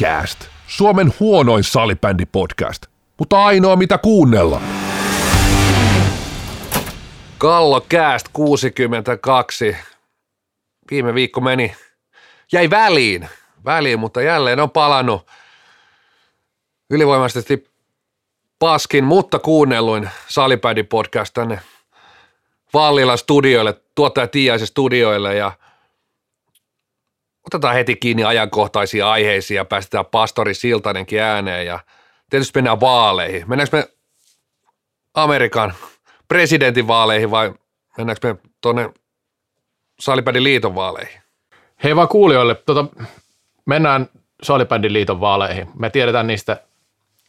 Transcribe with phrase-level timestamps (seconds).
[0.00, 2.86] Kallokääst, Suomen huonoin salibändipodcast,
[3.18, 4.60] mutta ainoa mitä kuunnella.
[7.38, 9.76] Kallokääst 62.
[10.90, 11.76] Viime viikko meni,
[12.52, 13.28] jäi väliin,
[13.64, 15.26] väliin, mutta jälleen on palannut
[16.90, 17.70] ylivoimaisesti
[18.58, 21.60] paskin, mutta kuunnelluin salibändipodcast tänne
[22.74, 25.52] Vallilan studioille, tuottaja Tiaisen studioille ja
[27.46, 31.80] otetaan heti kiinni ajankohtaisia aiheisiin ja päästetään pastori Siltanenkin ääneen ja
[32.30, 33.44] tietysti mennään vaaleihin.
[33.48, 33.88] Mennäänkö me
[35.14, 35.74] Amerikan
[36.28, 37.54] presidentinvaaleihin vai
[37.98, 38.90] mennäänkö me tuonne
[40.00, 41.20] Salipädin liiton vaaleihin?
[41.84, 42.84] Hei vaan kuulijoille, tota,
[43.66, 44.08] mennään
[44.42, 45.68] Salibändin liiton vaaleihin.
[45.78, 46.62] Me tiedetään niistä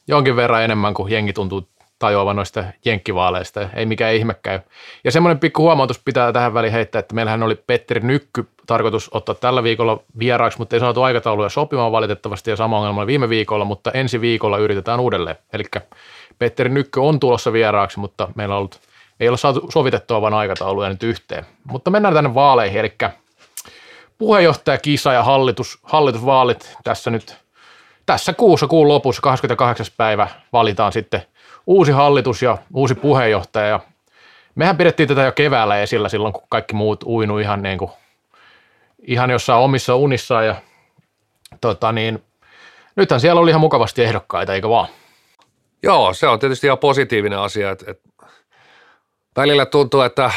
[0.07, 1.70] jonkin verran enemmän kuin jengi tuntuu
[2.01, 3.69] tajuavan noista jenkkivaaleista.
[3.73, 4.59] Ei mikään ihme käy.
[5.03, 9.35] Ja semmoinen pikku huomautus pitää tähän väliin heittää, että meillähän oli Petteri Nykky tarkoitus ottaa
[9.35, 13.91] tällä viikolla vieraaksi, mutta ei saatu aikatauluja sopimaan valitettavasti ja sama ongelma viime viikolla, mutta
[13.91, 15.35] ensi viikolla yritetään uudelleen.
[15.53, 15.63] Eli
[16.39, 18.79] Petteri Nykky on tulossa vieraaksi, mutta meillä on ollut,
[19.19, 21.45] ei ole saatu sovitettua vain aikatauluja nyt yhteen.
[21.63, 22.93] Mutta mennään tänne vaaleihin, eli
[24.17, 27.41] puheenjohtajakisa ja hallitus, hallitusvaalit tässä nyt
[28.05, 29.85] tässä kuussa, kuun lopussa, 28.
[29.97, 31.21] päivä valitaan sitten
[31.67, 33.67] uusi hallitus ja uusi puheenjohtaja.
[33.67, 33.79] Ja
[34.55, 37.91] mehän pidettiin tätä jo keväällä esillä silloin, kun kaikki muut uinu ihan, niin kuin,
[39.01, 40.45] ihan jossain omissa unissaan.
[40.45, 40.55] Ja,
[41.61, 42.23] tota niin,
[42.95, 44.87] nythän siellä oli ihan mukavasti ehdokkaita, eikö vaan?
[45.83, 47.71] Joo, se on tietysti ihan positiivinen asia.
[47.71, 48.09] Että, että
[49.35, 50.31] välillä tuntuu, että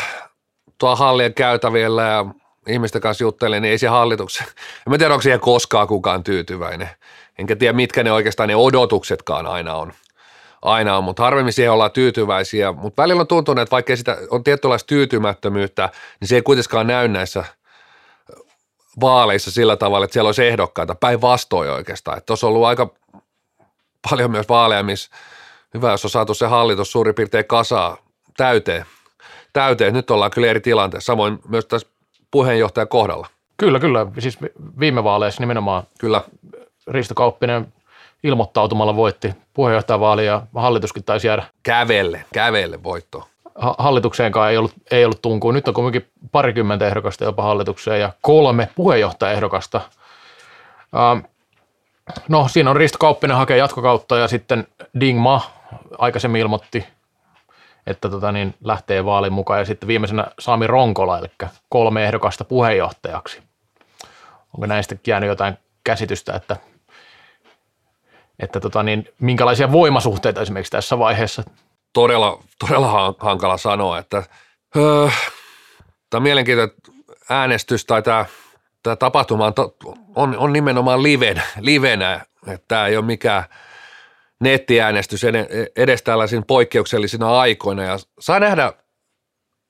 [0.78, 2.26] tuo hallien käytävillä ja
[2.68, 4.46] ihmisten kanssa juttelee, niin ei se hallituksen,
[4.92, 6.90] en tiedä, onko siihen koskaan kukaan tyytyväinen.
[7.38, 9.92] Enkä tiedä, mitkä ne oikeastaan ne odotuksetkaan aina on
[10.64, 12.72] aina on, mutta harvemmin siihen ollaan tyytyväisiä.
[12.72, 15.90] Mutta välillä on tuntunut, että vaikka sitä on tietynlaista tyytymättömyyttä,
[16.20, 17.44] niin se ei kuitenkaan näy näissä
[19.00, 22.18] vaaleissa sillä tavalla, että siellä olisi ehdokkaita päinvastoin oikeastaan.
[22.18, 22.90] Että tuossa on ollut aika
[24.10, 25.10] paljon myös vaaleja, missä
[25.74, 27.96] hyvä, jos on saatu se hallitus suurin piirtein kasaa
[28.36, 28.86] täyteen.
[29.52, 29.94] täyteen.
[29.94, 31.88] Nyt ollaan kyllä eri tilanteessa, samoin myös tässä
[32.30, 33.26] puheenjohtajan kohdalla.
[33.56, 34.06] Kyllä, kyllä.
[34.18, 34.38] Siis
[34.80, 36.24] viime vaaleissa nimenomaan Kyllä.
[36.86, 37.72] Risto Kauppinen
[38.24, 41.44] ilmoittautumalla voitti puheenjohtajavaali ja hallituskin taisi jäädä.
[41.62, 43.28] Kävelle, kävelle voitto.
[43.54, 45.52] Ha- hallitukseenkaan ei ollut, ei ollut tunkua.
[45.52, 49.80] Nyt on kuitenkin parikymmentä ehdokasta jopa hallitukseen ja kolme puheenjohtajaehdokasta.
[50.96, 51.24] Ähm,
[52.28, 54.66] no siinä on Risto Kauppinen hakee jatkokautta ja sitten
[55.00, 55.40] Ding Ma
[55.98, 56.86] aikaisemmin ilmoitti,
[57.86, 61.26] että tota niin, lähtee vaalin mukaan ja sitten viimeisenä Sami Ronkola, eli
[61.68, 63.42] kolme ehdokasta puheenjohtajaksi.
[64.54, 66.56] Onko näistä jäänyt jotain käsitystä, että
[68.38, 71.42] että tota niin, minkälaisia voimasuhteita esimerkiksi tässä vaiheessa?
[71.92, 74.22] Todella, todella hankala sanoa, että
[74.76, 75.08] öö,
[76.10, 76.76] tämä mielenkiintoinen
[77.30, 78.26] äänestys tai tämä,
[78.82, 79.52] tämä tapahtuma on,
[80.14, 83.44] on, on nimenomaan liven, livenä, että tämä ei ole mikään
[84.40, 85.22] nettiäänestys
[85.76, 88.72] edes tällaisina poikkeuksellisina aikoina ja saa nähdä,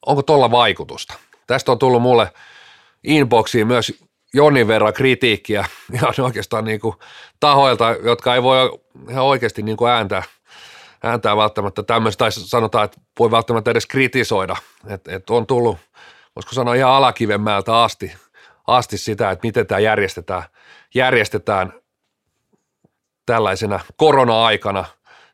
[0.06, 1.14] onko tuolla vaikutusta.
[1.46, 2.32] Tästä on tullut mulle
[3.04, 5.64] inboxiin myös jonin verran kritiikkiä
[5.94, 6.94] ihan oikeastaan niin kuin
[7.40, 8.78] tahoilta, jotka ei voi
[9.10, 10.22] ihan oikeasti niin kuin ääntää,
[11.02, 14.56] ääntää välttämättä tämmöistä, tai sanotaan, että voi välttämättä edes kritisoida,
[14.86, 15.78] että et on tullut,
[16.36, 18.12] voisiko sanoa ihan alakivemmältä asti,
[18.66, 20.42] asti sitä, että miten tämä järjestetään,
[20.94, 21.72] järjestetään
[23.26, 24.84] tällaisena korona-aikana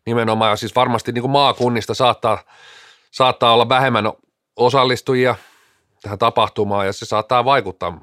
[0.07, 2.39] nimenomaan, ja siis varmasti niin kuin maakunnista saattaa,
[3.11, 4.13] saattaa olla vähemmän
[4.57, 5.35] osallistujia
[6.03, 8.01] tähän tapahtumaan, ja se saattaa vaikuttaa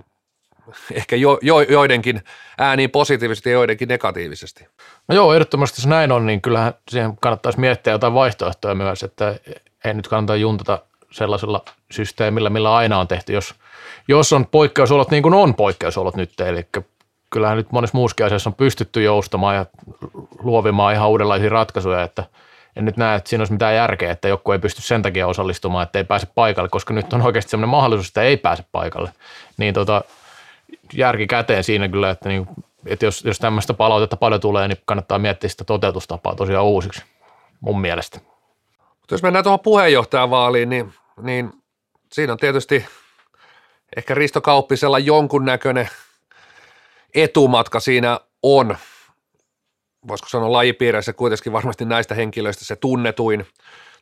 [0.93, 2.21] ehkä jo, jo, joidenkin
[2.57, 4.67] ääniin positiivisesti ja joidenkin negatiivisesti.
[5.07, 9.35] No joo, ehdottomasti jos näin on, niin kyllähän siihen kannattaisi miettiä jotain vaihtoehtoja myös, että
[9.85, 10.79] ei nyt kannata juntata
[11.11, 13.55] sellaisella systeemillä, millä aina on tehty, jos,
[14.07, 16.67] jos on poikkeusolot niin kuin on poikkeusolot nyt, eli
[17.29, 19.65] kyllähän nyt monessa muuskin asiassa on pystytty joustamaan ja
[20.39, 22.23] luovimaan ihan uudenlaisia ratkaisuja, että
[22.75, 25.83] en nyt näe, että siinä olisi mitään järkeä, että joku ei pysty sen takia osallistumaan,
[25.83, 29.11] että ei pääse paikalle, koska nyt on oikeasti sellainen mahdollisuus, että ei pääse paikalle.
[29.57, 30.01] Niin tota,
[30.93, 32.47] järki käteen siinä kyllä, että, niin,
[32.85, 37.03] että jos, jos tämmöistä palautetta paljon tulee, niin kannattaa miettiä sitä toteutustapaa tosiaan uusiksi,
[37.59, 38.19] mun mielestä.
[38.79, 41.53] Mutta jos mennään tuohon puheenjohtajavaaliin, niin, niin
[42.11, 42.85] siinä on tietysti
[43.97, 45.89] ehkä Risto Kauppisella jonkunnäköinen
[47.15, 48.77] etumatka siinä on.
[50.07, 53.47] Voisiko sanoa lajipiireissä kuitenkin varmasti näistä henkilöistä se tunnetuin.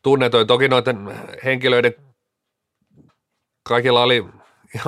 [0.03, 0.47] tunnetuin.
[0.47, 1.94] Toki noiden henkilöiden
[3.63, 4.25] kaikilla oli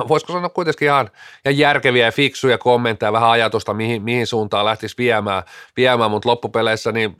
[0.08, 1.10] voisiko sanoa kuitenkin ihan,
[1.44, 5.42] ihan järkeviä ja fiksuja kommentteja, vähän ajatusta, mihin, mihin suuntaan lähtisi viemään,
[5.76, 7.16] viemään mutta loppupeleissä niin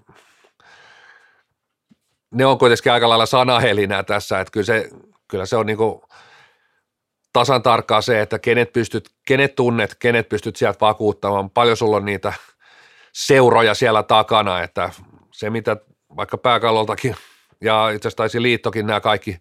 [2.30, 4.90] ne on kuitenkin aika lailla sanahelinää tässä, että kyllä se,
[5.28, 6.00] kyllä se on niin kuin
[7.32, 12.04] tasan tarkkaa se, että kenet pystyt, kenet tunnet, kenet pystyt sieltä vakuuttamaan, paljon sulla on
[12.04, 12.32] niitä,
[13.12, 14.90] seuroja siellä takana, että
[15.32, 15.76] se mitä
[16.16, 17.16] vaikka pääkalloltakin
[17.60, 19.36] ja itse asiassa taisi liittokin nämä kaikki,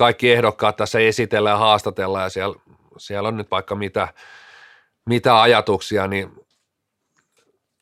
[0.00, 2.54] kaikki ehdokkaat tässä esitellä ja haastatella ja siellä,
[2.98, 4.08] siellä on nyt vaikka mitä,
[5.06, 6.32] mitä ajatuksia, niin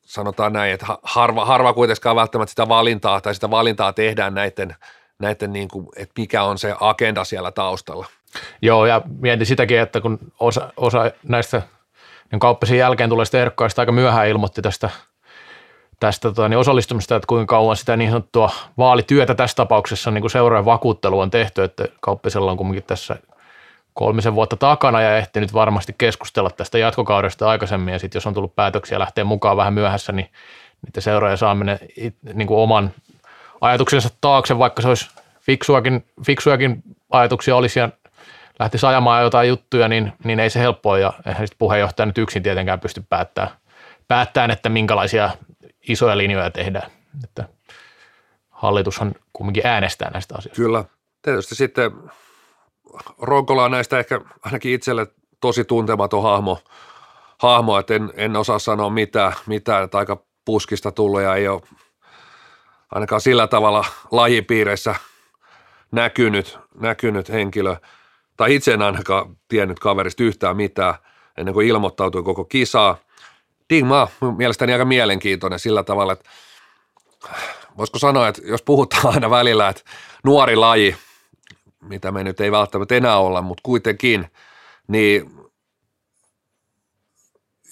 [0.03, 4.76] sanotaan näin, että harva, harva kuitenkaan välttämättä sitä valintaa tai sitä valintaa tehdään näiden,
[5.19, 8.06] näiden niin kuin, että mikä on se agenda siellä taustalla.
[8.62, 11.62] Joo, ja mietin sitäkin, että kun osa, osa näistä
[12.32, 14.91] niin kauppisen jälkeen tulee sitten aika myöhään ilmoitti tästä,
[16.00, 20.65] tästä tota, niin osallistumista, että kuinka kauan sitä niin sanottua vaalityötä tässä tapauksessa niin seuraajan
[20.65, 23.17] vakuuttelu on tehty, että kauppisella on kuitenkin tässä
[23.95, 27.93] kolmisen vuotta takana ja ehtinyt varmasti keskustella tästä jatkokaudesta aikaisemmin.
[27.93, 30.31] Ja sitten jos on tullut päätöksiä lähteä mukaan vähän myöhässä, niin
[30.87, 31.79] niiden seuraaja saaminen
[32.35, 32.91] niin kuin oman
[33.61, 35.11] ajatuksensa taakse, vaikka se olisi
[35.41, 37.89] fiksuakin, fiksuakin ajatuksia olisi ja
[38.59, 40.99] lähtisi ajamaan jotain juttuja, niin, niin ei se helppoa.
[40.99, 43.56] Ja eihän sitten puheenjohtaja nyt yksin tietenkään pysty päättämään,
[44.09, 45.31] päättämään, että minkälaisia
[45.88, 46.90] isoja linjoja tehdään.
[47.25, 47.49] Että
[48.50, 50.62] hallitushan kumminkin äänestää näistä asioista.
[50.62, 50.85] Kyllä.
[51.23, 51.93] Tietysti sitten
[53.19, 55.06] Ronkola on näistä ehkä ainakin itselle
[55.40, 56.58] tosi tuntematon hahmo,
[57.38, 61.62] hahmo että en, en osaa sanoa mitään, mitään, että aika puskista tullut ja ei ole
[62.90, 64.94] ainakaan sillä tavalla lajipiireissä
[65.93, 67.76] näkynyt, näkynyt henkilö,
[68.37, 70.94] tai itse en ainakaan tiennyt kaverista yhtään mitään
[71.37, 72.96] ennen kuin ilmoittautui koko kisaa.
[73.70, 76.31] Dingma mielestäni aika mielenkiintoinen sillä tavalla, että
[77.79, 79.82] voisiko sanoa, että jos puhutaan aina välillä, että
[80.25, 80.97] nuori laji,
[81.82, 84.31] mitä me nyt ei välttämättä enää olla, mutta kuitenkin,
[84.88, 85.31] niin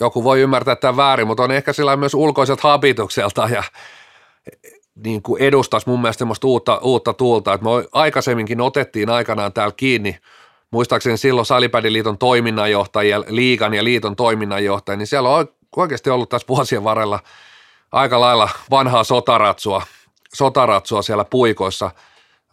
[0.00, 3.62] joku voi ymmärtää tämän väärin, mutta on ehkä sillä myös ulkoiset habitukselta ja
[5.04, 9.74] niin kuin edustaisi mun mielestä semmoista uutta, uutta tuulta, että me aikaisemminkin otettiin aikanaan täällä
[9.76, 10.18] kiinni,
[10.70, 16.84] muistaakseni silloin Salipädiliiton toiminnanjohtajia, liigan ja liiton toiminnanjohtajia, niin siellä on oikeasti ollut tässä vuosien
[16.84, 17.20] varrella
[17.92, 19.82] aika lailla vanhaa sotaratsua,
[20.34, 21.90] sotaratsua siellä puikoissa.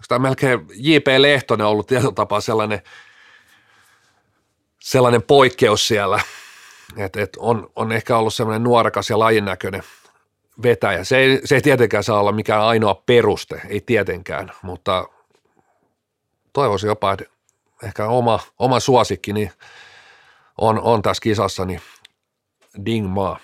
[0.08, 1.08] Tämä melkein J.P.
[1.18, 2.81] Lehtonen on ollut tietyllä tapaa sellainen,
[4.80, 6.22] sellainen poikkeus siellä,
[6.98, 9.84] että et on, on ehkä ollut sellainen nuorekas ja lajin näköinen
[10.64, 11.04] vetäjä.
[11.04, 15.08] Se ei, se ei tietenkään saa olla mikään ainoa peruste, ei tietenkään, mutta
[16.54, 17.25] toivoisin jopa, että
[17.84, 19.52] ehkä oma, oma suosikki niin
[20.58, 21.81] on, on tässä kisassa, niin
[22.86, 23.38] Ding Ma.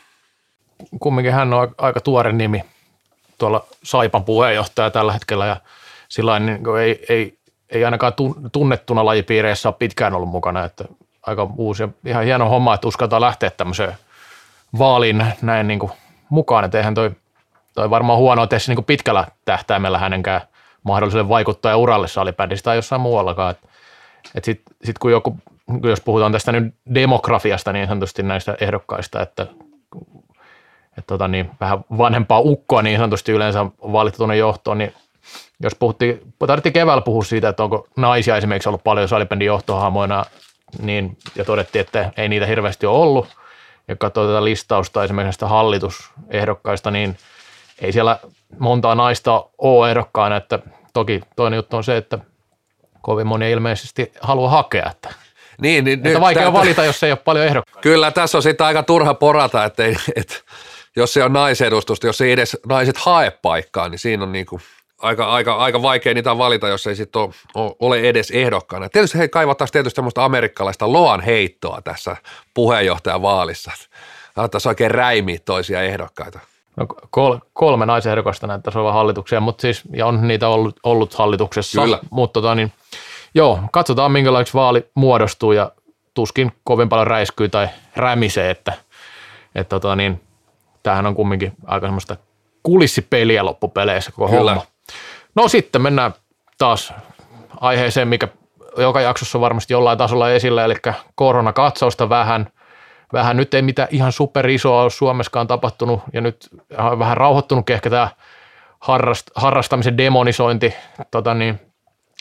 [1.00, 2.64] Kumminkin hän on aika tuore nimi
[3.38, 5.58] tuolla Saipan puheenjohtaja tällä hetkellä ja
[6.10, 7.38] sillä niin ei, ei,
[7.70, 8.14] ei ainakaan
[8.52, 10.86] tunnettuna lajipiireissä ole pitkään ollut mukana, että
[11.22, 13.98] aika uusi ja ihan hieno homma, että uskaltaa lähteä tämmöiseen
[14.80, 15.92] vaaliin näin niin kuin
[16.30, 17.12] mukaan, että eihän toi,
[17.74, 20.42] toi varmaan huono tässä niin pitkällä tähtäimellä hänenkään
[20.84, 23.52] mahdollisuuden vaikuttaa uralle salibändissä tai jossain muuallakaan.
[23.52, 23.68] Että
[24.36, 25.38] et sitten sit kun joku,
[25.84, 29.48] jos puhutaan tästä nyt demografiasta niin sanotusti näistä ehdokkaista, että
[30.98, 34.94] et tota niin, vähän vanhempaa ukkoa niin sanotusti yleensä valittu tuonne johtoon, niin
[35.60, 40.26] jos puhuttiin, tarvittiin keväällä puhua siitä, että onko naisia esimerkiksi ollut paljon salibändin johtohaamoina,
[40.82, 43.28] niin, ja todettiin, että ei niitä hirveästi ole ollut,
[43.88, 47.18] ja katsoo tätä listausta esimerkiksi näistä hallitusehdokkaista, niin
[47.82, 48.20] ei siellä
[48.60, 50.60] montaa naista ole ehdokkaana, että
[50.94, 52.20] toki toinen juttu on se, että
[53.02, 55.10] kovin moni ilmeisesti haluaa hakea, että
[55.60, 57.82] niin, niin, että vaikea täältä, valita, jos ei ole paljon ehdokkaita.
[57.82, 60.36] Kyllä, tässä on sitten aika turha porata, että, ei, että
[60.96, 64.62] jos se on naisedustusta, jos ei edes naiset hae paikkaa, niin siinä on niin kuin
[65.02, 68.90] aika, aika, aika vaikea niitä valita, jos ei sitten ole, ole edes ehdokkaana.
[68.90, 72.18] Tietysti he kaivattaisiin tietysti semmoista amerikkalaista loan heittoa tässä
[72.54, 73.72] puheenjohtajan vaalissa.
[74.36, 76.40] Alettaisiin oikein räimiä toisia ehdokkaita.
[76.76, 81.82] No, kol, kolme naisehdokasta näyttäisi olevan hallituksia, mutta siis, ja on niitä ollut, ollut hallituksessa.
[81.82, 82.00] Kyllä.
[82.10, 82.74] Mutta tota, niin,
[83.36, 85.72] joo, katsotaan minkälaiseksi vaali muodostuu ja
[86.14, 88.74] tuskin kovin paljon räiskyy tai rämisee, että,
[89.56, 90.22] että tota, niin,
[90.84, 92.18] tämähän on kumminkin aika semmoista
[92.64, 94.52] kulissipeliä loppupeleissä koko Kyllä.
[94.52, 94.66] homma.
[95.36, 96.14] No sitten mennään
[96.58, 96.94] taas
[97.60, 98.28] aiheeseen, mikä
[98.78, 100.76] joka jaksossa varmasti jollain tasolla esillä, eli
[101.16, 102.50] koronakatsausta vähän–
[103.14, 107.90] vähän nyt ei mitään ihan superisoa ole Suomessakaan tapahtunut ja nyt on vähän rauhoittunut ehkä
[107.90, 108.10] tämä
[108.80, 110.74] harrast, harrastamisen demonisointi,
[111.12, 111.60] tota niin,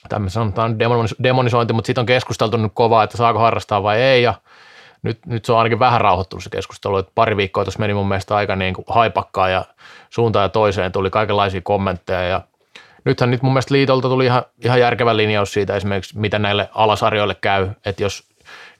[0.08, 0.78] tämmöinen sanotaan
[1.22, 4.34] demonisointi, mutta siitä on keskusteltu nyt kovaa, että saako harrastaa vai ei ja
[5.02, 8.08] nyt, nyt se on ainakin vähän rauhoittunut se keskustelu, että pari viikkoa tuossa meni mun
[8.08, 9.64] mielestä aika niin kuin haipakkaa ja
[10.10, 12.40] suuntaan ja toiseen tuli kaikenlaisia kommentteja ja
[13.04, 17.34] nythän nyt mun mielestä liitolta tuli ihan, ihan järkevä linjaus siitä esimerkiksi, mitä näille alasarjoille
[17.34, 18.28] käy, että jos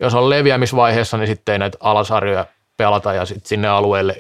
[0.00, 4.16] jos on leviämisvaiheessa, niin sitten ei näitä alasarjoja pelata ja sitten sinne alueelle,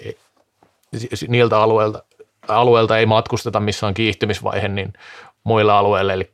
[1.28, 2.02] niiltä alueilta,
[2.48, 4.92] alueelta ei matkusteta, missä on kiihtymisvaihe, niin
[5.44, 6.12] muille alueille.
[6.12, 6.30] Eli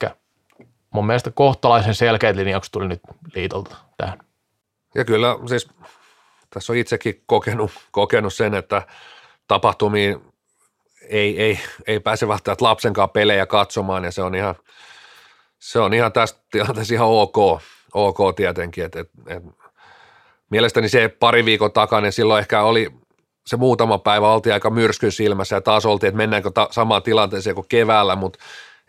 [0.95, 3.01] mun mielestä kohtalaisen selkeät linjaukset tuli nyt
[3.35, 4.19] liitolta tähän.
[4.95, 5.69] Ja kyllä siis
[6.51, 8.83] tässä on itsekin kokenut, kokenut sen, että
[9.49, 10.21] tapahtumiin
[11.09, 14.55] ei, ei, ei pääse välttämättä lapsenkaan pelejä katsomaan ja se on ihan,
[15.59, 17.37] se on ihan tästä tilanteessa ihan ok,
[17.95, 19.43] ok tietenkin, että et, et,
[20.51, 22.91] mielestäni se pari viikon takana, silloin ehkä oli
[23.47, 27.55] se muutama päivä oltiin aika myrskyn silmässä ja taas oltiin, että mennäänkö ta- samaan tilanteeseen
[27.55, 28.39] kuin keväällä, mutta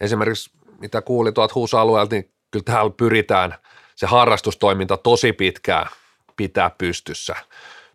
[0.02, 3.56] esimerkiksi mitä kuuli tuolta HUS-alueelta, niin kyllä täällä pyritään
[3.96, 5.88] se harrastustoiminta tosi pitkään
[6.36, 7.36] pitää pystyssä,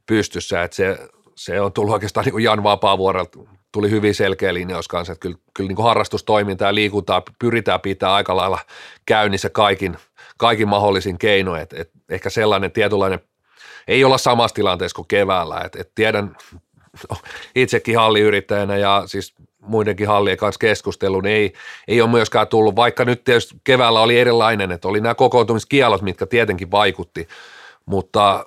[0.07, 0.63] pystyssä.
[0.63, 0.99] Että se,
[1.35, 3.39] se on tullut oikeastaan niin kuin Jan Vapaavuorelta,
[3.73, 5.85] tuli hyvin selkeä linjaus kanssa, että kyllä, kyllä niin kuin
[6.61, 8.59] ja liikuntaa pyritään pitää aika lailla
[9.07, 9.97] käynnissä kaikin,
[10.39, 13.21] kaikin mahdollisin keinoin, että, että ehkä sellainen tietynlainen
[13.89, 15.61] ei olla samassa tilanteessa kuin keväällä.
[15.65, 16.37] Et, et tiedän
[17.11, 17.17] no,
[17.55, 21.53] itsekin halliyrittäjänä ja siis muidenkin hallien kanssa keskustelun, niin ei,
[21.89, 26.27] ei ole myöskään tullut, vaikka nyt tietysti keväällä oli erilainen, että oli nämä kokoontumiskielot, mitkä
[26.27, 27.29] tietenkin vaikutti,
[27.87, 28.45] mutta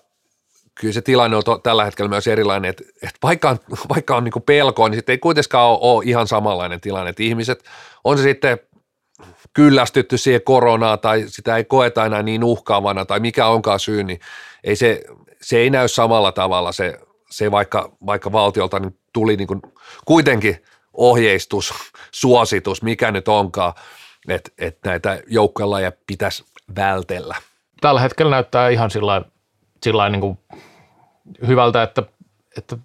[0.75, 3.57] kyllä se tilanne on to, tällä hetkellä myös erilainen, että, että vaikka on,
[3.93, 7.63] vaikka on niin pelkoa, niin sitten ei kuitenkaan ole, ole ihan samanlainen tilanne, että ihmiset,
[8.03, 8.59] on se sitten
[9.53, 14.19] kyllästytty siihen koronaan tai sitä ei koeta enää niin uhkaavana tai mikä onkaan syy, niin
[14.63, 15.03] ei se,
[15.41, 19.61] se ei näy samalla tavalla se, se vaikka, vaikka valtiolta niin tuli niin kuin
[20.05, 21.73] kuitenkin ohjeistus,
[22.11, 23.73] suositus, mikä nyt onkaan,
[24.27, 26.45] että, että näitä joukkoja pitäisi
[26.75, 27.35] vältellä.
[27.81, 29.21] Tällä hetkellä näyttää ihan sillä
[29.83, 30.37] sillä niin kuin
[31.47, 32.03] hyvältä, että,
[32.57, 32.77] että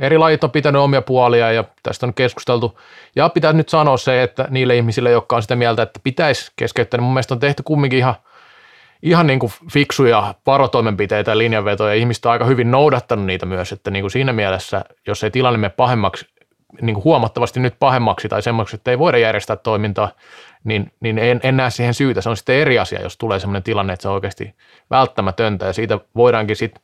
[0.00, 2.80] eri lajit on pitänyt omia puolia ja tästä on keskusteltu.
[3.16, 6.98] Ja pitää nyt sanoa se, että niille ihmisille, jotka on sitä mieltä, että pitäisi keskeyttää,
[6.98, 8.14] niin mun mielestä on tehty kumminkin ihan–
[9.02, 11.94] ihan niin kuin fiksuja varotoimenpiteitä ja linjanvetoja.
[11.94, 15.58] Ihmiset on aika hyvin noudattanut niitä myös, että niin kuin siinä mielessä, jos ei tilanne
[15.58, 16.26] mene pahemmaksi,
[16.80, 20.10] niin kuin huomattavasti nyt pahemmaksi tai semmoiksi, että ei voida järjestää toimintaa,
[20.64, 22.20] niin, niin en, en näe siihen syytä.
[22.20, 24.54] Se on sitten eri asia, jos tulee sellainen tilanne, että se on oikeasti
[24.90, 25.66] välttämätöntä.
[25.66, 26.82] Ja siitä voidaankin sitten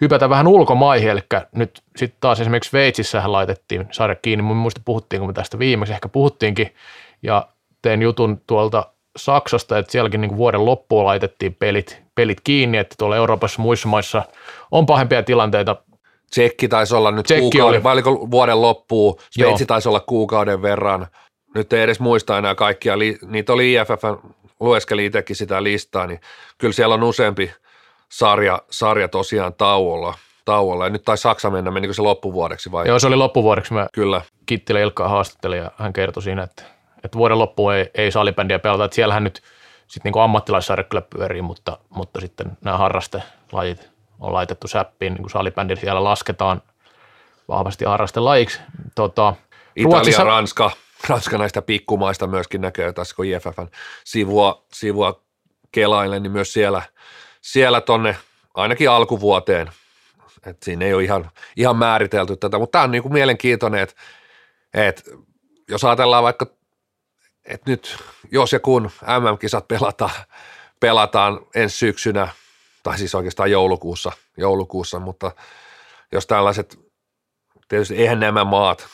[0.00, 1.20] hypätä vähän ulkomaihin, eli
[1.52, 5.94] nyt sitten taas esimerkiksi Sveitsissähän laitettiin sarja kiinni, mun muista puhuttiin, me tästä viimeksi?
[5.94, 6.74] Ehkä puhuttiinkin,
[7.22, 7.48] ja
[7.82, 13.16] tein jutun tuolta Saksasta, että sielläkin niin vuoden loppuun laitettiin pelit, pelit kiinni, että tuolla
[13.16, 14.22] Euroopassa muissa maissa
[14.70, 15.76] on pahempia tilanteita.
[16.30, 17.82] Tsekki taisi olla nyt Tsekki kuukauden, oli.
[17.82, 19.66] vai oliko vuoden loppuun, Sveitsi Joo.
[19.66, 21.06] taisi olla kuukauden verran.
[21.54, 22.94] Nyt ei edes muista enää kaikkia,
[23.26, 24.04] niitä oli IFF,
[24.60, 26.20] lueskeli itsekin sitä listaa, niin
[26.58, 27.52] kyllä siellä on useampi
[28.12, 30.14] sarja, sarja tosiaan tauolla.
[30.44, 30.84] tauolla.
[30.84, 32.88] Ja nyt taisi Saksa mennä, menikö se loppuvuodeksi vai?
[32.88, 33.74] Joo, se oli loppuvuodeksi.
[33.74, 34.22] Mä Kyllä.
[34.46, 36.62] Kittilä Ilkkaa haastattelin ja hän kertoi siinä, että
[37.04, 39.42] että vuoden loppuun ei, ei salibändiä pelata, että siellähän nyt
[39.86, 43.90] sitten niin ammattilaissarja kyllä pyörii, mutta, mutta sitten nämä harrastelajit
[44.20, 46.62] on laitettu säppiin, niin kuin salibändi siellä lasketaan
[47.48, 48.60] vahvasti harrastelajiksi.
[48.94, 49.34] Tota,
[49.76, 50.24] Italia, Ruotsissa...
[50.24, 50.70] Ranska,
[51.08, 53.68] Ranska näistä pikkumaista myöskin näkee tässä, kun IFFn
[54.04, 55.22] sivua, sivua
[55.72, 56.82] kelailen, niin myös siellä,
[57.40, 58.16] siellä tonne
[58.54, 59.70] ainakin alkuvuoteen,
[60.46, 63.94] että siinä ei ole ihan, ihan määritelty tätä, mutta tämä on niin kuin mielenkiintoinen, että,
[64.74, 65.02] että
[65.68, 66.46] jos ajatellaan vaikka
[67.46, 67.98] että nyt
[68.32, 70.10] jos ja kun MM-kisat pelataan,
[70.80, 72.28] pelataan ensi syksynä,
[72.86, 75.32] tai siis oikeastaan joulukuussa, joulukuussa, mutta
[76.12, 76.78] jos tällaiset,
[77.68, 78.86] tietysti eihän nämä maat,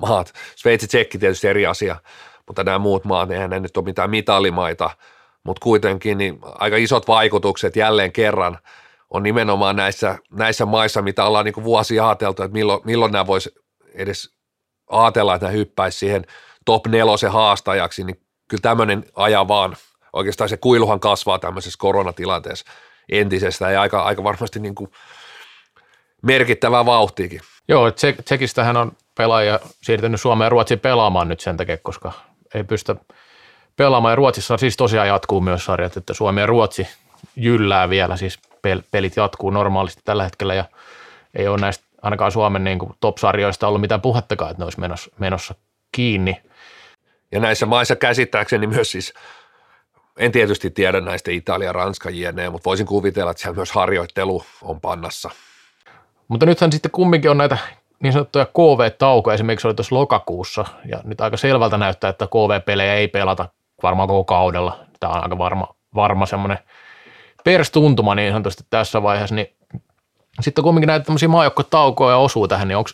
[0.00, 1.96] maat, Sveitsi, Tsekki tietysti eri asia,
[2.46, 4.90] mutta nämä muut maat, eihän ne nyt ole mitään mitalimaita,
[5.44, 8.58] mutta kuitenkin niin aika isot vaikutukset jälleen kerran
[9.10, 13.54] on nimenomaan näissä, näissä maissa, mitä ollaan niin vuosia ajateltu, että milloin, milloin nämä voisi
[13.94, 14.30] edes
[14.90, 16.26] ajatella, että nämä hyppäisi siihen–
[16.64, 19.76] top nelosen haastajaksi, niin kyllä tämmöinen aja vaan,
[20.12, 22.66] oikeastaan se kuiluhan kasvaa tämmöisessä koronatilanteessa
[23.08, 24.90] entisestä ja aika, aika varmasti niin kuin
[26.22, 27.40] merkittävää vauhtiakin.
[27.68, 32.12] Joo, Tsek- Tsekistähän on pelaaja siirtynyt Suomeen ja Ruotsiin pelaamaan nyt sen takia, koska
[32.54, 33.00] ei pystytä
[33.76, 34.12] pelaamaan.
[34.12, 36.88] Ja Ruotsissa siis tosiaan jatkuu myös sarjat, että Suomi ja Ruotsi
[37.36, 40.64] jyllää vielä, siis pel- pelit jatkuu normaalisti tällä hetkellä ja
[41.34, 45.10] ei ole näistä ainakaan Suomen niin kuin top-sarjoista ollut mitään puhettakaan, että ne olisi menossa,
[45.18, 45.54] menossa
[45.92, 46.42] kiinni.
[47.32, 49.14] Ja näissä maissa käsittääkseni myös siis,
[50.16, 54.80] en tietysti tiedä näistä Italia, Ranska, jne, mutta voisin kuvitella, että siellä myös harjoittelu on
[54.80, 55.30] pannassa.
[56.28, 57.58] Mutta nythän sitten kumminkin on näitä
[58.02, 63.08] niin sanottuja KV-taukoja, esimerkiksi oli tuossa lokakuussa, ja nyt aika selvältä näyttää, että KV-pelejä ei
[63.08, 63.48] pelata
[63.82, 64.78] varmaan koko kaudella.
[65.00, 66.58] Tämä on aika varma, varma semmoinen
[67.44, 69.52] perstuntuma niin sanotusti tässä vaiheessa, niin
[70.40, 72.90] sitten kumminkin näitä tämmöisiä maajoukko-taukoja osuu tähän, niin onko,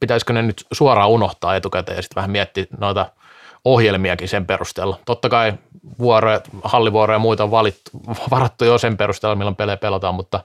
[0.00, 3.06] pitäisikö ne nyt suoraan unohtaa etukäteen ja sitten vähän miettiä noita–
[3.64, 4.98] ohjelmiakin sen perusteella.
[5.04, 5.52] Totta kai
[5.98, 7.90] vuoroja, hallivuoroja ja muita on valittu,
[8.30, 10.40] varattu jo sen perusteella, milloin pelejä pelataan, mutta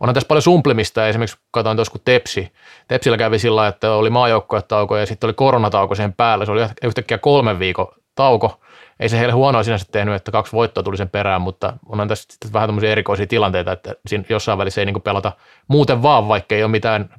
[0.00, 1.08] onhan tässä paljon sumplimista.
[1.08, 2.52] Esimerkiksi katsoin tuossa, kun Tepsi,
[2.88, 6.44] Tepsillä kävi sillä että oli maajoukkojetauko ja sitten oli koronatauko sen päällä.
[6.44, 8.60] Se oli yhtäkkiä kolmen viikon tauko.
[9.00, 12.26] Ei se heille huonoa sinänsä tehnyt, että kaksi voittoa tuli sen perään, mutta onhan tässä
[12.30, 15.32] sitten vähän tämmöisiä erikoisia tilanteita, että siinä jossain välissä ei niin pelata
[15.68, 17.14] muuten vaan, vaikka ei ole mitään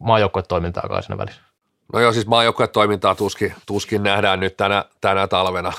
[0.00, 1.45] maajoukkoetoimintaakaan siinä välissä.
[1.92, 5.72] No joo, siis maajoukkuetoimintaa tuskin, tuskin nähdään nyt tänä, tänä talvena.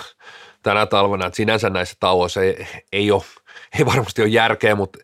[0.63, 1.25] Tänä talvena.
[1.25, 3.23] että sinänsä näissä tauoissa ei, ei, ole,
[3.79, 4.99] ei varmasti ole järkeä, mutta,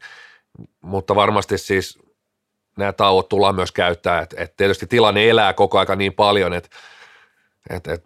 [0.81, 1.99] mutta varmasti siis
[2.77, 4.21] nämä tauot tullaan myös käyttää.
[4.21, 6.69] Et, et tietysti tilanne elää koko aika niin paljon, että
[7.69, 8.03] et, et,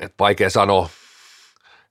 [0.00, 0.88] et vaikea sanoa,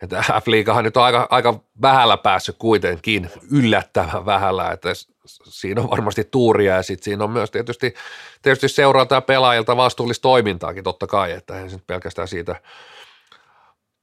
[0.02, 4.90] että F-liigahan nyt on aika, aika vähällä päässyt kuitenkin, yllättävän vähällä, että
[5.26, 7.94] siinä on varmasti tuuria ja sitten siinä on myös tietysti,
[8.42, 12.56] tietysti seurata pelaajilta vastuullista toimintaakin totta kai, että ei nyt pelkästään siitä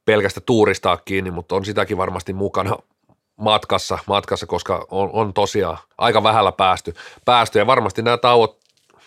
[0.05, 2.75] pelkästä tuuristaa kiinni, mutta on sitäkin varmasti mukana
[3.35, 6.93] matkassa, matkassa koska on, on tosiaan aika vähällä päästy,
[7.25, 8.59] päästy ja varmasti nämä tauot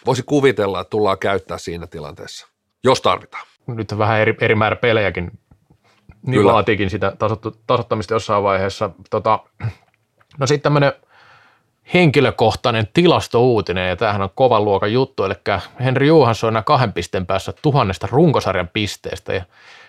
[0.06, 2.46] voisi kuvitella, että tullaan käyttää siinä tilanteessa,
[2.84, 3.46] jos tarvitaan.
[3.66, 5.30] Nyt on vähän eri, eri määrä pelejäkin
[6.26, 6.52] niin Kyllä.
[6.52, 7.16] vaatiikin sitä
[7.66, 8.90] tasottamista jossain vaiheessa.
[9.10, 9.38] Tota,
[10.38, 10.92] no sitten tämmöinen
[11.94, 15.34] henkilökohtainen tilastouutinen, ja tämähän on kovan luokan juttu, eli
[15.84, 19.44] Henri Johansson on enää kahden pisteen päässä tuhannesta runkosarjan pisteestä, ja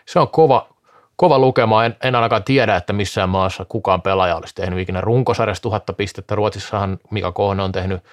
[0.06, 0.68] se on kova,
[1.16, 1.86] kova lukema.
[1.86, 6.36] En, en ainakaan tiedä, että missään maassa kukaan pelaaja olisi tehnyt ikinä runkosarjasta tuhatta pistettä.
[6.36, 8.04] Ruotsissahan Mika Kohonen on tehnyt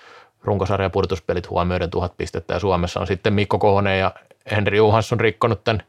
[0.42, 4.12] runkosarjan pudotuspelit huomioiden tuhat pistettä, ja Suomessa on sitten Mikko Kohonen ja
[4.50, 5.82] Henri Johansson rikkonut tämän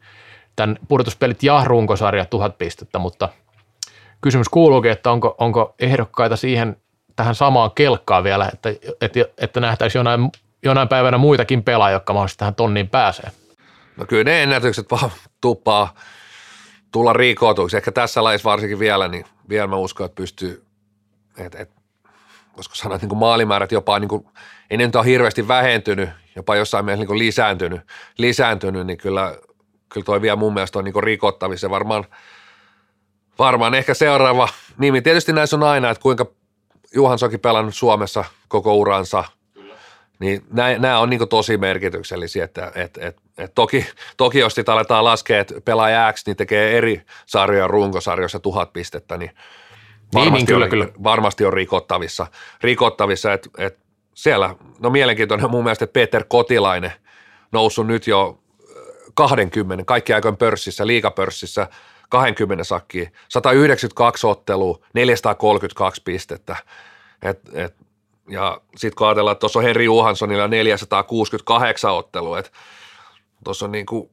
[0.56, 3.28] tämän pudotuspelit ja runkosarja tuhat pistettä, mutta
[4.20, 6.76] kysymys kuuluukin, että onko, onko ehdokkaita siihen
[7.16, 8.68] tähän samaan kelkkaan vielä, että,
[9.00, 10.30] että, että nähtäisiin jonain,
[10.62, 13.30] jonain päivänä muitakin pelaajia, jotka mahdollisesti tähän tonniin pääsee.
[13.96, 15.94] No kyllä ne ennätykset vaan tuppaa
[16.92, 17.76] tulla riikoutuiksi.
[17.76, 20.64] Ehkä tässä lajissa varsinkin vielä, niin vielä mä uskon, että pystyy,
[21.38, 21.74] että, että
[22.52, 24.26] koska sanoit, niin kuin maalimäärät jopa, niin kuin,
[24.70, 27.80] ei ne nyt ole hirveästi vähentynyt, jopa jossain mielessä niin kuin lisääntynyt,
[28.18, 29.36] lisääntynyt, niin kyllä
[29.88, 31.70] kyllä toi vielä mun mielestä on niin rikottavissa.
[31.70, 32.04] Varmaan,
[33.38, 35.02] varmaan ehkä seuraava nimi.
[35.02, 36.26] Tietysti näissä on aina, että kuinka
[36.94, 39.24] Juhansokin pelannut Suomessa koko uransa.
[39.54, 39.74] Kyllä.
[40.18, 40.44] Niin
[40.78, 45.40] nämä on niin tosi merkityksellisiä, että et, et, et toki, toki jos sitä aletaan laskea,
[45.40, 49.30] että pelaaja X niin tekee eri sarjoja runkosarjoissa tuhat pistettä, niin
[50.14, 50.88] varmasti, niin, niin, kyllä, on, kyllä.
[51.02, 52.26] varmasti on rikottavissa,
[52.60, 53.78] rikottavissa että et
[54.14, 56.92] siellä, no mielenkiintoinen mun mielestä, että Peter Kotilainen
[57.52, 58.38] noussut nyt jo
[59.14, 61.68] 20, kaikki aikoin pörssissä, liikapörssissä
[62.08, 66.56] 20 sakki, 192 ottelua, 432 pistettä.
[67.22, 67.74] Et, et,
[68.28, 72.50] ja sitten kun ajatellaan, että tuossa on Henri Johanssonilla 468 ottelua, että
[73.44, 74.10] tuossa on niin kuin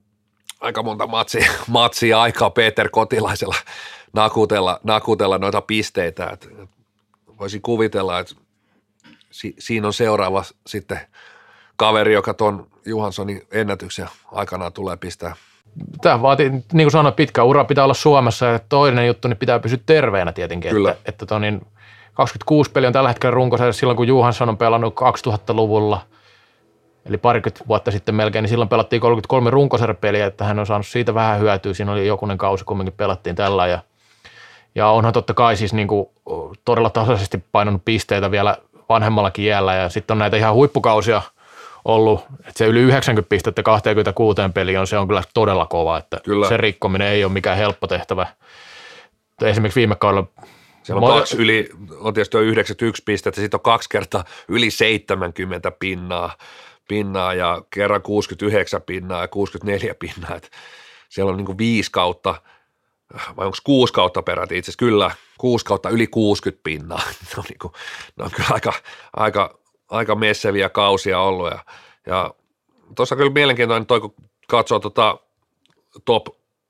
[0.60, 3.56] aika monta matsia, matsia aikaa Peter Kotilaisella
[4.14, 6.28] nakutella, nakutella noita pisteitä.
[6.28, 6.70] Et, et
[7.40, 8.36] voisin kuvitella, että
[9.32, 11.00] si, siinä on seuraava sitten
[11.76, 15.36] kaveri, joka tuon Johanssonin ennätyksen aikanaan tulee pistää.
[16.02, 19.60] Tämä vaatii, niin kuin sanoin, pitkä ura pitää olla Suomessa ja toinen juttu, niin pitää
[19.60, 20.72] pysyä terveenä tietenkin.
[20.72, 20.92] Kyllä.
[20.92, 21.62] Että, että to, niin
[22.14, 26.02] 26 peli on tällä hetkellä runkosarjassa silloin, kun Johansson on pelannut 2000-luvulla,
[27.06, 31.14] eli parikymmentä vuotta sitten melkein, niin silloin pelattiin 33 runkosarjapeliä, että hän on saanut siitä
[31.14, 31.74] vähän hyötyä.
[31.74, 33.80] Siinä oli jokunen kausi, kumminkin pelattiin tällä ja,
[34.76, 36.10] ja onhan totta kai siis niin kuin
[36.66, 38.58] todella tasaisesti painanut pisteitä vielä
[38.90, 41.22] vanhemmallakin iällä ja sitten on näitä ihan huippukausia–
[41.86, 46.20] ollut, että se yli 90 pistettä 26 peliin on, se on kyllä todella kova, että
[46.24, 46.48] kyllä.
[46.48, 48.28] se rikkominen ei ole mikään helppo tehtävä.
[49.42, 50.28] Esimerkiksi viime kaudella
[50.84, 51.70] siellä on kaksi yli,
[52.00, 56.38] on tietysti 91 pistettä, sitten on kaksi kertaa yli 70 pinnaa,
[56.88, 60.36] pinnaa ja kerran 69 pinnaa ja 64 pinnaa.
[60.36, 60.50] että
[61.10, 62.36] siellä on niin kuin viisi kautta,
[63.38, 67.02] vai onko kuusi kautta peräti itse asiassa, kyllä, kuusi kautta yli 60 pinnaa.
[67.22, 67.74] Ne on, niin kuin,
[68.18, 68.74] ne on kyllä aika,
[69.16, 71.60] aika aika messeviä kausia ollut ja,
[72.08, 72.34] ja
[72.96, 74.16] tuossa kyllä mielenkiintoinen toi, kun
[74.48, 75.18] katsoo tota
[76.06, 76.28] top,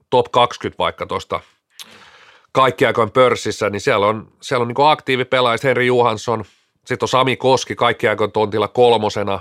[0.09, 1.39] top 20 vaikka tuosta
[2.51, 6.45] kaikkiaikoin pörssissä, niin siellä on, siellä on niin aktiivipelaajista Henri Johansson,
[6.85, 9.39] sitten on Sami Koski kaikkiaikoin tontilla kolmosena,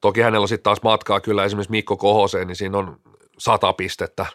[0.00, 3.00] toki hänellä on sitten taas matkaa kyllä esimerkiksi Mikko Kohoseen, niin siinä on
[3.38, 4.26] sata pistettä,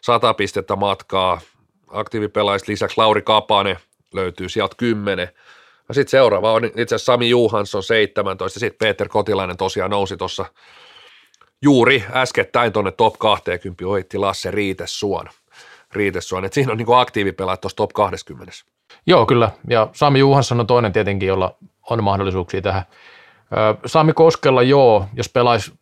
[0.00, 1.40] sata pistettä matkaa,
[1.88, 3.76] aktiivipelaajista lisäksi Lauri Kapane
[4.14, 5.28] löytyy sieltä 10,
[5.88, 10.46] No sitten seuraava on itse asiassa Sami Juhansson 17, sitten Peter Kotilainen tosiaan nousi tuossa
[11.62, 15.26] juuri äskettäin tuonne top 20, ohitti Lasse Riitesuon.
[15.92, 16.44] Riitesuon.
[16.44, 18.52] Et siinä on niinku aktiivipelaat tuossa top 20.
[19.06, 19.50] Joo, kyllä.
[19.70, 21.56] Ja Sami Juhansson on toinen tietenkin, jolla
[21.90, 22.82] on mahdollisuuksia tähän.
[23.86, 25.72] Sami Koskella, joo, jos pelaisi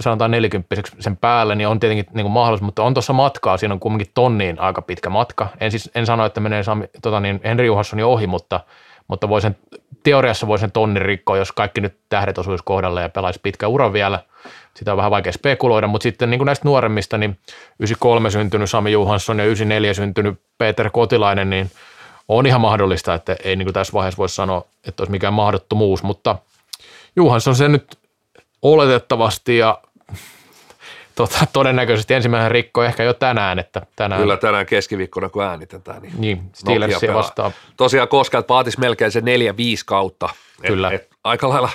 [0.00, 3.74] sanotaan 40 sen päälle, niin on tietenkin niin kuin mahdollisuus, mutta on tuossa matkaa, siinä
[3.74, 5.48] on kumminkin tonniin aika pitkä matka.
[5.60, 8.60] En, siis, en sano, että menee Sami, tota niin, Henri Juhassoni ohi, mutta–
[9.08, 9.56] mutta voi sen,
[10.02, 13.92] teoriassa voi sen tonnin rikkoa, jos kaikki nyt tähdet osuisi kohdalle ja pelaisi pitkä ura
[13.92, 14.18] vielä.
[14.74, 17.38] Sitä on vähän vaikea spekuloida, mutta sitten niin kuin näistä nuoremmista, niin
[17.80, 21.70] 93 syntynyt Sami Johansson ja 94 syntynyt Peter Kotilainen, niin
[22.28, 26.02] on ihan mahdollista, että ei niin kuin tässä vaiheessa voi sanoa, että olisi mikään mahdottomuus,
[26.02, 26.38] mutta
[27.16, 27.98] Johansson se nyt
[28.62, 29.78] oletettavasti ja
[31.14, 33.58] tota, todennäköisesti ensimmäinen rikko ehkä jo tänään.
[33.58, 36.02] Että tänään Kyllä tänään keskiviikkona, kun äänitetään.
[36.02, 37.14] Niin Niin, Steelersia pelaa.
[37.16, 37.52] vastaan.
[37.76, 39.24] Tosiaan Koskelta vaatisi melkein se 4-5
[39.86, 40.28] kautta.
[40.62, 40.90] Et- Kyllä.
[40.90, 41.70] Et, aika lailla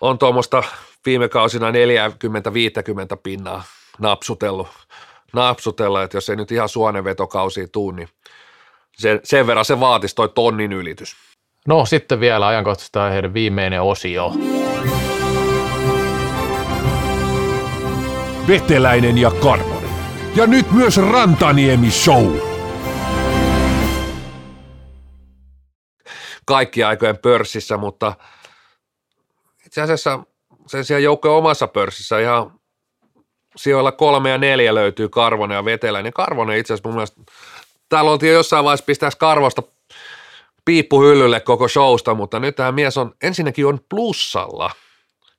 [0.00, 0.62] on tuommoista
[1.06, 1.74] viime kausina 40-50
[3.22, 3.62] pinnaa
[3.98, 4.68] napsutellut.
[5.32, 8.08] Napsutella, että jos ei nyt ihan suonenvetokausia tuu, niin
[8.98, 11.16] sen, sen verran se vaatisi toi tonnin ylitys.
[11.68, 14.32] No sitten vielä ajankohtaista aiheiden viimeinen osio.
[18.48, 19.90] Veteläinen ja Karvonen.
[20.36, 22.36] Ja nyt myös Rantaniemi Show.
[26.44, 28.14] Kaikki aikojen pörssissä, mutta
[29.66, 30.20] itse asiassa
[30.66, 32.60] sen sijaan joukkojen omassa pörssissä ihan
[33.56, 36.12] sijoilla kolme ja neljä löytyy Karvonen ja Veteläinen.
[36.12, 37.20] Karvonen itse asiassa mun mielestä,
[37.88, 39.62] täällä oltiin jo jossain vaiheessa pistää Karvosta
[40.64, 44.70] piippuhyllylle koko showsta, mutta nyt tämä mies on ensinnäkin on plussalla,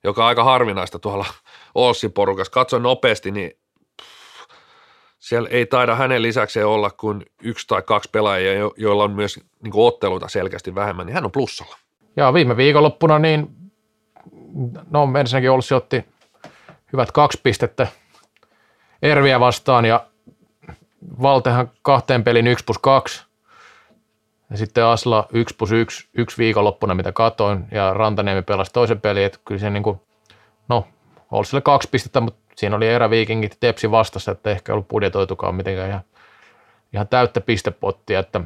[0.03, 1.25] joka on aika harvinaista tuolla
[1.77, 2.51] Olssin porukassa.
[2.51, 3.51] Katsoin nopeasti, niin
[5.19, 9.39] siellä ei taida hänen lisäkseen olla kuin yksi tai kaksi pelaajia, jo- joilla on myös
[9.63, 11.77] niin otteluita selkeästi vähemmän, niin hän on plussalla.
[12.15, 13.47] Ja viime viikonloppuna niin,
[14.89, 16.05] no ensinnäkin Olssi otti
[16.93, 17.87] hyvät kaksi pistettä
[19.01, 20.07] Erviä vastaan ja
[21.21, 23.25] Valtehan kahteen pelin 1 plus 2.
[24.49, 29.23] Ja sitten Asla 1 plus 1, yksi viikonloppuna, mitä katoin, ja Rantaniemi pelasi toisen pelin,
[29.25, 30.01] että kyllä se niin kuin,
[30.69, 30.87] no,
[31.31, 35.55] Olssille kaksi pistettä, mutta siinä oli eräviikingit ja Tepsi vastassa, että ehkä ei ollut budjetoitukaan
[35.55, 36.01] mitenkään ihan,
[36.93, 38.41] ihan täyttä pistepottia, että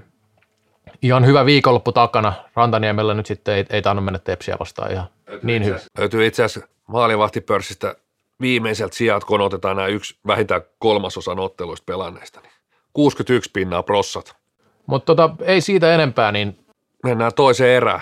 [1.01, 2.33] ihan hyvä viikonloppu takana.
[2.55, 5.07] Rantaniemellä nyt sitten ei, ei tainnut mennä Tepsiä vastaan ihan
[5.43, 5.79] niin hyvin.
[5.97, 7.95] Löytyy itse asiassa maalivahtipörssistä
[8.41, 12.41] viimeiseltä sijat, kun otetaan nämä yksi vähintään kolmasosan otteluista pelanneista.
[12.41, 12.51] Niin
[12.93, 14.35] 61 pinnaa prossat.
[14.85, 16.57] Mutta tota, ei siitä enempää, niin
[17.03, 18.01] Mennään toiseen erään.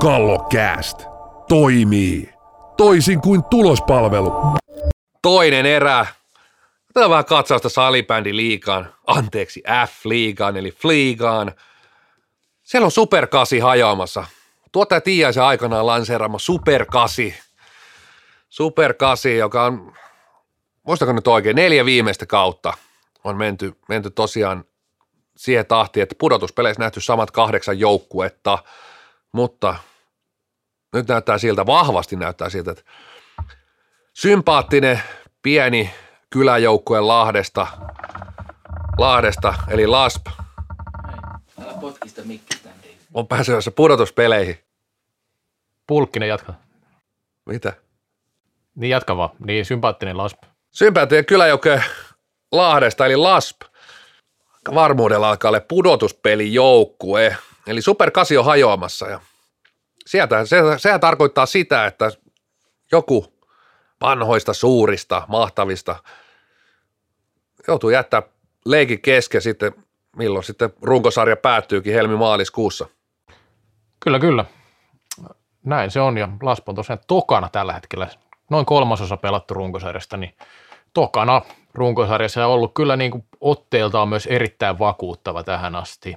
[0.00, 1.06] Kallokääst
[1.48, 2.34] toimii.
[2.76, 4.32] Toisin kuin tulospalvelu.
[5.22, 6.06] Toinen erä.
[6.90, 11.52] Otetaan vähän katsausta salibändi liigaan, anteeksi F-liigaan eli Fliigaan.
[12.62, 14.24] Siellä on Super 8 hajoamassa.
[14.72, 17.24] Tuottaja Tiiaisen aikanaan lanseeraama Super 8.
[18.48, 19.92] Super 8, joka on,
[20.82, 22.72] muistako nyt oikein, neljä viimeistä kautta
[23.24, 24.64] on menty, menty tosiaan
[25.36, 28.58] siihen tahtiin, että pudotuspeleissä nähty samat kahdeksan joukkuetta,
[29.32, 29.74] mutta
[30.92, 32.82] nyt näyttää siltä, vahvasti näyttää siltä, että
[34.14, 35.02] sympaattinen
[35.42, 35.90] pieni
[36.30, 37.66] kyläjoukkue Lahdesta,
[38.98, 40.26] Lahdesta eli LASP
[41.64, 42.68] Älä potkista mikkistä.
[42.82, 42.98] Niin.
[43.14, 44.58] on pääsemässä pudotuspeleihin.
[45.86, 46.54] pulkkinen jatka.
[47.46, 47.72] Mitä?
[48.74, 49.30] Niin jatka vaan.
[49.44, 50.42] Niin sympaattinen lasp.
[50.70, 51.82] Sympaattinen kyläjoukkue
[52.52, 53.62] Lahdesta eli LASP.
[54.74, 57.36] Varmuudella alkaa olla pudotuspelijoukkue.
[57.66, 59.20] Eli Super 8 on hajoamassa ja
[60.10, 62.10] sieltä, se, sehän tarkoittaa sitä, että
[62.92, 63.26] joku
[64.00, 65.96] vanhoista, suurista, mahtavista
[67.68, 68.22] joutuu jättää
[68.64, 69.72] leikin kesken sitten,
[70.16, 72.86] milloin sitten runkosarja päättyykin helmi-maaliskuussa.
[74.00, 74.44] Kyllä, kyllä.
[75.64, 78.08] Näin se on ja Lasp on tosiaan tokana tällä hetkellä.
[78.50, 80.34] Noin kolmasosa pelattu runkosarjasta, niin
[80.94, 81.42] tokana
[81.74, 86.16] runkosarjassa on ollut kyllä niin kuin otteeltaan myös erittäin vakuuttava tähän asti.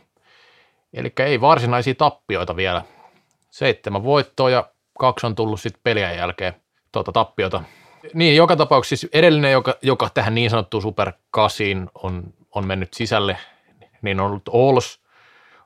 [0.94, 2.82] Eli ei varsinaisia tappioita vielä.
[3.54, 6.54] Seitsemän voittoa ja kaksi on tullut sitten pelien jälkeen
[6.92, 7.64] tuota tappiota.
[8.14, 12.24] Niin, joka tapauksessa siis edellinen, joka, joka tähän niin sanottuun Super 8 on,
[12.56, 13.38] on mennyt sisälle,
[14.02, 15.00] niin on ollut Ols,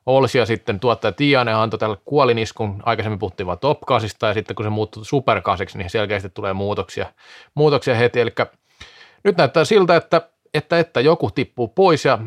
[0.05, 2.83] Ols ja sitten tuottaja Tianen antoi tälle kuoliniskun.
[2.85, 6.53] Aikaisemmin puhuttiin vain Top 8 ja sitten kun se muuttui Super 8, niin selkeästi tulee
[6.53, 7.05] muutoksia,
[7.53, 8.19] muutoksia heti.
[8.19, 8.33] Eli
[9.23, 10.21] nyt näyttää siltä, että,
[10.53, 12.19] että, että joku tippuu pois ja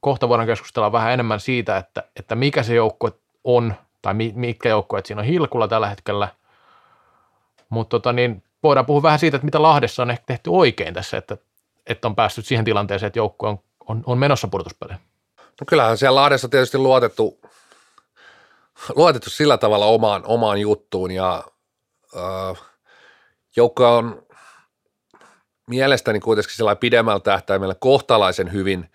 [0.00, 3.12] kohta voidaan keskustella vähän enemmän siitä, että, että mikä se joukkue
[3.44, 6.28] on tai mi, mitkä joukkueet siinä on hilkulla tällä hetkellä.
[7.68, 11.16] Mutta tota, niin voidaan puhua vähän siitä, että mitä Lahdessa on ehkä tehty oikein tässä,
[11.16, 11.36] että,
[11.86, 15.04] että on päässyt siihen tilanteeseen, että joukkue on, on, on menossa pudotuspeleihin.
[15.38, 17.40] No kyllähän siellä Lahdessa tietysti luotettu,
[18.96, 21.44] luotettu sillä tavalla omaan, omaan juttuun ja
[22.16, 22.62] äh,
[23.56, 24.26] joukko on
[25.66, 28.90] mielestäni kuitenkin sellainen pidemmällä tähtäimellä kohtalaisen hyvin,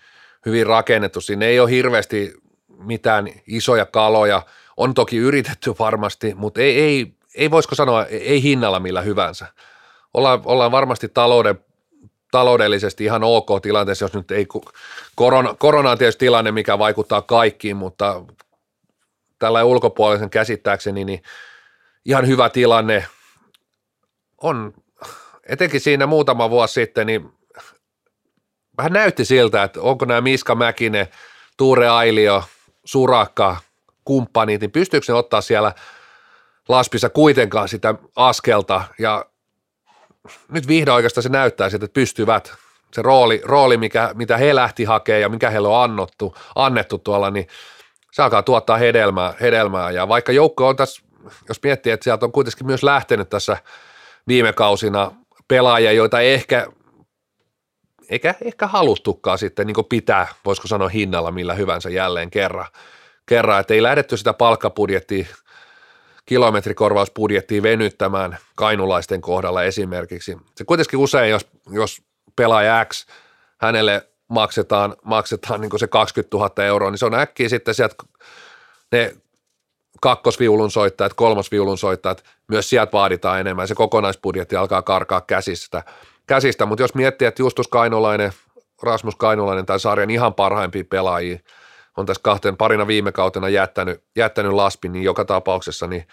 [0.46, 1.22] hyvin rakennettu.
[1.22, 2.34] Siinä ei ole hirveästi
[2.68, 4.42] mitään isoja kaloja.
[4.78, 9.48] On toki yritetty varmasti, mutta ei, ei, ei voisiko sanoa, ei hinnalla millä hyvänsä.
[10.14, 11.60] Ollaan, ollaan varmasti talouden
[12.32, 14.48] taloudellisesti ihan ok tilanteessa, jos nyt ei,
[15.16, 18.24] korona, korona on tietysti tilanne, mikä vaikuttaa kaikkiin, mutta
[19.40, 21.24] tällä ulkopuolisen käsittääkseni, niin
[22.06, 23.06] ihan hyvä tilanne
[24.42, 24.74] on,
[25.44, 27.30] etenkin siinä muutama vuosi sitten, niin
[28.78, 31.08] vähän näytti siltä, että onko nämä Miska Mäkinen,
[31.58, 32.44] Tuure Ailio,
[32.86, 33.58] Surakka,
[34.08, 35.74] kumppanit, niin pystyykö ne ottaa siellä
[36.70, 39.26] Laspissa kuitenkaan sitä askelta ja
[40.52, 42.54] nyt vihdoin oikeastaan se näyttää siltä, että pystyvät
[42.94, 47.32] se rooli, rooli mikä, mitä he lähti hakemaan ja mikä heille on annettu, annettu tuolla,
[47.32, 47.48] niin
[48.12, 49.92] se alkaa tuottaa hedelmää, hedelmää.
[49.92, 51.02] Ja vaikka joukko on tässä,
[51.50, 53.58] jos miettii, että sieltä on kuitenkin myös lähtenyt tässä
[54.28, 55.12] viime kausina
[55.48, 56.68] pelaajia, joita ei ehkä,
[58.10, 62.68] eikä ehkä haluttukaan sitten niin pitää, voisiko sanoa hinnalla millä hyvänsä jälleen kerran.
[63.28, 65.26] Kerran että ei lähdetty sitä palkkapudjettia
[66.26, 70.38] kilometrikorvausbudjettia venyttämään kainulaisten kohdalla esimerkiksi.
[70.56, 72.02] Se kuitenkin usein, jos, jos
[72.36, 73.06] pelaaja X,
[73.58, 77.96] hänelle maksetaan, maksetaan niin se 20 000 euroa, niin se on äkkiä sitten sieltä
[78.92, 79.16] ne
[80.02, 83.68] kakkosviulun soittajat, kolmosviulun soittajat, myös sieltä vaaditaan enemmän.
[83.68, 85.84] Se kokonaisbudjetti alkaa karkaa käsistä,
[86.28, 86.66] käsistä.
[86.66, 88.32] mutta jos miettii, että Justus Kainulainen,
[88.84, 91.40] Rasmus Kainulainen tai sarjan ihan parhaimpia pelaajia–
[91.98, 96.08] on tässä kahteen parina viime kautena jättänyt, jättänyt Laspin, niin joka tapauksessa niin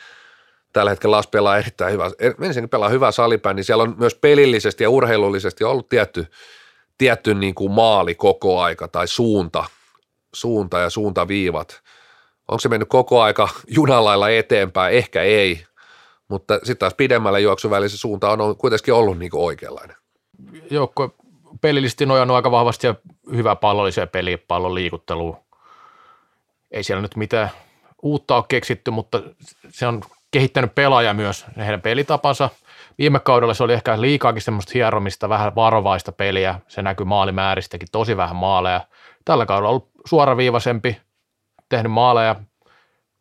[0.72, 4.84] tällä hetkellä Las pelaa erittäin hyvä, ensinnäkin pelaa hyvää salipää, niin siellä on myös pelillisesti
[4.84, 6.26] ja urheilullisesti ollut tietty,
[6.98, 9.64] tietty niin kuin maali koko aika tai suunta,
[10.34, 11.82] suunta ja suuntaviivat.
[12.48, 14.96] Onko se mennyt koko aika junalailla eteenpäin?
[14.96, 15.64] Ehkä ei,
[16.28, 19.96] mutta sitten taas pidemmällä juoksuvälissä suunta on kuitenkin ollut niin kuin oikeanlainen.
[20.70, 21.14] Joukko
[21.60, 22.94] pelillisesti nojannut aika vahvasti ja
[23.36, 25.36] hyvä pallolliseen peliin, pallon liikutteluun
[26.74, 27.50] ei siellä nyt mitään
[28.02, 29.22] uutta ole keksitty, mutta
[29.68, 32.50] se on kehittänyt pelaaja myös heidän pelitapansa.
[32.98, 36.60] Viime kaudella se oli ehkä liikaakin semmoista hieromista, vähän varovaista peliä.
[36.68, 38.80] Se näkyy maalimääristäkin, tosi vähän maaleja.
[39.24, 41.00] Tällä kaudella on ollut suoraviivaisempi,
[41.68, 42.36] tehnyt maaleja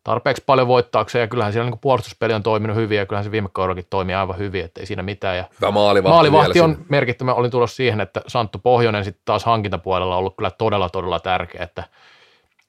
[0.04, 3.48] tarpeeksi paljon voittaakseen ja kyllähän siellä niin puolustuspeli on toiminut hyvin ja kyllähän se viime
[3.52, 5.36] kaudellakin toimii aivan hyvin, että ei siinä mitään.
[5.36, 7.34] Ja Hyvä maalivahti, maalivahti on merkittävä.
[7.34, 11.62] Olin tulossa siihen, että Santtu Pohjonen sitten taas hankintapuolella on ollut kyllä todella todella tärkeä,
[11.62, 11.84] että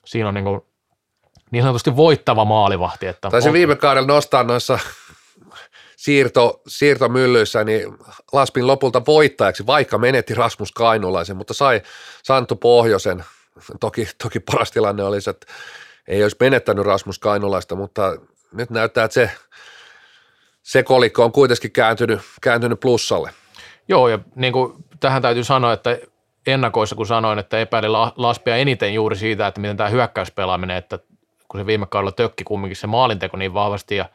[0.06, 0.62] siinä on niin kuin
[1.52, 3.08] niin sanotusti voittava maalivahti.
[3.08, 4.80] Että Taisin viime kaudella nostaa noissa
[5.98, 7.98] siirto, siirtomyllyissä niin
[8.34, 11.82] Laspin lopulta voittajaksi, vaikka menetti Rasmus Kainulaisen, mutta sai
[12.24, 13.24] Santtu Pohjosen.
[13.80, 15.48] Toki, toki paras tilanne olisi, että
[16.08, 18.18] ei olisi menettänyt Rasmus Kainulaista, mutta
[18.52, 19.32] nyt näyttää, että se,
[20.64, 23.32] se kolikko on kuitenkin kääntynyt, kääntynyt plussalle.
[23.88, 25.98] Joo, ja niin kuin tähän täytyy sanoa, että
[26.48, 31.00] ennakoissa, kun sanoin, että epäilin Laspia eniten juuri siitä, että miten tämä hyökkäyspelaaminen, että
[31.56, 34.06] kun se viime kaudella tökki kumminkin se maalinteko niin vahvasti ja,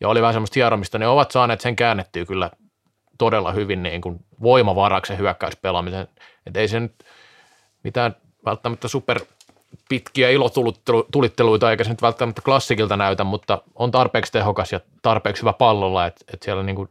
[0.00, 2.50] ja oli vähän semmoista hieromista, niin ovat saaneet sen käännettyä kyllä
[3.18, 6.08] todella hyvin niin kuin voimavaraksi se hyökkäyspelaamisen.
[6.46, 6.94] Että ei se nyt
[7.82, 9.20] mitään välttämättä super
[9.88, 15.52] pitkiä ilotulitteluita eikä se nyt välttämättä klassikilta näytä, mutta on tarpeeksi tehokas ja tarpeeksi hyvä
[15.52, 16.88] pallolla, että, että siellä niin kuin,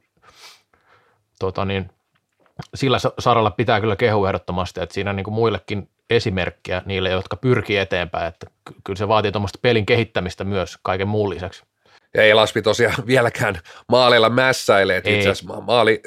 [1.39, 1.89] tota niin,
[2.75, 7.77] sillä saralla pitää kyllä kehua ehdottomasti, että siinä niin kuin muillekin esimerkkiä niille, jotka pyrkii
[7.77, 8.47] eteenpäin, että
[8.83, 11.63] kyllä se vaatii tuommoista pelin kehittämistä myös kaiken muun lisäksi.
[12.13, 16.01] Ja ei Laspi tosiaan vieläkään maaleilla mässäile, että itse asiassa maali,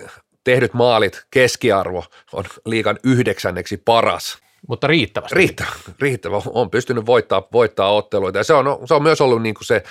[0.44, 4.38] tehdyt maalit keskiarvo on liikan yhdeksänneksi paras.
[4.68, 5.34] Mutta riittävästi.
[5.34, 6.42] Riittävä, riittävä.
[6.46, 9.82] On pystynyt voittaa, voittaa otteluita ja se on, se on myös ollut niin kuin se,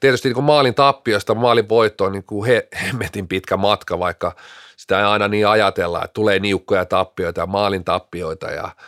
[0.00, 4.36] tietysti niin kuin maalin tappiosta maalin voittoon niin kuin he, hemmetin pitkä matka, vaikka
[4.76, 8.70] sitä ei aina niin ajatella, että tulee niukkoja tappioita ja maalin tappioita ja–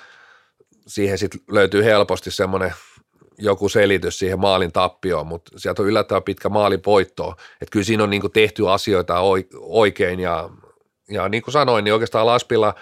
[0.88, 2.74] siihen sitten löytyy helposti semmoinen
[3.38, 7.34] joku selitys siihen maalin tappioon, mutta sieltä on yllättävän pitkä maalin voitto.
[7.60, 9.20] Että kyllä siinä on niin tehty asioita
[9.60, 10.50] oikein ja,
[11.10, 12.74] ja niin kuin sanoin, niin oikeastaan Laspilla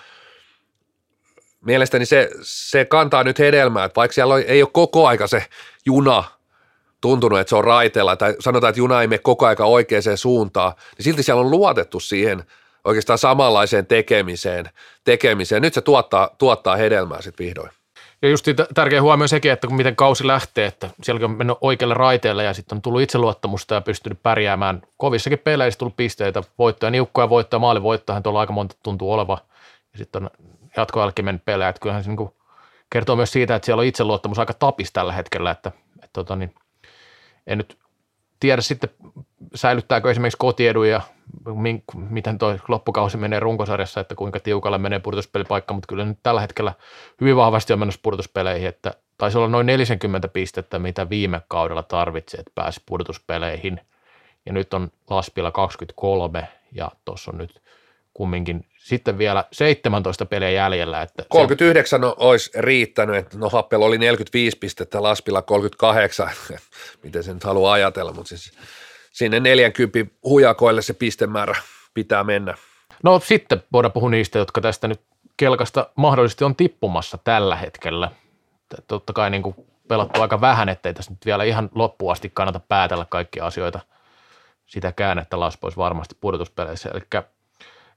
[1.61, 5.47] mielestäni se, se kantaa nyt hedelmää, että vaikka siellä ei ole koko aika se
[5.87, 6.25] juna
[7.01, 10.73] tuntunut, että se on raiteella tai sanotaan, että juna ei mene koko aika oikeaan suuntaan,
[10.99, 12.45] niin silti siellä on luotettu siihen
[12.85, 14.71] oikeastaan samanlaiseen tekemiseen.
[15.05, 15.63] tekemiseen.
[15.63, 17.71] Nyt se tuottaa, tuottaa hedelmää sitten vihdoin.
[18.23, 22.45] Ja just tärkeä huomio sekin, että miten kausi lähtee, että siellä on mennyt oikealle raiteelle
[22.45, 27.61] ja sitten on tullut itseluottamusta ja pystynyt pärjäämään kovissakin peleissä, tullut pisteitä, voittoja, niukkoja voittoja,
[27.61, 29.39] maalivoittoja, tuolla aika monta tuntuu olevan.
[29.93, 30.31] Ja sitten on
[30.77, 32.31] jatkoajallakin mennyt pelejä, että kyllähän se niin
[32.91, 36.55] kertoo myös siitä, että siellä on itseluottamus aika tapis tällä hetkellä, että, että tota niin,
[37.47, 37.79] en nyt
[38.41, 38.91] tiedä sitten
[39.55, 41.01] säilyttääkö esimerkiksi kotiedun ja
[41.95, 46.73] miten tuo loppukausi menee runkosarjassa, että kuinka tiukalla menee pudotuspelipaikka, mutta kyllä nyt tällä hetkellä
[47.21, 52.41] hyvin vahvasti on menossa pudotuspeleihin, että taisi olla noin 40 pistettä, mitä viime kaudella tarvitsee,
[52.41, 53.81] että pääsi pudotuspeleihin.
[54.47, 57.63] Ja nyt on Laspilla 23 ja tuossa on nyt
[58.15, 61.03] kumminkin sitten vielä 17 peliä jäljellä.
[61.03, 62.07] Että 39 se...
[62.17, 66.31] olisi riittänyt, että no Happel oli 45 pistettä, Laspilla 38,
[67.03, 68.53] miten se nyt haluaa ajatella, mutta siis
[69.13, 71.55] sinne 40 hujakoille se pistemäärä
[71.95, 72.55] pitää mennä.
[73.03, 75.01] No sitten voidaan puhua niistä, jotka tästä nyt
[75.37, 78.11] kelkasta mahdollisesti on tippumassa tällä hetkellä.
[78.87, 79.57] Totta kai niin kuin
[79.89, 83.81] pelattu aika vähän, ettei tässä nyt vielä ihan loppuun asti kannata päätellä kaikkia asioita.
[84.67, 86.91] sitä käännettä laspois varmasti pudotuspeleissä.
[86.95, 87.01] Eli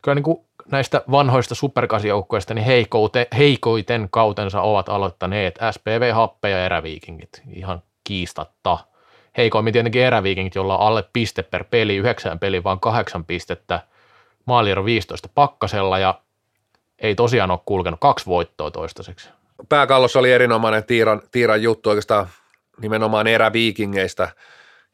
[0.02, 6.65] kyllä niin kuin näistä vanhoista superkasijoukkueista niin heikoite, heikoiten kautensa ovat aloittaneet SPV, Happe ja
[6.65, 8.77] Eräviikingit ihan kiistatta.
[9.38, 13.79] Heikoimmin tietenkin Eräviikingit, jolla on alle piste per peli, yhdeksän peli, vaan kahdeksan pistettä,
[14.45, 16.21] maaliero 15 pakkasella ja
[16.99, 19.29] ei tosiaan ole kulkenut kaksi voittoa toistaiseksi.
[19.69, 22.27] Pääkallossa oli erinomainen Tiiran, Tiiran juttu oikeastaan
[22.82, 24.29] nimenomaan eräviikingeistä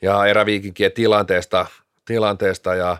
[0.02, 1.66] ja eräviikinkien tilanteesta,
[2.06, 2.98] tilanteesta ja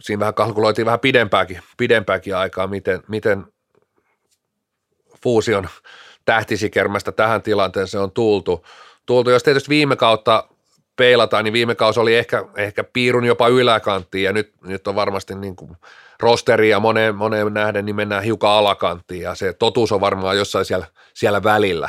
[0.00, 3.44] siinä vähän kalkuloitiin vähän pidempääkin, pidempääkin aikaa, miten, miten
[5.22, 5.68] fuusion
[6.24, 8.64] tähtisikermästä tähän tilanteeseen on tultu.
[9.06, 9.30] tultu.
[9.30, 10.48] Jos tietysti viime kautta
[10.96, 15.34] peilataan, niin viime kausi oli ehkä, ehkä piirun jopa yläkanttiin ja nyt, nyt on varmasti
[15.34, 15.76] niin kuin
[16.20, 20.86] rosteria moneen, moneen nähden, niin mennään hiukan alakanttiin ja se totuus on varmaan jossain siellä,
[21.14, 21.88] siellä välillä.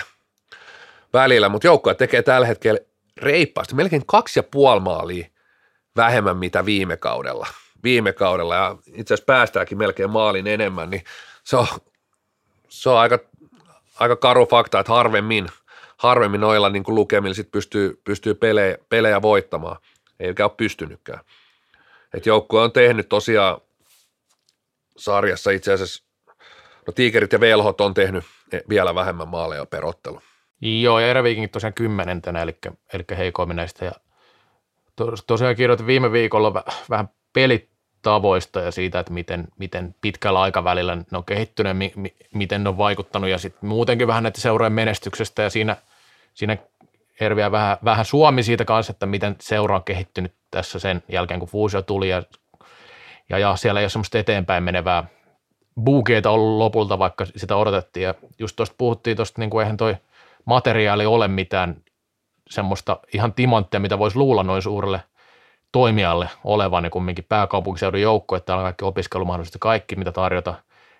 [1.13, 1.49] välillä.
[1.49, 2.79] Mutta joukkoja tekee tällä hetkellä
[3.17, 5.27] reippaasti, melkein kaksi ja puoli maalia
[5.95, 7.47] vähemmän mitä viime kaudella.
[7.83, 11.03] Viime kaudella ja itse asiassa päästäänkin melkein maalin enemmän, niin
[11.43, 11.67] se on,
[12.69, 13.19] se on aika,
[13.99, 15.47] aika karu fakta, että harvemmin,
[15.97, 19.77] harvemmin noilla niin kuin lukemilla sit pystyy, pystyy pelejä, pelejä voittamaan.
[20.19, 21.19] Eikä ole pystynytkään.
[22.13, 23.61] Et joukkue on tehnyt tosiaan
[24.97, 26.03] sarjassa itse asiassa,
[26.87, 28.23] no Tiikerit ja Velhot on tehnyt
[28.69, 30.21] vielä vähemmän maaleja per ottelu.
[30.61, 32.57] Joo, ja Eräviikingit tosiaan kymmenentenä, eli,
[32.93, 33.85] eli heikoimmin näistä.
[33.85, 33.91] Ja
[35.05, 41.17] tos, tosiaan kirjoitin viime viikolla vähän pelitavoista ja siitä, että miten, miten pitkällä aikavälillä ne
[41.17, 45.41] on kehittynyt, mi, mi, miten ne on vaikuttanut ja sitten muutenkin vähän näiden seurojen menestyksestä
[45.41, 45.77] ja siinä,
[46.33, 46.57] siinä
[47.19, 51.49] herviä vähän, vähän Suomi siitä kanssa, että miten seura on kehittynyt tässä sen jälkeen, kun
[51.49, 52.23] fuusio tuli ja,
[53.29, 55.03] ja, ja siellä ei ole semmoista eteenpäin menevää
[55.83, 58.03] buukeita ollut lopulta, vaikka sitä odotettiin.
[58.03, 59.95] Ja just tuosta puhuttiin tuosta, niin kuin eihän toi
[60.45, 61.75] materiaali ole mitään
[62.49, 65.01] semmoista ihan timanttia, mitä voisi luulla noin suurelle
[65.71, 70.53] toimijalle olevan niin kumminkin pääkaupunkiseudun joukko, että on kaikki opiskelumahdollisuudet kaikki, mitä tarjota,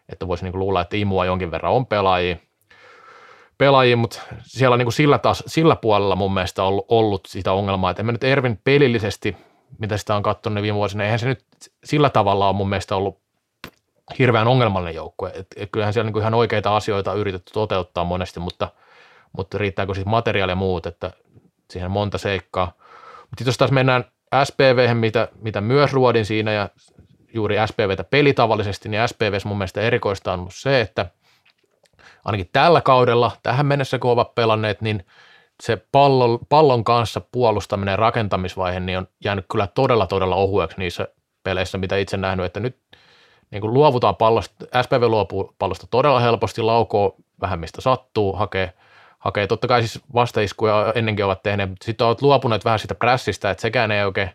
[0.10, 2.38] että voisi niin kuin luulla, että imua jonkin verran on pelaajia,
[3.58, 7.54] pelaajia, mutta siellä on niin kuin sillä, taas, sillä puolella mun mielestä ollut, ollut sitä
[7.54, 9.38] ongelmaa, että en mä nyt Ervin pelillisesti,
[9.80, 11.44] mitä sitä on katsonut niin viime vuosina, eihän se nyt
[11.84, 13.20] sillä tavalla on mun mielestä ollut
[14.20, 15.32] hirveän ongelmallinen joukkue.
[15.36, 18.68] Et, et kyllähän siellä niin ihan oikeita asioita on yritetty toteuttaa monesti, mutta,
[19.38, 21.12] mutta riittääkö sitten materiaali ja muut, että
[21.69, 22.71] siihen on monta seikkaa.
[23.21, 24.05] Mutta jos taas mennään
[24.43, 26.69] SPV, mitä, mitä myös ruodin siinä ja
[27.34, 31.05] juuri SPVtä pelitavallisesti, niin SPVs mun mielestä erikoista on se, että
[32.25, 35.05] ainakin tällä kaudella, tähän mennessä kun ovat pelanneet, niin
[35.63, 41.08] se pallon, pallon kanssa puolustaminen ja rakentamisvaihe niin on jäänyt kyllä todella todella ohueksi niissä
[41.43, 42.77] peleissä, mitä itse nähnyt, että nyt
[43.51, 48.73] niin kuin luovutaan pallosta, SPV luopuu pallosta todella helposti, laukoo vähän mistä sattuu, hakee,
[49.19, 53.51] hakee totta kai siis vastaiskuja ennenkin ovat tehneet, mutta sitten ovat luopuneet vähän sitä prässistä,
[53.51, 54.29] että sekään ei oikein,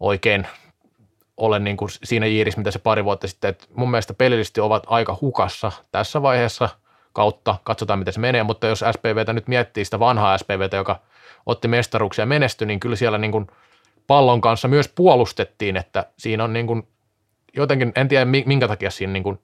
[0.00, 0.46] oikein
[1.36, 4.82] ole niin kuin siinä jiirissä, mitä se pari vuotta sitten, että mun mielestä pelillisesti ovat
[4.86, 6.68] aika hukassa tässä vaiheessa
[7.12, 11.00] kautta, katsotaan miten se menee, mutta jos SPVtä nyt miettii sitä vanhaa SPVtä, joka
[11.46, 13.46] otti mestaruuksia ja menestyi, niin kyllä siellä niin kuin
[14.06, 16.88] pallon kanssa myös puolustettiin, että siinä on niin kuin
[17.56, 19.38] jotenkin, en tiedä minkä takia siinä niin kuin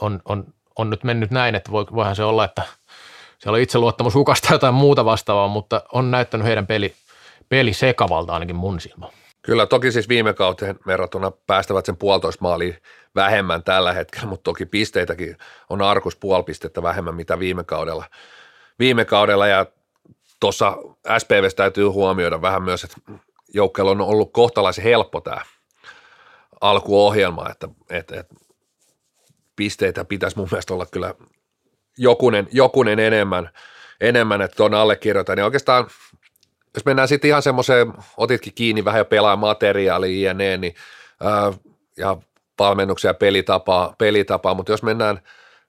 [0.00, 0.44] on, on,
[0.78, 2.62] on nyt mennyt näin, että voi, voihan se olla, että
[3.44, 6.94] siellä on itseluottamus hukasta jotain muuta vastaavaa, mutta on näyttänyt heidän peli,
[7.48, 9.12] peli sekavalta ainakin mun silmään.
[9.42, 12.74] Kyllä, toki siis viime kauteen verrattuna päästävät sen puolitoista maalia
[13.14, 15.36] vähemmän tällä hetkellä, mutta toki pisteitäkin
[15.70, 18.04] on arkus puoli pistettä vähemmän mitä viime kaudella.
[18.78, 19.66] Viime kaudella ja
[20.40, 20.76] tuossa
[21.18, 22.96] SPVssä täytyy huomioida vähän myös, että
[23.54, 25.40] joukkeella on ollut kohtalaisen helppo tämä
[26.60, 28.34] alkuohjelma, että, että, että
[29.56, 31.14] pisteitä pitäisi mun mielestä olla kyllä
[31.98, 33.50] jokunen, jokunen enemmän,
[34.00, 35.38] enemmän että tuon allekirjoitan.
[35.38, 35.86] Ja oikeastaan,
[36.74, 40.74] jos mennään sitten ihan semmoiseen, otitkin kiinni vähän jo pelaa materiaalia jne, niin,
[41.22, 41.52] ää,
[41.96, 42.16] ja
[42.58, 45.20] valmennuksia ja pelitapaa, pelitapaa, mutta jos mennään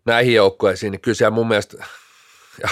[0.06, 1.86] näihin joukkueisiin, niin kyllä siellä mun mielestä
[2.62, 2.70] ja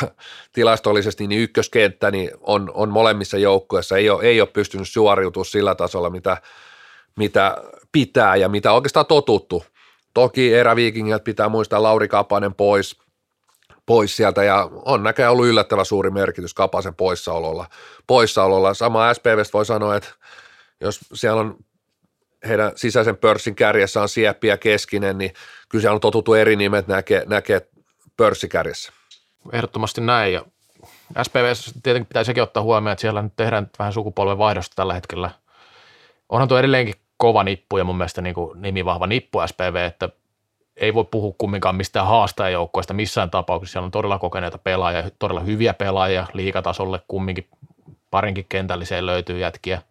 [0.53, 5.75] tilastollisesti niin ykköskenttä niin on, on molemmissa joukkueissa, ei ole, ei ole pystynyt suoriutumaan sillä
[5.75, 6.37] tasolla, mitä,
[7.15, 7.57] mitä
[7.91, 9.65] pitää ja mitä oikeastaan totuttu.
[10.13, 12.99] Toki eräviikingiltä pitää muistaa Lauri Kapanen pois,
[13.85, 17.65] pois sieltä ja on näköjään ollut yllättävän suuri merkitys Kapasen poissaololla.
[18.07, 18.73] poissaololla.
[18.73, 20.09] Sama SPVstä voi sanoa, että
[20.81, 21.57] jos siellä on
[22.47, 25.33] heidän sisäisen pörssin kärjessä on Sieppi ja Keskinen, niin
[25.69, 27.67] kyllä siellä on totuttu eri nimet näkee, näkee
[28.17, 28.93] pörssikärjessä.
[29.51, 30.45] Ehdottomasti näin ja
[31.23, 31.53] SPV
[31.83, 35.31] tietenkin pitää sekin ottaa huomioon, että siellä nyt tehdään vähän sukupolven vaihdosta tällä hetkellä.
[36.29, 40.09] Onhan tuo edelleenkin kova nippu ja mun mielestä niin kuin nimivahva nippu SPV, että
[40.77, 43.71] ei voi puhua kumminkaan mistään haastajajoukkoista missään tapauksessa.
[43.71, 47.47] Siellä on todella kokeneita pelaajia, todella hyviä pelaajia liikatasolle kumminkin
[48.11, 49.81] parinkin kentälliseen löytyy jätkiä.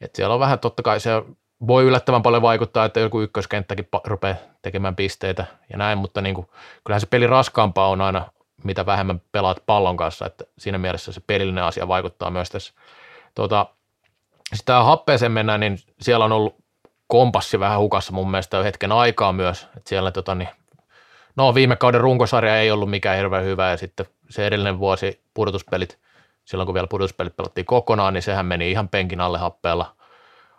[0.00, 1.10] Et siellä on vähän totta kai se
[1.66, 6.46] voi yllättävän paljon vaikuttaa, että joku ykköskenttäkin rupeaa tekemään pisteitä ja näin, mutta niin kuin,
[6.84, 8.26] kyllähän se peli raskaampaa on aina,
[8.64, 12.72] mitä vähemmän pelaat pallon kanssa, että siinä mielessä se pelillinen asia vaikuttaa myös tässä.
[13.34, 13.66] Tuota,
[14.64, 16.56] tämä happeeseen mennään, niin siellä on ollut
[17.08, 20.48] kompassi vähän hukassa mun mielestä hetken aikaa myös, että siellä tota, niin,
[21.36, 25.98] no viime kauden runkosarja ei ollut mikään hirveän hyvä ja sitten se edellinen vuosi pudotuspelit,
[26.44, 29.94] silloin kun vielä pudotuspelit pelattiin kokonaan, niin sehän meni ihan penkin alle happeella.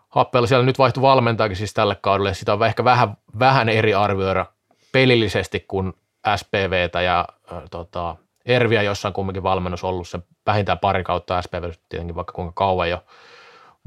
[0.09, 4.45] Happeella siellä nyt vaihtui valmentajakin siis tälle kaudelle, sitä on ehkä vähän, vähän eri arvioida
[4.91, 5.93] pelillisesti kuin
[6.35, 11.71] SPVtä ja äh, tota, Erviä, jossa on kumminkin valmennus ollut se vähintään pari kautta SPV,
[11.89, 13.03] tietenkin vaikka kuinka kauan jo.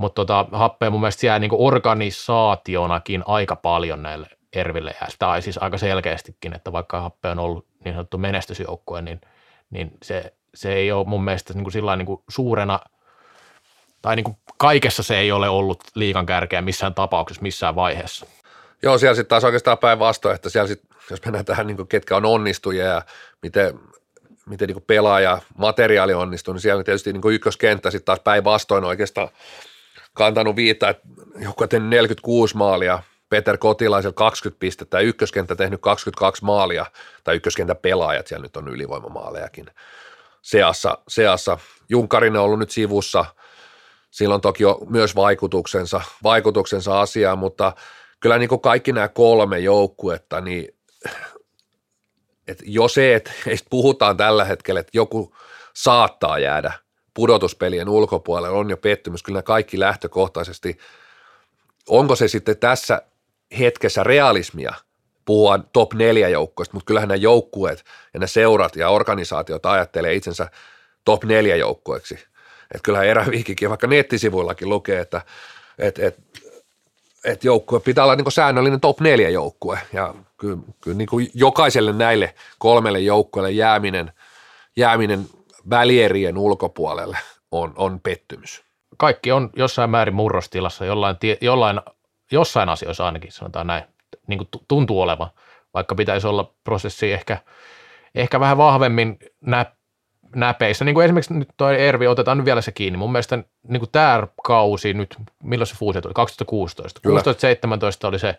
[0.03, 5.59] Mutta tota, happea mun mielestä jää niinku organisaationakin aika paljon näille Erville ja tai siis
[5.59, 9.21] aika selkeästikin, että vaikka happe on ollut niin sanottu menestysjoukkue, niin,
[9.71, 12.81] niin se, se ei ole mun mielestä niin kuin sillä niin kuin suurena
[14.03, 18.27] tai niin kuin kaikessa se ei ole ollut liikan kärkeä missään tapauksessa, missään vaiheessa.
[18.83, 22.25] Joo, siellä sitten taas oikeastaan päinvastoin, että siellä sit, jos mennään tähän, niin ketkä on
[22.25, 23.03] onnistujia ja
[23.43, 23.81] miten,
[24.47, 29.29] miten niin pelaaja materiaali onnistuu, niin siellä tietysti niin ykköskenttä sitten taas päinvastoin oikeastaan
[30.15, 31.09] kantanut viittaa, että
[31.39, 36.87] joku 46 maalia, Peter Kotilaisella 20 pistettä ja ykköskenttä tehnyt 22 maalia,
[37.25, 39.67] tai ykköskentän pelaajat, siellä nyt on ylivoimamaalejakin
[40.43, 40.99] seassa.
[41.09, 41.59] seassa.
[41.89, 43.25] Junkarinen on ollut nyt sivussa,
[44.11, 47.73] sillä on toki myös vaikutuksensa, vaikutuksensa asiaan, mutta
[48.21, 50.77] kyllä niin kuin kaikki nämä kolme joukkuetta, niin
[52.49, 53.31] että jo se, että
[53.71, 55.37] puhutaan tällä hetkellä, että joku
[55.75, 56.73] saattaa jäädä
[57.15, 59.23] pudotuspelien ulkopuolelle on jo pettymys.
[59.23, 60.79] Kyllä kaikki lähtökohtaisesti,
[61.89, 63.03] onko se sitten tässä
[63.59, 64.75] hetkessä realismia
[65.25, 67.85] puhua top neljä joukkueesta, mutta kyllähän nämä joukkueet
[68.15, 70.51] ja ne seurat ja organisaatiot ajattelee itsensä
[71.05, 72.15] top neljä joukkueeksi.
[72.15, 75.23] Että kyllähän eräviikikin, vaikka nettisivuillakin lukee, että
[75.79, 76.17] et, et,
[77.25, 82.35] et joukkue pitää olla niin säännöllinen top neljä joukkue ja kyllä, kyllä niin jokaiselle näille
[82.59, 84.13] kolmelle joukkueelle jääminen,
[84.77, 85.27] jääminen
[85.71, 87.19] välierien ulkopuolelle
[87.51, 88.65] on, on pettymys.
[88.97, 91.81] Kaikki on jossain määrin murrostilassa, jollain, jollain,
[92.33, 93.85] jossain asioissa ainakin sanotaan näin,
[94.27, 95.31] niin kuin tuntuu olevan,
[95.75, 97.39] vaikka pitäisi olla prosessi ehkä,
[98.15, 99.67] ehkä vähän vahvemmin nä,
[100.37, 100.85] näpeissä.
[100.85, 102.97] Niin kuin esimerkiksi nyt toi Ervi, otetaan nyt vielä se kiinni.
[102.97, 103.39] Mun mielestä
[103.69, 106.15] niin kuin tämä kausi nyt, milloin se fuusio tuli?
[106.15, 107.01] 2016.
[108.05, 108.39] 16-17 oli se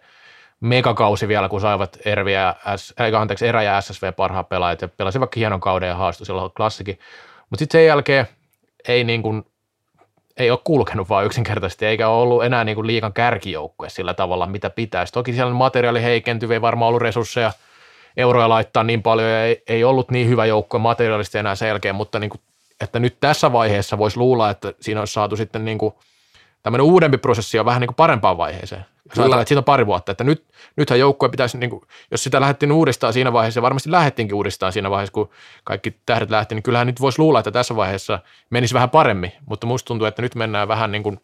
[0.60, 4.88] megakausi vielä, kun saivat Ervi ja S, äh, anteeksi, Erä ja SSV parhaat pelaajat ja
[4.88, 7.00] pelasivat hienon kauden ja haastoi silloin klassikin.
[7.50, 8.28] Mutta sitten sen jälkeen
[8.88, 9.46] ei, niin kuin,
[10.38, 14.48] ei ole kulkenut vaan yksinkertaisesti, eikä ole ollut enää niin kuin liikan kärkijoukkue sillä tavalla,
[14.48, 15.14] mitä pitäisi.
[15.14, 17.52] Toki siellä materiaali heikentyy, ei varmaan ollut resursseja
[18.18, 21.96] euroja laittaa niin paljon ja ei, ei ollut niin hyvä joukkue materiaalisesti enää sen jälkeen,
[21.96, 22.42] mutta niin kuin,
[22.82, 25.94] että nyt tässä vaiheessa voisi luulla, että siinä olisi saatu sitten niin kuin,
[26.64, 28.86] tämmöinen uudempi prosessi on vähän niin kuin parempaan vaiheeseen.
[29.16, 30.46] Sanotaan, että siitä on pari vuotta, että nyt,
[30.76, 34.74] nythän joukkue pitäisi, niin kuin, jos sitä lähdettiin uudestaan siinä vaiheessa, ja varmasti lähdettiinkin uudestaan
[34.74, 35.30] siinä vaiheessa, kun
[35.64, 39.68] kaikki tähdet lähti, niin kyllähän nyt voisi luulla, että tässä vaiheessa menisi vähän paremmin, mutta
[39.68, 41.20] musta tuntuu, että nyt mennään vähän niin kuin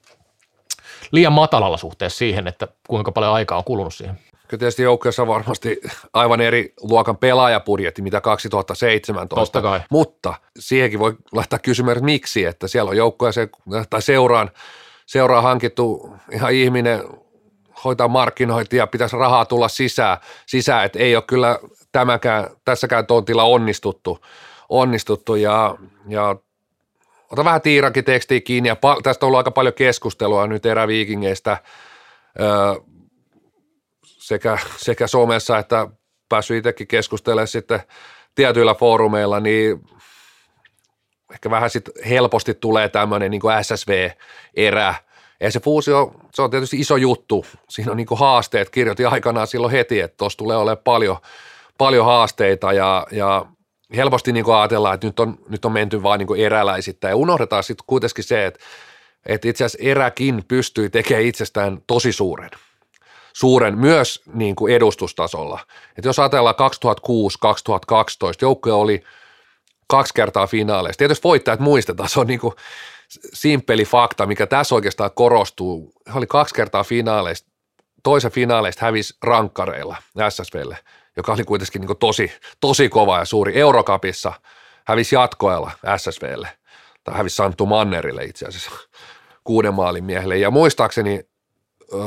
[1.12, 4.20] liian matalalla suhteessa siihen, että kuinka paljon aikaa on kulunut siihen.
[4.48, 5.82] Kyllä tietysti joukkueessa on varmasti
[6.14, 9.36] aivan eri luokan pelaajapudjetti, mitä 2017.
[9.36, 9.82] Totta kai.
[9.92, 13.50] Mutta siihenkin voi laittaa kysymään, että miksi, että siellä on joukkueeseen
[13.90, 14.52] tai seuraan,
[15.06, 17.04] seuraan hankittu ihan ihminen
[17.84, 21.60] hoitaa markkinointia, pitäisi rahaa tulla sisään, sisään että ei ole kyllä
[21.92, 24.20] tämäkään, tässäkään tontilla onnistuttu,
[24.70, 25.36] onnistuttu.
[25.36, 25.76] Ja,
[26.08, 26.36] ja
[27.32, 31.58] ota vähän Tiirankin tekstiä kiinni ja pa- tästä on ollut aika paljon keskustelua nyt eräviikingeistä
[32.40, 32.76] öö,
[34.04, 35.88] sekä, sekä somessa että
[36.30, 37.80] päässyt itsekin keskustelemaan sitten
[38.36, 39.82] tietyillä foorumeilla, niin
[41.34, 44.96] ehkä vähän sitten helposti tulee tämmöinen niin SSV-erä,
[45.40, 47.46] ja se fuusio, se on tietysti iso juttu.
[47.70, 48.70] Siinä on niin haasteet.
[48.70, 51.18] Kirjoitin aikanaan silloin heti, että tuossa tulee olemaan paljon,
[51.78, 53.46] paljon haasteita ja, ja
[53.96, 57.12] helposti niin ajatellaan, että nyt on, nyt on menty vaan niin eräläisittäin.
[57.12, 58.60] Ja unohdetaan sitten kuitenkin se, että,
[59.26, 62.50] että itse asiassa eräkin pystyy tekemään itsestään tosi suuren.
[63.34, 65.60] Suuren myös niin kuin edustustasolla.
[65.98, 66.60] Et jos ajatellaan 2006-2012,
[68.42, 69.04] joukkoja oli
[69.88, 70.98] kaksi kertaa finaaleissa.
[70.98, 72.54] Tietysti voittajat muistetaan, se on niin kuin
[73.34, 75.94] simppeli fakta, mikä tässä oikeastaan korostuu.
[76.08, 77.52] Hän oli kaksi kertaa finaaleista,
[78.04, 79.96] toisen finaaleista hävisi rankkareilla
[80.30, 80.78] SSVlle,
[81.18, 83.60] joka oli kuitenkin niin tosi, tosi kova ja suuri.
[83.60, 84.34] Eurokapissa
[84.86, 86.50] hävisi jatkoella SSVlle,
[87.04, 88.72] tai hävisi Santtu Mannerille itse asiassa
[89.44, 90.38] kuuden maalin miehelle.
[90.38, 91.24] Ja muistaakseni,
[91.94, 92.00] öö,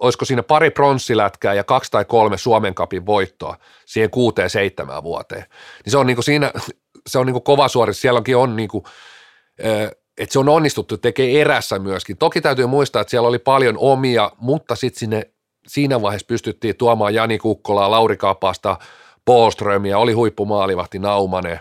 [0.00, 5.44] olisiko siinä pari pronssilätkää ja kaksi tai kolme Suomen kapin voittoa siihen kuuteen seitsemään vuoteen.
[5.84, 6.52] Niin se on niin siinä,
[7.06, 8.84] se on niin kova suori, sielläkin on niin kuin,
[9.64, 12.16] öö, että se on onnistuttu tekemään erässä myöskin.
[12.16, 15.30] Toki täytyy muistaa, että siellä oli paljon omia, mutta sitten sinne
[15.66, 18.76] siinä vaiheessa pystyttiin tuomaan Jani Kukkolaa, Lauri Kapasta,
[19.24, 21.60] Polströmiä, oli huippumaalivahti Naumanen,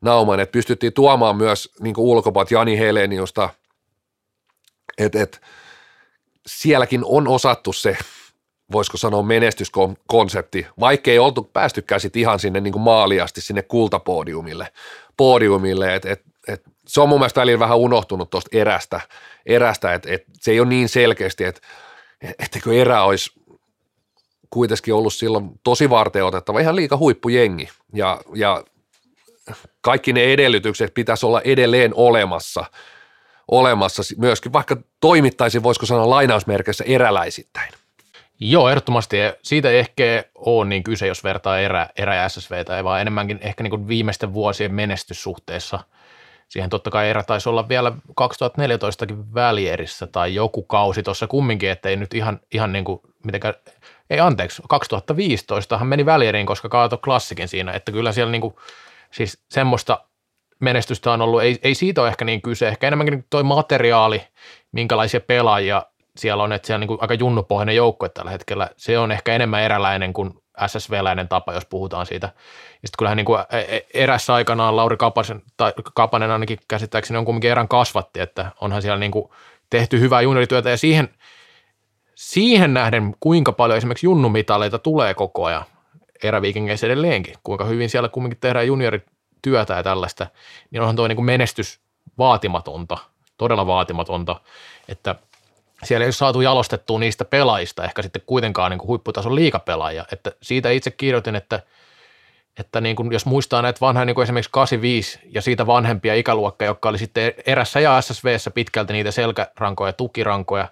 [0.00, 3.48] Naumanen että pystyttiin tuomaan myös niin ulkopat Jani Heleniusta,
[4.98, 5.40] että et,
[6.46, 7.96] sielläkin on osattu se,
[8.72, 14.72] voisiko sanoa menestyskonsepti, vaikkei oltu päästykään sit ihan sinne niin maaliasti sinne kultapodiumille,
[15.16, 16.24] podiumille, et, et,
[16.90, 19.00] se on mun mielestä välillä vähän unohtunut tuosta erästä,
[19.46, 21.60] erästä että et se ei ole niin selkeästi, että
[22.38, 23.30] etteikö erä olisi
[24.50, 28.64] kuitenkin ollut silloin tosi varten otettava ihan liika huippujengi ja, ja
[29.80, 32.64] kaikki ne edellytykset pitäisi olla edelleen olemassa,
[33.48, 37.72] olemassa myöskin, vaikka toimittaisi, voisiko sanoa lainausmerkeissä eräläisittäin.
[38.40, 39.16] Joo, ehdottomasti.
[39.42, 43.62] Siitä ei ehkä ole niin kyse, jos vertaa erä, erä ja SSVtä, vaan enemmänkin ehkä
[43.62, 45.80] niin kuin viimeisten vuosien menestyssuhteessa.
[46.50, 51.96] Siihen totta kai erä taisi olla vielä 2014kin välierissä tai joku kausi tuossa kumminkin, ettei
[51.96, 53.54] nyt ihan, ihan niin kuin mitenkään,
[54.10, 58.54] ei anteeksi, 2015 hän meni välieriin, koska kaato klassikin siinä, että kyllä siellä niin kuin,
[59.10, 60.04] siis semmoista
[60.60, 64.22] menestystä on ollut, ei, ei siitä ole ehkä niin kyse, ehkä enemmänkin toi materiaali,
[64.72, 65.86] minkälaisia pelaajia
[66.16, 68.70] siellä on, että siellä on niin aika junnupohjainen joukkue tällä hetkellä.
[68.76, 72.26] Se on ehkä enemmän eräläinen kuin SSV-läinen tapa, jos puhutaan siitä.
[72.26, 77.18] Ja sitten kyllähän niin kuin e, e, erässä aikanaan Lauri Kapasen, tai Kapanen ainakin käsittääkseni
[77.18, 79.30] on kuitenkin erän kasvatti, että onhan siellä niin kuin
[79.70, 81.08] tehty hyvää juniorityötä ja siihen,
[82.14, 85.64] siihen nähden, kuinka paljon esimerkiksi junnumitaleita tulee koko ajan
[86.22, 90.26] eräviikingeissä edelleenkin, kuinka hyvin siellä kuitenkin tehdään juniorityötä ja tällaista,
[90.70, 91.80] niin onhan tuo niin kuin menestys
[92.18, 92.98] vaatimatonta,
[93.36, 94.40] todella vaatimatonta,
[94.88, 95.14] että–
[95.84, 100.04] siellä ei ole saatu jalostettua niistä pelaajista ehkä sitten kuitenkaan niin kuin huipputason liikapelaajia.
[100.12, 101.62] Että siitä itse kirjoitin, että,
[102.58, 106.68] että niin kuin jos muistaa näitä vanhoja niin kuin esimerkiksi 85 ja siitä vanhempia ikäluokkia,
[106.68, 110.68] jotka oli sitten erässä ja SSVssä pitkälti niitä selkärankoja ja tukirankoja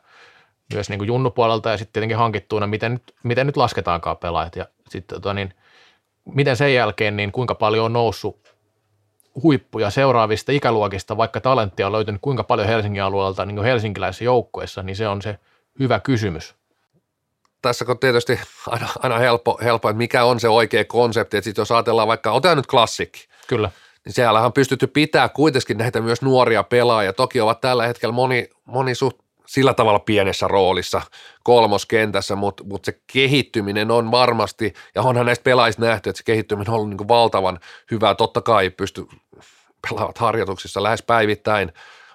[0.75, 4.67] myös niin kuin junnupuolelta ja sitten tietenkin hankittuina, miten nyt, miten nyt lasketaankaan pelaajat ja
[4.89, 5.55] sitten tota niin,
[6.25, 8.58] miten sen jälkeen, niin kuinka paljon on noussut
[9.43, 14.97] huippuja seuraavista ikäluokista, vaikka talenttia on löytynyt kuinka paljon Helsingin alueelta niin helsinkiläisissä joukkoissa, niin
[14.97, 15.39] se on se
[15.79, 16.55] hyvä kysymys.
[17.63, 21.57] Tässä on tietysti aina, aina helppo, helppo, että mikä on se oikea konsepti, että sit
[21.57, 23.29] jos ajatellaan vaikka, otetaan nyt klassikki.
[23.47, 23.71] Kyllä.
[24.05, 27.13] Niin siellä on pystytty pitää kuitenkin näitä myös nuoria pelaajia.
[27.13, 29.19] Toki ovat tällä hetkellä moni, moni suht
[29.49, 31.03] sillä tavalla pienessä roolissa
[31.45, 36.71] kolmoskentässä, mutta, mutta se kehittyminen on varmasti, ja onhan näistä pelaajista nähty, että se kehittyminen
[36.71, 38.15] on ollut niin valtavan hyvää.
[38.15, 39.07] Totta kai pysty
[39.89, 41.73] pelaavat harjoituksissa lähes päivittäin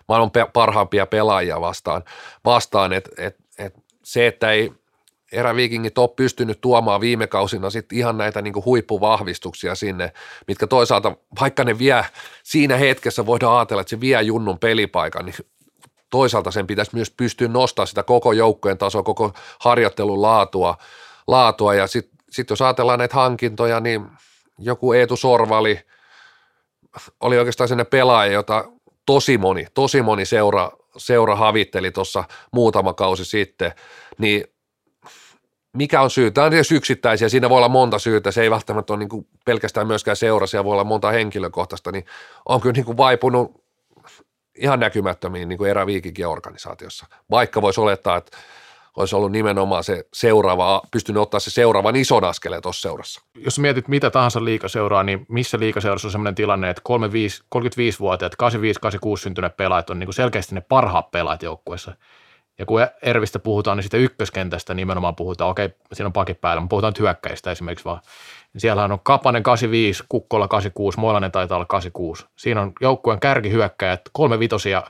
[0.08, 2.04] maailman parhaimpia pelaajia vastaan,
[2.46, 3.74] vastaan että et, et
[4.04, 4.72] se, että ei
[5.32, 10.14] eräviikingit ole pystynyt tuomaan viime kausina sit ihan näitä niin kuin huippuvahvistuksia sinne,
[10.48, 12.06] mitkä toisaalta, vaikka ne vie
[12.44, 15.36] siinä hetkessä, voidaan ajatella, että se vie junnun pelipaikan, niin
[16.14, 20.78] toisaalta sen pitäisi myös pystyä nostamaan sitä koko joukkojen tasoa, koko harjoittelun laatua,
[21.28, 21.76] laatua.
[21.76, 24.08] Ja sitten sit jos ajatellaan näitä hankintoja, niin
[24.60, 25.80] joku Eetu Sorvali
[27.20, 28.66] oli oikeastaan sinne pelaaja, jota
[29.06, 33.72] tosi moni, tosi moni seura, seura havitteli tuossa muutama kausi sitten,
[34.18, 34.44] niin
[35.74, 36.32] mikä on syy?
[36.32, 39.88] Tämä on tietysti yksittäisiä, siinä voi olla monta syytä, se ei välttämättä ole niin pelkästään
[39.88, 42.06] myöskään seurasia, voi olla monta henkilökohtaista, niin
[42.46, 43.63] on kyllä niin kuin vaipunut
[44.58, 48.38] ihan näkymättömiin niin kuin eräviikinkin organisaatiossa, vaikka voisi olettaa, että
[48.98, 53.22] olisi ollut nimenomaan se seuraava, pystynyt ottaa se seuraavan ison askeleen tuossa seurassa.
[53.36, 58.38] Jos mietit mitä tahansa liikaseuraa, niin missä liikaseurassa on sellainen tilanne, että 35-vuotiaat, 85-86
[59.18, 61.96] syntyneet pelaajat on niin kuin selkeästi ne parhaat pelaajat joukkueessa.
[62.60, 66.70] Ja kun Ervistä puhutaan, niin sitä ykköskentästä nimenomaan puhutaan, okei, siinä on pakit päällä, mutta
[66.70, 68.02] puhutaan nyt hyökkäistä esimerkiksi vaan.
[68.58, 72.26] Siellä on Kapanen 85, Kukkola 86, Moilanen taitaa olla 86.
[72.36, 74.84] Siinä on joukkueen kärkihyökkäjät, kolme vitosia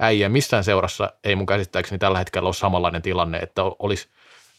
[0.00, 0.28] äijä.
[0.28, 4.08] Missään seurassa ei mun käsittääkseni tällä hetkellä ole samanlainen tilanne, että olisi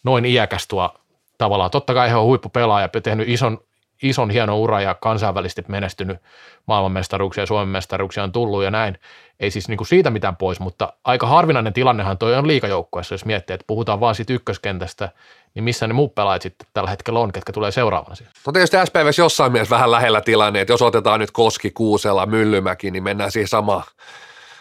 [0.04, 0.94] noin iäkäs tuo
[1.38, 1.72] tavallaan.
[1.72, 3.60] Totta kai he on huippupelaaja, tehnyt ison,
[4.04, 6.18] ison hieno ura ja kansainvälisesti menestynyt
[6.66, 9.00] maailmanmestaruuksia ja Suomen mestaruuksia on tullut ja näin.
[9.40, 13.26] Ei siis niin kuin siitä mitään pois, mutta aika harvinainen tilannehan toi on liikajoukkueessa, jos
[13.26, 15.10] miettii, että puhutaan vaan siitä ykköskentästä,
[15.56, 18.34] niin missä ne muut pelaajat sitten tällä hetkellä on, ketkä tulee seuraavana siihen?
[18.46, 22.92] No tietysti SPVs jossain mielessä vähän lähellä tilanne, että jos otetaan nyt Koski, Kuusela, Myllymäki,
[22.92, 23.84] niin mennään siihen samaan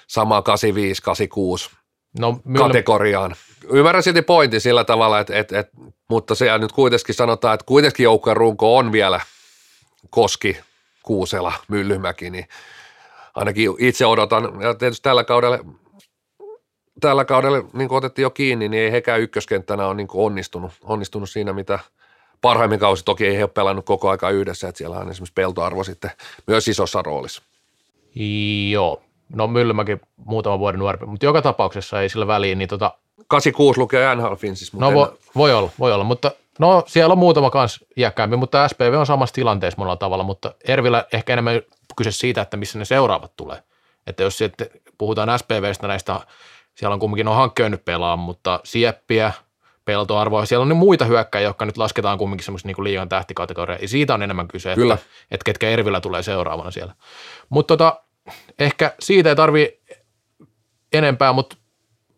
[0.06, 1.70] sama 85, 86
[2.18, 2.64] no, Mylly...
[2.64, 3.34] kategoriaan.
[3.72, 5.76] Ymmärrän silti pointin sillä tavalla, että, että, että
[6.08, 9.20] mutta se nyt kuitenkin sanotaan, että kuitenkin joukkojen runko on vielä
[10.10, 10.58] Koski,
[11.02, 12.48] Kuusela, Myllymäki, niin
[13.34, 15.58] ainakin itse odotan, ja tietysti tällä kaudella
[17.00, 21.30] tällä kaudella, niin kuin otettiin jo kiinni, niin ei hekään ykköskenttänä ole niin onnistunut, onnistunut
[21.30, 21.78] siinä, mitä
[22.40, 23.04] parhaimmin kausi.
[23.04, 26.10] Toki ei he ole pelannut koko aika yhdessä, että siellä on esimerkiksi peltoarvo sitten
[26.46, 27.42] myös isossa roolissa.
[28.70, 32.98] Joo, No Myllymäki muutama vuoden nuorempi, mutta joka tapauksessa ei sillä väliin, niin tota,
[33.28, 37.50] 86 lukee NHL Finsis, no vo, voi olla, voi olla, mutta no siellä on muutama
[37.50, 41.60] kans iäkkäämpi, mutta SPV on samassa tilanteessa monella tavalla, mutta Ervillä ehkä enemmän
[41.96, 43.62] kyse siitä, että missä ne seuraavat tulee.
[44.06, 46.20] Että jos sitten puhutaan SPVstä näistä,
[46.74, 49.32] siellä on kumminkin on hankkeja nyt pelaa, mutta Sieppiä,
[49.84, 53.88] Peltoarvoa, siellä on ne muita hyökkäjiä, jotka nyt lasketaan kumminkin semmoisen niin liigan tähtikategoria, ja
[53.88, 54.94] siitä on enemmän kyse, Kyllä.
[54.94, 56.94] että, että ketkä Ervillä tulee seuraavana siellä.
[57.48, 58.00] Mutta tota,
[58.58, 59.80] ehkä siitä ei tarvi
[60.92, 61.56] enempää, mutta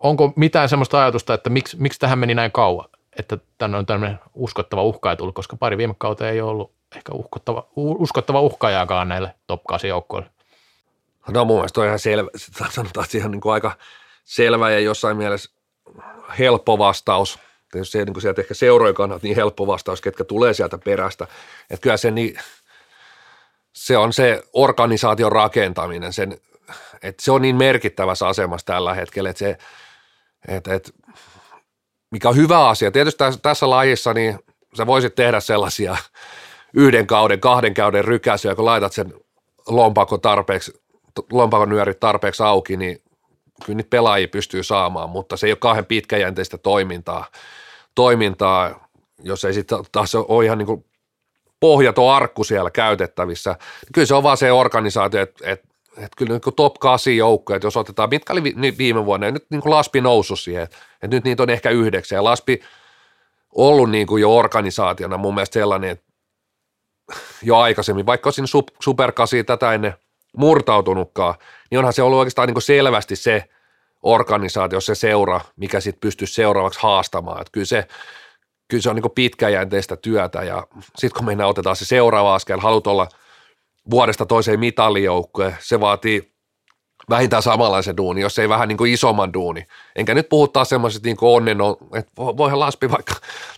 [0.00, 2.88] onko mitään semmoista ajatusta, että miksi, miksi tähän meni näin kauan,
[3.18, 7.12] että tänne on tämmöinen uskottava uhkaaja tullut, koska pari viime kautta ei ole ollut ehkä
[7.12, 10.30] uskottava, uskottava uhkaajaakaan näille top 8 joukkoille.
[11.28, 12.30] No mun mielestä on ihan selvä,
[12.70, 13.76] sanotaan, että ihan niin kuin aika
[14.24, 15.50] selvä ja jossain mielessä
[16.38, 17.38] helppo vastaus.
[17.72, 21.26] Tietysti se, niin kuin sieltä ehkä seurojen kannalta niin helppo vastaus, ketkä tulee sieltä perästä.
[21.70, 22.38] Että kyllä se, niin,
[23.72, 26.38] se on se organisaation rakentaminen, sen,
[27.02, 29.58] että se on niin merkittävässä asemassa tällä hetkellä, että se,
[30.48, 30.90] että, että
[32.10, 32.90] mikä on hyvä asia.
[32.90, 34.38] Tietysti tässä, tässä lajissa niin
[34.76, 35.96] sä voisit tehdä sellaisia
[36.74, 39.14] yhden kauden, kahden kauden rykäisyjä, kun laitat sen
[39.68, 40.72] lompakon tarpeeksi,
[41.32, 43.02] lompakon nyörit tarpeeksi auki, niin
[43.64, 47.24] kyllä niitä pelaajia pystyy saamaan, mutta se ei ole kauhean pitkäjänteistä toimintaa,
[47.94, 48.88] toimintaa
[49.22, 50.84] jos ei sitten taas ole ihan niin kuin
[51.60, 53.56] pohjaton arkku siellä käytettävissä.
[53.94, 55.68] Kyllä se on vaan se organisaatio, että, että,
[55.98, 59.32] että kyllä niin top 8 joukkoja, että jos otetaan, mitkä oli niin viime vuonna, ja
[59.32, 62.60] nyt niin kuin Laspi nousu siihen, että, että nyt niitä on ehkä yhdeksän, ja Laspi
[63.54, 66.04] ollut niin kuin jo organisaationa mun mielestä sellainen, että
[67.42, 69.94] jo aikaisemmin, vaikka olisin sup, superkasi tätä ennen
[70.36, 71.34] murtautunutkaan,
[71.70, 73.44] niin onhan se ollut oikeastaan niin kuin selvästi se
[74.02, 77.40] organisaatio, se seura, mikä sitten pystyisi seuraavaksi haastamaan.
[77.40, 77.88] Että kyllä se,
[78.68, 82.60] kyllä se on niin kuin pitkäjänteistä työtä ja sitten kun mennään otetaan se seuraava askel,
[82.60, 83.08] haluat olla
[83.90, 86.32] vuodesta toiseen mitallijoukkue, se vaatii
[87.10, 89.66] vähintään samanlaisen duuni, jos ei vähän niin kuin isomman duuni.
[89.96, 91.58] Enkä nyt puhu taas semmoiset niin kuin onnen,
[91.94, 93.14] että vo- voihan Laspi vaikka,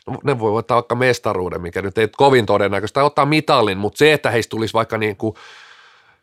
[0.07, 4.12] no ne voi ottaa vaikka mestaruuden, mikä nyt ei kovin todennäköistä, ottaa mitallin, mutta se,
[4.12, 5.35] että heistä tulisi vaikka niin kuin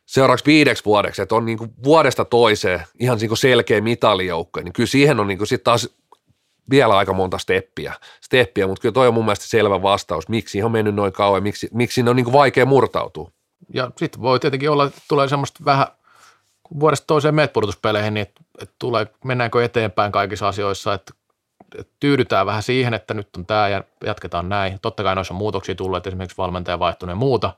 [0.05, 4.73] seuraavaksi viideksi vuodeksi, että on niin kuin vuodesta toiseen ihan niin kuin selkeä mitallijoukko, niin
[4.73, 5.89] kyllä siihen on niin kuin sit taas
[6.69, 10.65] vielä aika monta steppiä, steppiä, mutta kyllä toi on mun mielestä selvä vastaus, miksi siihen
[10.65, 13.31] on mennyt noin kauan, miksi, miksi siinä on niin kuin vaikea murtautua.
[13.73, 15.87] Ja sitten voi tietenkin olla, että tulee semmoista vähän,
[16.63, 21.13] kun vuodesta toiseen meet pudotuspeleihin, niin että, että tulee, mennäänkö eteenpäin kaikissa asioissa, että,
[21.77, 24.79] että tyydytään vähän siihen, että nyt on tämä ja jatketaan näin.
[24.81, 27.53] Totta kai noissa on muutoksia tullut, esimerkiksi valmentaja vaihtunut ja muuta,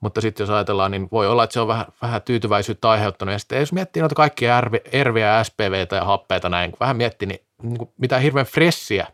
[0.00, 3.32] mutta sitten jos ajatellaan, niin voi olla, että se on vähän, vähän tyytyväisyyttä aiheuttanut.
[3.32, 7.28] Ja sitten jos miettii noita kaikkia Ervi- Erviä, SPVtä ja happeita näin, kun vähän miettii,
[7.28, 9.06] niin, niin kuin mitään hirveän fressiä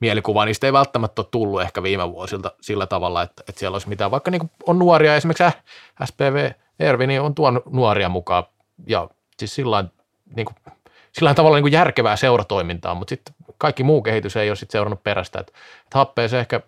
[0.00, 3.88] mielikuvaa, niistä ei välttämättä ole tullut ehkä viime vuosilta sillä tavalla, että, että siellä olisi
[3.88, 5.44] mitään, vaikka niin on nuoria, esimerkiksi
[6.04, 8.44] SPV Ervi, niin on tuonut nuoria mukaan.
[8.86, 9.84] Ja siis sillä
[10.36, 10.56] niin kuin,
[11.12, 15.02] sillä tavalla niin kuin järkevää seuratoimintaa, mutta sitten kaikki muu kehitys ei ole sitten seurannut
[15.02, 15.52] perästä, että,
[15.84, 16.60] että happeeseen ehkä,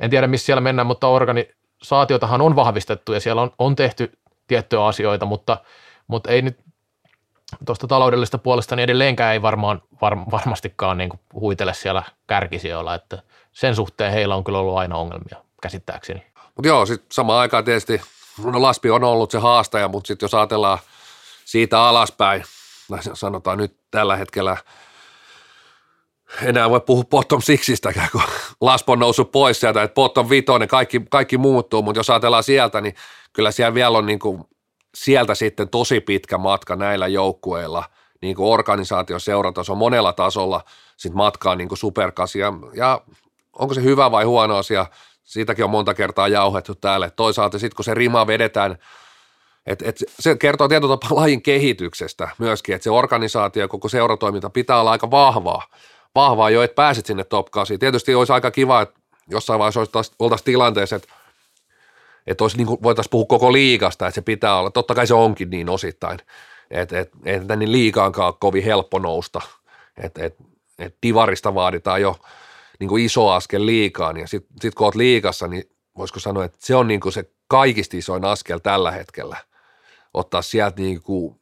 [0.00, 4.86] en tiedä missä siellä mennään, mutta organisaatiotahan on vahvistettu ja siellä on, on tehty tiettyjä
[4.86, 5.58] asioita, mutta,
[6.06, 6.58] mutta ei nyt
[7.66, 13.22] tuosta taloudellisesta puolesta niin edelleenkään ei varmaan var, varmastikaan niin huitele siellä kärkisijoilla, että
[13.52, 16.26] sen suhteen heillä on kyllä ollut aina ongelmia käsittääkseni.
[16.54, 18.00] Mutta joo, sitten samaan aikaan tietysti,
[18.44, 20.78] no Laspi on ollut se haastaja, mutta sitten jos ajatellaan
[21.44, 22.44] siitä alaspäin,
[23.14, 24.56] sanotaan nyt tällä hetkellä,
[26.42, 28.22] enää voi puhua bottom sixistäkään, kun
[28.60, 32.80] Laspo on noussut pois sieltä, että bottom vitonen, kaikki, kaikki muuttuu, mutta jos ajatellaan sieltä,
[32.80, 32.94] niin
[33.32, 34.44] kyllä siellä vielä on niin kuin
[34.94, 37.84] sieltä sitten tosi pitkä matka näillä joukkueilla,
[38.22, 40.64] niin kuin organisaation seurataso monella tasolla
[40.96, 42.52] sit matkaa niin kuin superkasia.
[42.74, 43.00] Ja
[43.58, 44.86] onko se hyvä vai huono asia,
[45.24, 47.10] siitäkin on monta kertaa jauhettu täällä.
[47.10, 48.78] Toisaalta sitten kun se rima vedetään,
[49.66, 54.50] et, et se kertoo tietyllä tapaa lajin kehityksestä myöskin, että se organisaatio ja koko seuratoiminta
[54.50, 55.62] pitää olla aika vahvaa,
[56.14, 57.78] vahvaa jo, että pääsit sinne top 8.
[57.78, 59.80] Tietysti olisi aika kiva, että jossain vaiheessa
[60.18, 61.08] oltaisiin tilanteessa, että
[62.26, 65.14] että olisi niin kuin, voitaisiin puhua koko liigasta, että se pitää olla, totta kai se
[65.14, 66.18] onkin niin osittain,
[66.70, 69.40] että et, et, et niin liikaankaan ole kovin helppo nousta,
[69.96, 70.36] että et,
[70.78, 72.16] et divarista vaaditaan jo
[72.80, 76.58] niin kuin iso askel liikaan, ja sitten sit kun olet liikassa, niin voisiko sanoa, että
[76.60, 79.36] se on niin kuin se kaikista isoin askel tällä hetkellä,
[80.14, 81.40] ottaa sieltä niin kuin,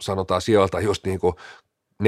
[0.00, 1.34] sanotaan sijoilta just niin kuin
[2.02, 2.06] 14-10,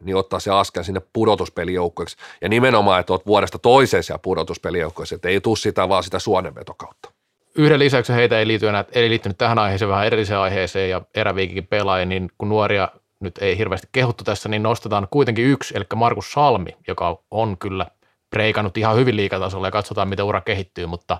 [0.00, 2.16] niin ottaa se askel sinne pudotuspelijoukkoiksi.
[2.40, 7.10] Ja nimenomaan, että olet vuodesta toiseen siellä pudotuspelijoukkoiksi, että ei tule sitä vaan sitä suonenvetokautta.
[7.54, 11.66] Yhden lisäksi heitä ei, liity enää, ei liittynyt tähän aiheeseen, vähän edelliseen aiheeseen ja eräviikikin
[11.66, 12.88] pelaaja, niin kun nuoria
[13.20, 17.86] nyt ei hirveästi kehuttu tässä, niin nostetaan kuitenkin yksi, eli Markus Salmi, joka on kyllä
[18.30, 21.18] preikannut ihan hyvin liikatasolla ja katsotaan, miten ura kehittyy, mutta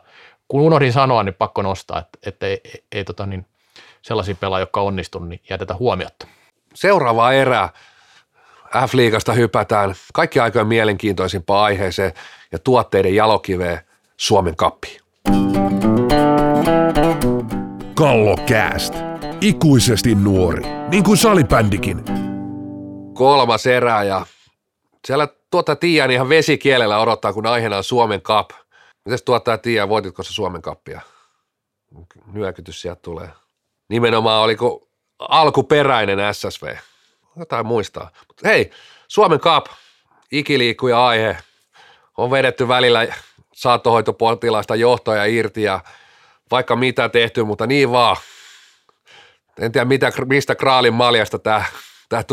[0.48, 3.46] kun unohdin sanoa, niin pakko nostaa, että, että ei, ei, ei tota niin,
[4.02, 6.26] sellaisia pelaajia, jotka onnistunut, niin jätetä huomiotta.
[6.74, 7.68] Seuraava erä
[8.86, 12.12] F-liigasta hypätään kaikki aikojen mielenkiintoisimpaan aiheeseen
[12.52, 13.80] ja tuotteiden jalokiveen
[14.16, 15.00] Suomen kappiin.
[17.94, 18.94] Kallokääst.
[19.40, 22.04] Ikuisesti nuori, niin kuin salibändikin.
[23.14, 24.26] kolmas erä ja
[25.06, 28.50] siellä tuota Tiian ihan vesikielellä odottaa, kun aiheena on Suomen Cup.
[29.04, 31.00] Mites tuottaa Tiia, voititko se Suomen Cupia?
[32.32, 33.28] Nyökytys sieltä tulee.
[33.88, 34.89] Nimenomaan oliko
[35.28, 36.76] alkuperäinen SSV.
[37.38, 38.10] Jotain muistaa.
[38.28, 38.70] Mutta hei,
[39.08, 39.66] Suomen Cup,
[40.32, 41.36] ikiliikkuja aihe.
[42.16, 43.06] On vedetty välillä
[43.54, 45.80] saattohoitopotilaista johtoja irti ja
[46.50, 48.16] vaikka mitä tehty, mutta niin vaan.
[49.60, 51.64] En tiedä mitä, mistä kraalin maljasta tämä,
[52.08, 52.24] tämä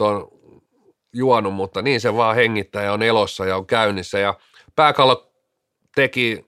[0.00, 0.30] on
[1.12, 4.18] juonut, mutta niin se vaan hengittää ja on elossa ja on käynnissä.
[4.18, 4.34] Ja
[4.76, 5.32] pääkallo
[5.94, 6.44] teki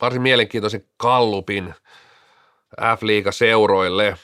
[0.00, 1.74] varsin mielenkiintoisen kallupin
[2.96, 4.16] F-liiga seuroille.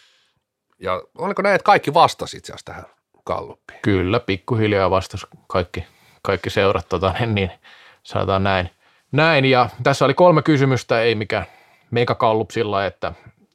[0.79, 2.85] Ja oliko näin, että kaikki vastasi itse asiassa tähän
[3.25, 3.79] kalluppiin?
[3.83, 5.85] Kyllä, pikkuhiljaa vastas kaikki,
[6.23, 7.51] kaikki seurat, tota, niin
[8.03, 8.71] sanotaan näin.
[9.13, 9.45] näin.
[9.45, 11.47] Ja tässä oli kolme kysymystä, ei mikään
[11.91, 13.13] megakallup sillä, että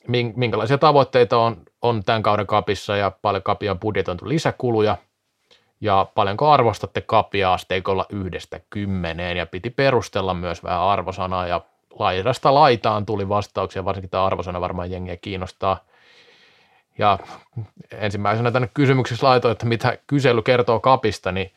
[0.08, 4.98] min- minkälaisia tavoitteita on, on tämän kauden kapissa ja paljon kapia on lisäkuluja
[5.82, 11.62] ja paljonko arvostatte kapia asteikolla yhdestä kymmeneen ja piti perustella myös vähän arvosanaa ja
[12.00, 15.84] laidasta laitaan tuli vastauksia, varsinkin tämä arvosana varmaan jengiä kiinnostaa.
[16.98, 17.20] Ja
[17.92, 21.52] ensimmäisenä tänne kysymyksessä laitoin, että mitä kysely kertoo kapista, niin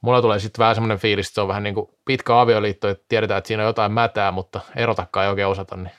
[0.00, 3.04] mulla tulee sitten vähän semmoinen fiilis, että se on vähän niin kuin pitkä avioliitto, että
[3.08, 5.92] tiedetään, että siinä on jotain mätää, mutta erotakaan ei oikein osata, niin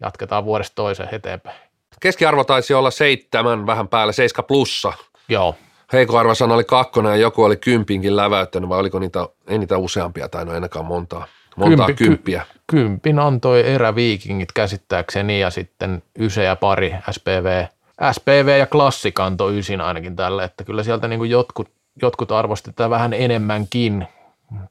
[0.00, 1.56] jatketaan vuodesta toiseen eteenpäin.
[2.00, 4.92] Keskiarvo taisi olla seitsemän, vähän päälle, seiska plussa.
[5.28, 5.54] Joo,
[5.92, 10.28] Heikko arvosana oli kakkonen ja joku oli kympinkin läväyttänyt, vai oliko niitä, ei niitä useampia
[10.28, 11.26] tai no ainakaan montaa,
[11.56, 12.46] montaa Kympi- kymppiä.
[12.66, 17.64] kympin antoi eräviikingit käsittääkseni ja sitten Yse ja pari SPV.
[18.12, 21.68] SPV ja Klassik antoi ysin ainakin tälle, että kyllä sieltä niin kuin jotkut,
[22.02, 24.08] jotkut arvosti tätä vähän enemmänkin.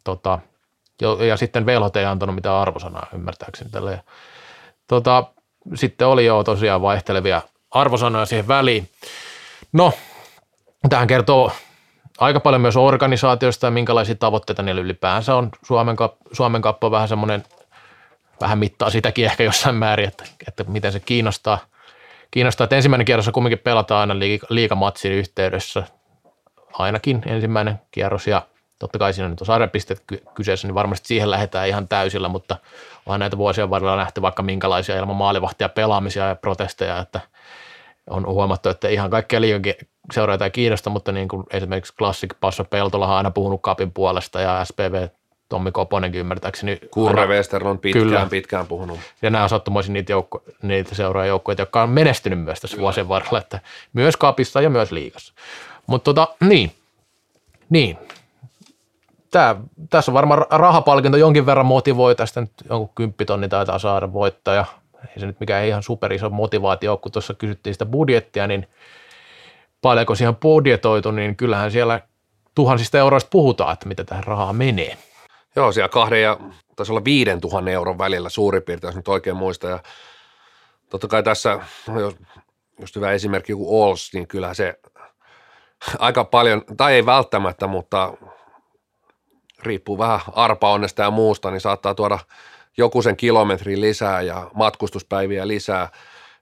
[0.03, 0.39] Tota,
[1.27, 4.01] ja sitten Velhot ei antanut mitään arvosanaa ymmärtääkseni tälle.
[4.87, 5.23] Tota,
[5.75, 8.89] sitten oli jo tosiaan vaihtelevia arvosanoja siihen väliin.
[9.73, 9.93] No,
[10.89, 11.51] tähän kertoo
[12.17, 15.49] aika paljon myös organisaatioista ja minkälaisia tavoitteita niillä ylipäänsä on.
[15.63, 15.95] Suomen,
[16.31, 17.43] Suomen kappa on vähän semmoinen,
[18.41, 21.59] vähän mittaa sitäkin ehkä jossain määrin, että, että miten se kiinnostaa.
[22.31, 25.83] Kiinnostaa, että ensimmäinen kierros kumminkin pelataan aina liiga, liigamatsin yhteydessä,
[26.73, 28.41] ainakin ensimmäinen kierros ja
[28.79, 32.57] totta kai siinä nyt on sarjapisteet ky- kyseessä, niin varmasti siihen lähdetään ihan täysillä, mutta
[33.05, 37.19] on näitä vuosien varrella nähty vaikka minkälaisia ilman maalivahtia pelaamisia ja protesteja, että
[38.09, 39.75] on huomattu, että ihan kaikkia liigankin
[40.13, 44.41] seuraita ei kiinnosta, mutta niin kuin esimerkiksi Classic Passo Peltola on aina puhunut kapin puolesta
[44.41, 45.07] ja SPV
[45.49, 46.79] Tommi Koponenkin ymmärtääkseni.
[46.91, 48.27] Kurre aina- Western on pitkään, Kyllä.
[48.29, 48.99] pitkään puhunut.
[49.21, 53.37] ja nämä on sattumoisin niitä, joukko, niitä seuraajoukkoja, jotka on menestynyt myös tässä vuosien varrella,
[53.37, 53.59] että
[53.93, 55.33] myös kapissa ja myös liigassa.
[55.87, 56.71] Mutta tota, niin,
[57.69, 57.97] niin.
[59.31, 59.55] Tää,
[59.89, 64.65] tässä on varmaan rahapalkinto jonkin verran motivoi, tästä nyt jonkun kymppitonni taitaa saada voittaja.
[65.13, 68.67] Ei se nyt mikään ihan superiso motivaatio, kun tuossa kysyttiin sitä budjettia, niin
[69.81, 71.99] paljonko siihen budjetoitu, niin kyllähän siellä
[72.55, 74.97] tuhansista euroista puhutaan, että mitä tähän rahaa menee.
[75.55, 76.39] Joo, siellä kahden ja
[76.75, 79.67] taisi olla viiden tuhannen euron välillä suurin piirtein, jos nyt oikein muista.
[79.67, 79.79] Ja
[80.89, 82.15] totta kai tässä, no jos,
[82.79, 84.79] just hyvä esimerkki joku Ols, niin kyllä se
[85.99, 88.13] aika paljon, tai ei välttämättä, mutta
[89.63, 92.19] riippuu vähän arpaonnesta ja muusta, niin saattaa tuoda
[92.77, 95.89] joku sen kilometrin lisää ja matkustuspäiviä lisää,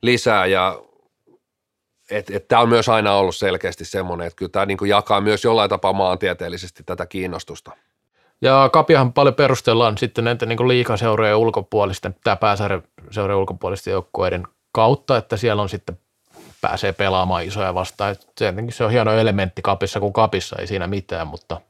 [0.02, 0.80] lisää ja
[2.48, 5.94] tämä on myös aina ollut selkeästi semmoinen, että kyllä tämä niinku jakaa myös jollain tapaa
[5.94, 7.72] maantieteellisesti tätä kiinnostusta.
[8.42, 15.38] Ja Kapiahan paljon perustellaan sitten näitä niin liikaseurojen ulkopuolisten, tämä pääsarjaseurojen ulkopuolisten joukkueiden kautta, että
[15.38, 16.00] siellä on sitten
[16.62, 18.16] pääsee pelaamaan isoja vastaan.
[18.70, 21.62] Se on hieno elementti kapissa kuin kapissa, ei siinä mitään, mutta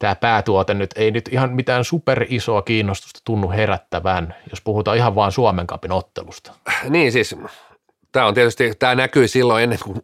[0.00, 5.14] tämä päätuote nyt ei nyt ihan mitään super isoa kiinnostusta tunnu herättävän, jos puhutaan ihan
[5.14, 6.52] vaan Suomen kapin ottelusta.
[6.88, 7.36] Niin siis,
[8.12, 10.02] tämä on tietysti, tämä näkyi silloin ennen kuin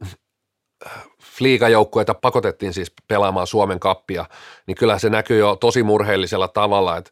[1.22, 4.24] Fliigajoukkueita pakotettiin siis pelaamaan Suomen kappia,
[4.66, 7.10] niin kyllä se näkyy jo tosi murheellisella tavalla, että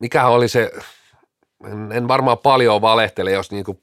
[0.00, 0.72] mikä oli se,
[1.92, 3.82] en, varmaan paljon valehtele, jos niinku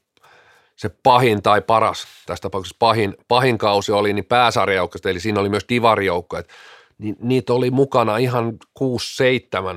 [0.76, 5.48] se pahin tai paras, tässä tapauksessa pahin, pahin kausi oli, niin pääsarjajoukkoista, eli siinä oli
[5.48, 6.42] myös divarijoukkoja,
[6.98, 8.82] niin niitä oli mukana ihan 6-7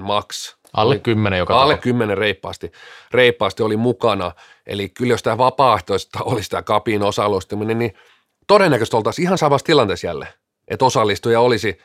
[0.01, 0.57] maks.
[0.73, 1.83] Alle Oli- kymmenen joka Alle tapauksessa.
[1.83, 2.71] kymmenen reippaasti,
[3.11, 4.31] reippaasti oli mukana.
[4.67, 7.93] Eli kyllä jos tämä vapaaehtoista olisi tämä kapiin osallistuminen, niin
[8.47, 10.33] todennäköisesti oltaisiin ihan samassa tilanteessa jälleen.
[10.67, 11.77] Että osallistuja olisi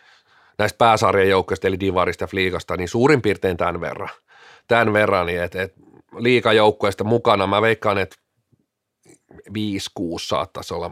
[0.58, 4.08] näistä pääsarjan joukkoista, eli Divarista ja Fliigasta, niin suurin piirtein tämän verran.
[4.68, 5.74] Tämän verran, niin että et,
[6.18, 7.46] liikajoukkueesta mukana.
[7.46, 8.16] Mä veikkaan, että
[9.50, 9.52] 5-6
[10.18, 10.90] saattaisi olla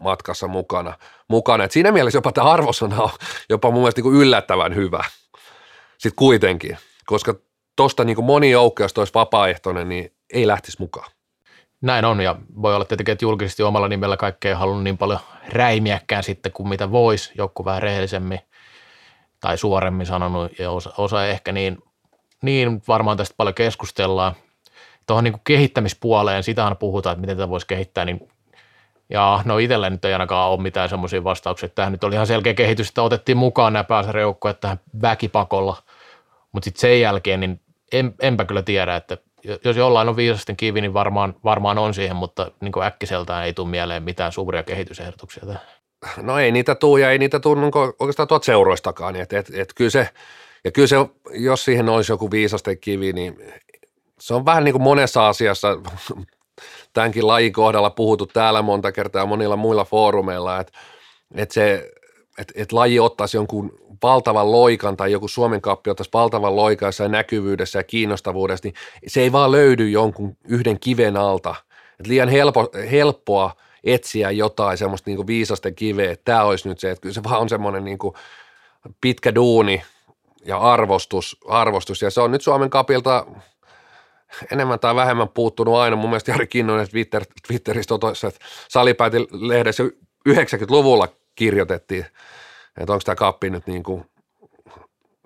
[0.00, 0.94] matkassa mukana.
[1.28, 1.64] mukana.
[1.64, 3.10] Et siinä mielessä jopa tämä arvosana on
[3.48, 5.04] jopa mun mielestä niin yllättävän hyvä.
[5.98, 7.34] Sitten kuitenkin, koska
[7.76, 11.10] tuosta niin moni joukko, jos olisi vapaaehtoinen, niin ei lähtisi mukaan.
[11.80, 15.20] Näin on ja voi olla tietenkin, että julkisesti omalla nimellä kaikkea ei halunnut niin paljon
[15.48, 18.40] räimiäkään sitten kuin mitä voisi, joku vähän rehellisemmin
[19.40, 21.78] tai suoremmin sanonut ja osa, osa ehkä niin,
[22.42, 24.34] niin varmaan tästä paljon keskustellaan.
[25.08, 28.28] Tuohon niin kehittämispuoleen, sitähän puhutaan, että miten tätä voisi kehittää, niin
[29.10, 31.68] ja no itsellä nyt ei ainakaan ole mitään semmoisia vastauksia.
[31.68, 35.76] Tähän nyt oli ihan selkeä kehitys, että otettiin mukaan nämä pääsarjoukkoja tähän väkipakolla,
[36.52, 37.60] mutta sitten sen jälkeen niin
[37.92, 39.18] en, enpä kyllä tiedä, että
[39.64, 43.68] jos jollain on viisasten kivi, niin varmaan, varmaan on siihen, mutta niin äkkiseltään ei tule
[43.68, 45.60] mieleen mitään suuria kehitysehdotuksia tähän.
[46.16, 49.16] No ei niitä tuu ja ei niitä tuu niin oikeastaan tuot seuroistakaan.
[49.16, 50.08] Et, et, et kyllä se,
[50.64, 50.96] ja kyllä se,
[51.30, 53.38] jos siihen olisi joku viisasten kivi, niin
[54.20, 55.68] se on vähän niin kuin monessa asiassa
[56.92, 60.72] tämänkin lajin kohdalla puhuttu täällä monta kertaa monilla muilla foorumeilla, että,
[61.34, 61.90] että se,
[62.38, 67.10] että, että laji ottaisi jonkun valtavan loikan tai joku Suomen kappi ottaisi valtavan loikan jossain
[67.10, 68.74] näkyvyydessä ja kiinnostavuudessa, niin
[69.06, 71.54] se ei vaan löydy jonkun yhden kiven alta.
[72.00, 73.54] Että liian helpo, helppoa
[73.84, 77.40] etsiä jotain semmoista niin viisasten kiveä, että tämä olisi nyt se, että kyllä se vaan
[77.40, 77.98] on semmoinen niin
[79.00, 79.82] pitkä duuni
[80.44, 83.26] ja arvostus, arvostus, ja se on nyt Suomen kapilta
[84.52, 85.96] enemmän tai vähemmän puuttunut aina.
[85.96, 89.82] Mun mielestä Jari Kinnunen Twitter, Twitteristä totoissa, että salipäätin lehdessä
[90.28, 92.06] 90-luvulla kirjoitettiin,
[92.80, 94.04] että onko tämä kappi nyt niin kuin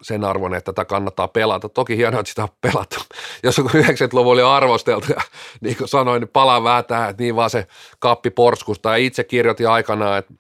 [0.03, 1.68] sen arvon, että tätä kannattaa pelata.
[1.68, 2.96] Toki hienoa, että sitä on pelattu.
[3.44, 5.20] Jos 90-luvulla oli arvosteltu ja
[5.61, 7.66] niin kuin sanoin, niin palaan vähän tähän, että niin vaan se
[7.98, 8.90] kappi porskusta.
[8.90, 10.34] Ja itse kirjoitin aikanaan, että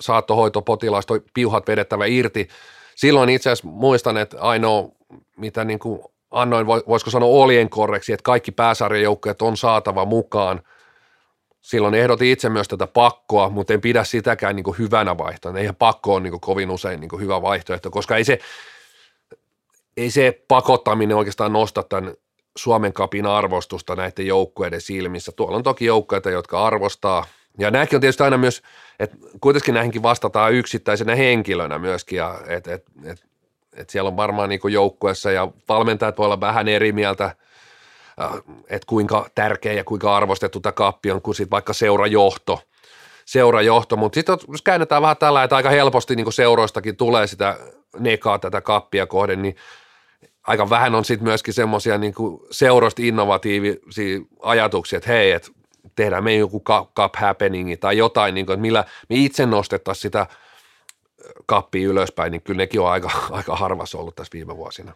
[0.00, 2.48] saattohoitopotilaista piuhat vedettävä irti.
[2.96, 4.88] Silloin itse asiassa muistan, että ainoa,
[5.36, 6.00] mitä niin kuin
[6.30, 10.62] annoin, voisiko sanoa oljenkorreksi, että kaikki pääsarjajoukkueet on saatava mukaan.
[11.60, 15.58] Silloin ehdotin itse myös tätä pakkoa, mutta en pidä sitäkään niin hyvänä vaihtoehtona.
[15.58, 18.38] Eihän pakko ole niin kovin usein niin hyvä vaihtoehto, koska ei se,
[19.96, 22.14] ei se pakottaminen oikeastaan nosta tämän
[22.56, 25.32] Suomen kapin arvostusta näiden joukkueiden silmissä.
[25.36, 27.26] Tuolla on toki joukkueita, jotka arvostaa,
[27.58, 28.62] ja nämäkin on tietysti aina myös,
[28.98, 33.29] että kuitenkin näihinkin vastataan yksittäisenä henkilönä myöskin, ja et, et, et
[33.80, 38.30] et siellä on varmaan niin joukkueessa ja valmentajat voi olla vähän eri mieltä, äh,
[38.70, 42.60] että kuinka tärkeä ja kuinka arvostettu tämä kappi on kuin sitten vaikka seurajohto.
[43.24, 43.96] seurajohto.
[43.96, 47.56] Mutta sitten jos käännetään vähän tällä, että aika helposti niin seuroistakin tulee sitä
[47.98, 49.56] nekaa tätä kappia kohden, niin
[50.46, 52.14] aika vähän on sitten myöskin semmoisia niin
[52.50, 55.50] seuroista innovatiivisia ajatuksia, että hei, että
[55.96, 56.62] tehdään me joku
[56.94, 60.26] cup happeningi tai jotain, niin kuin, että millä me itse nostettaisiin sitä–
[61.50, 64.92] kappi ylöspäin, niin kyllä nekin on aika, aika harvassa ollut tässä viime vuosina.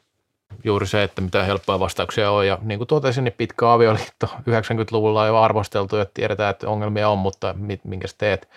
[0.64, 5.22] Juuri se, että mitä helppoja vastauksia on ja niin kuin totesin, niin pitkä avioliitto 90-luvulla
[5.22, 8.48] on jo arvosteltu ja tiedetään, että ongelmia on, mutta minkä teet?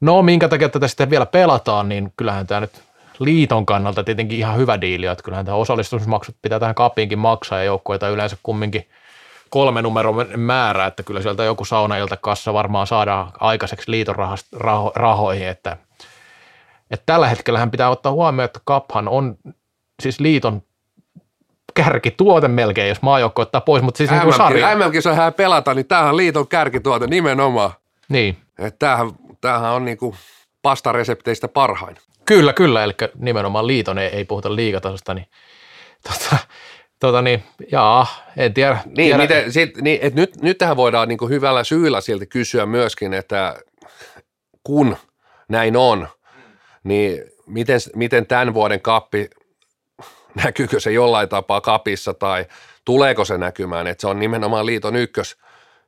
[0.00, 2.82] No minkä takia tätä sitten vielä pelataan, niin kyllähän tämä nyt
[3.18, 7.64] liiton kannalta tietenkin ihan hyvä diili, että kyllähän tämä osallistumismaksut pitää tähän kapiinkin maksaa ja
[7.64, 8.88] joukkueita yleensä kumminkin
[9.50, 14.16] kolme numeron määrä, että kyllä sieltä joku saunailta kassa varmaan saadaan aikaiseksi liiton
[14.94, 15.76] rahoihin, että–
[16.92, 19.36] että tällä hetkellä pitää ottaa huomioon, että Kaphan on
[20.02, 20.62] siis liiton
[21.74, 24.76] kärkituote melkein, jos maajoukko ottaa pois, mutta siis MM, niin sarja.
[24.76, 27.70] MM-kisoja pelata, niin tämähän on liiton kärkituote nimenomaan.
[28.08, 28.36] Niin.
[28.58, 30.16] Että tämähän, tämähän on niinku
[30.62, 31.96] pastaresepteistä parhain.
[32.24, 35.26] Kyllä, kyllä, eli nimenomaan liiton ei, ei puhuta liigatasosta, niin
[36.08, 36.36] tota,
[37.00, 38.78] tota niin, jaa, en tiedä.
[38.84, 39.18] Niin, tiedä.
[39.18, 43.56] Miten, sit, niin et nyt, nyt tähän voidaan niinku hyvällä syyllä silti kysyä myöskin, että
[44.62, 44.96] kun
[45.48, 46.08] näin on–
[46.84, 49.30] niin miten, miten tämän vuoden kappi,
[50.44, 52.46] näkyykö se jollain tapaa kapissa tai
[52.84, 55.36] tuleeko se näkymään, että se on nimenomaan liiton ykkös,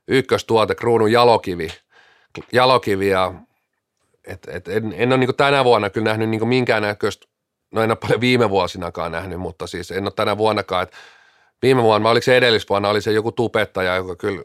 [0.07, 1.67] ykköstuote, kruunun jalokivi,
[2.51, 3.33] jalokivi ja
[4.27, 7.25] et, et en, en ole niin tänä vuonna kyllä nähnyt niin minkäännäköistä,
[7.71, 10.97] no en ole paljon viime vuosinakaan nähnyt, mutta siis en ole tänä vuonnakaan, että
[11.61, 14.43] viime vuonna, oliko se edellisvuonna, oli se joku tupettaja, joka kyllä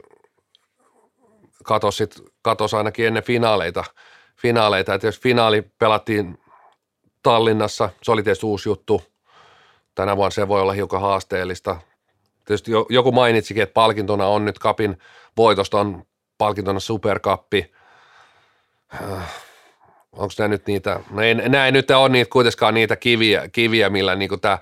[1.65, 2.09] katosi,
[2.43, 3.85] katosi ainakin ennen finaaleita–
[4.43, 4.95] finaaleita.
[4.95, 6.39] Että jos finaali pelattiin
[7.23, 9.03] Tallinnassa, se oli tietysti uusi juttu.
[9.95, 11.77] Tänä vuonna se voi olla hiukan haasteellista.
[12.45, 14.99] Tietysti joku mainitsikin, että palkintona on nyt kapin
[15.37, 16.03] voitosta on
[16.39, 17.73] palkintona superkappi.
[18.95, 19.35] Äh,
[20.13, 23.91] Onko nämä nyt niitä, no ei, nämä ei nyt ole niitä, kuitenkaan niitä kiviä, kiviä
[23.91, 24.59] millä niinku tämä,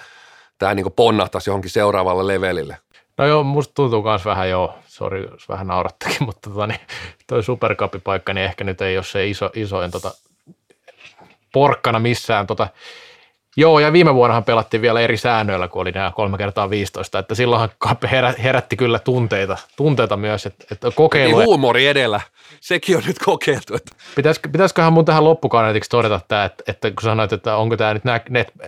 [0.59, 2.79] tämä niinku ponnahtaisi johonkin seuraavalle levelille.
[3.19, 6.81] No joo, musta tuntuu myös vähän joo, sori jos vähän naurattakin, mutta tota, niin,
[7.27, 10.11] toi superkapipaikka, niin ehkä nyt ei ole se iso, isoin tota,
[11.53, 12.47] porkkana missään.
[12.47, 12.69] Tota,
[13.57, 17.35] Joo, ja viime vuonnahan pelattiin vielä eri säännöillä, kun oli nämä kolme kertaa 15, että
[17.35, 21.37] silloinhan Kappe herä, herätti kyllä tunteita, tunteita myös, että, että kokeilu.
[21.39, 22.21] Niin huumori edellä.
[22.61, 23.75] Sekin on nyt kokeiltu.
[23.75, 27.95] Että Pitäis, pitäisiköhän mun tähän loppukaneetiksi todeta tämä, että, että kun sanoit, että onko tämä
[27.95, 28.21] nyt, nä,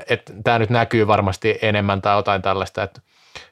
[0.09, 3.01] että tämä nyt näkyy varmasti enemmän tai jotain tällaista, että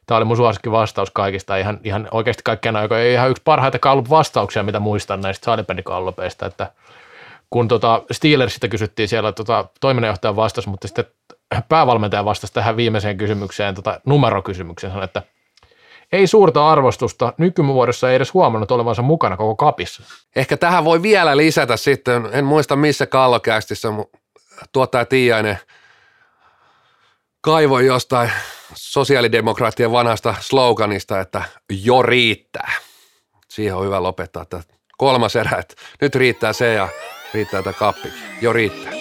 [0.06, 3.78] tämä oli mun suosikki vastaus kaikista, ihan, ihan oikeasti kaikkien aikojen ihan yksi parhaita
[4.10, 6.72] vastauksia, mitä muistan näistä salibändikallupeista, että
[7.50, 11.04] kun tota Steelersistä kysyttiin siellä tota, toiminnanjohtajan vastaus, mutta sitten
[11.68, 15.22] päävalmentaja vastasi tähän viimeiseen kysymykseen, tota, numerokysymykseen, sanoi, että
[16.12, 20.02] ei suurta arvostusta, nykymuodossa ei edes huomannut olevansa mukana koko kapissa.
[20.36, 24.18] Ehkä tähän voi vielä lisätä sitten, en muista missä kallokästissä, mutta
[24.72, 25.58] tuottaja Tiiainen
[27.40, 28.30] kaivoi jostain
[28.74, 32.72] sosiaalidemokraattien vanhasta sloganista, että jo riittää.
[33.48, 34.62] Siihen on hyvä lopettaa että
[34.98, 36.88] kolmas erä, että nyt riittää se ja
[37.34, 38.08] riittää tämä kappi.
[38.42, 38.92] Jo riittää.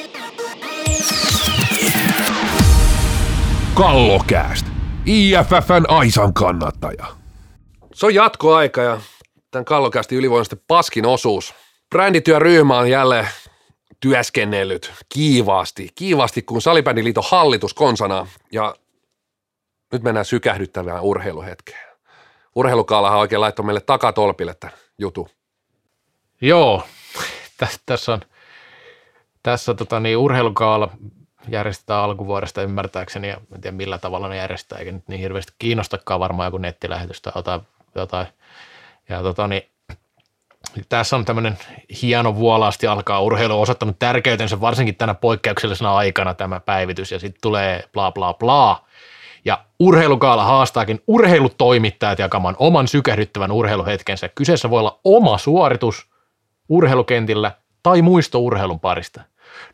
[3.73, 4.65] Kallokääst.
[5.05, 7.05] IFFn Aisan kannattaja.
[7.93, 9.01] Se on jatkoaika ja
[9.51, 11.53] tämän kallokästi ylivoimaisesti paskin osuus.
[11.89, 13.27] Brändityöryhmä on jälleen
[13.99, 18.75] työskennellyt kiivaasti, kiivaasti kuin Salibändiliiton hallitus konsana ja
[19.91, 21.87] nyt mennään sykähdyttävään urheiluhetkeen.
[22.55, 25.29] Urheilukaalahan oikein laittoi meille takatolpille tämän jutu.
[26.41, 26.83] Joo,
[27.57, 28.21] tässä, tässä on
[29.43, 30.89] tässä tota, niin, urheilukaala
[31.49, 36.19] järjestetään alkuvuodesta ymmärtääkseni, ja en tiedä millä tavalla ne järjestetään, eikä nyt niin hirveästi kiinnostakaan
[36.19, 37.61] varmaan joku nettilähetys tai jotain.
[37.95, 38.27] jotain.
[39.09, 39.69] Ja tota, niin,
[40.89, 41.57] tässä on tämmöinen
[42.01, 47.83] hieno vuolaasti alkaa urheilu osoittanut tärkeytensä varsinkin tänä poikkeuksellisena aikana tämä päivitys ja sitten tulee
[47.93, 48.86] bla bla bla.
[49.47, 54.29] Ja urheilukaala haastaakin urheilutoimittajat jakamaan oman sykähdyttävän urheiluhetkensä.
[54.29, 56.07] Kyseessä voi olla oma suoritus
[56.69, 57.51] urheilukentillä
[57.83, 59.21] tai muisto urheilun parista.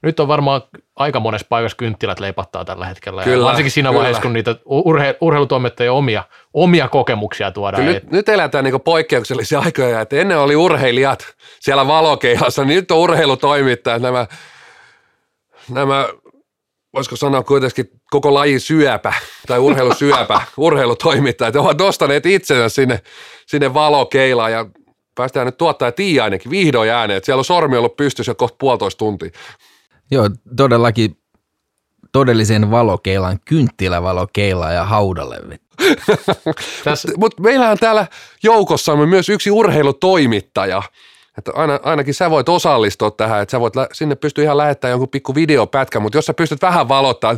[0.02, 0.62] Nyt on varmaan
[0.96, 3.24] aika monessa paikassa kynttilät leipattaa tällä hetkellä.
[3.24, 4.00] Kyllä, ja varsinkin siinä kyllä.
[4.00, 7.84] vaiheessa, kun niitä urhe- urheilutoimittajien omia, omia kokemuksia tuodaan.
[7.84, 12.92] Kyllä nyt, nyt eletään niin poikkeuksellisia aikoja, että ennen oli urheilijat siellä valokeihassa, niin nyt
[12.92, 14.28] on urheilutoimittajat, nämä,
[15.70, 16.08] nämä
[16.94, 19.14] voisiko sanoa kuitenkin koko lajin syöpä
[19.48, 23.02] tai urheilusyöpä, urheilutoimittajat, ovat nostaneet itsensä sinne,
[23.46, 24.66] sinne valokeilaan ja
[25.16, 29.00] päästään nyt tuottaja Tiiainenkin vihdoin ääneen, että siellä on sormi ollut pystyssä jo kohta puolitoista
[29.00, 29.30] tuntia.
[30.12, 31.18] Joo, todellakin
[32.12, 35.40] todellisen valokeilan, kynttilävalokeila ja haudalle.
[36.84, 38.08] Tässä, Mutta meillä on täällä
[38.44, 40.84] joukossamme myös yksi urheilutoimittaja.
[41.38, 44.92] Että aina, ainakin sä voit osallistua tähän, että sä voit, lä- sinne pystyy ihan lähettämään
[44.92, 47.36] jonkun pikku videopätkä, mutta jos sä pystyt vähän valottaa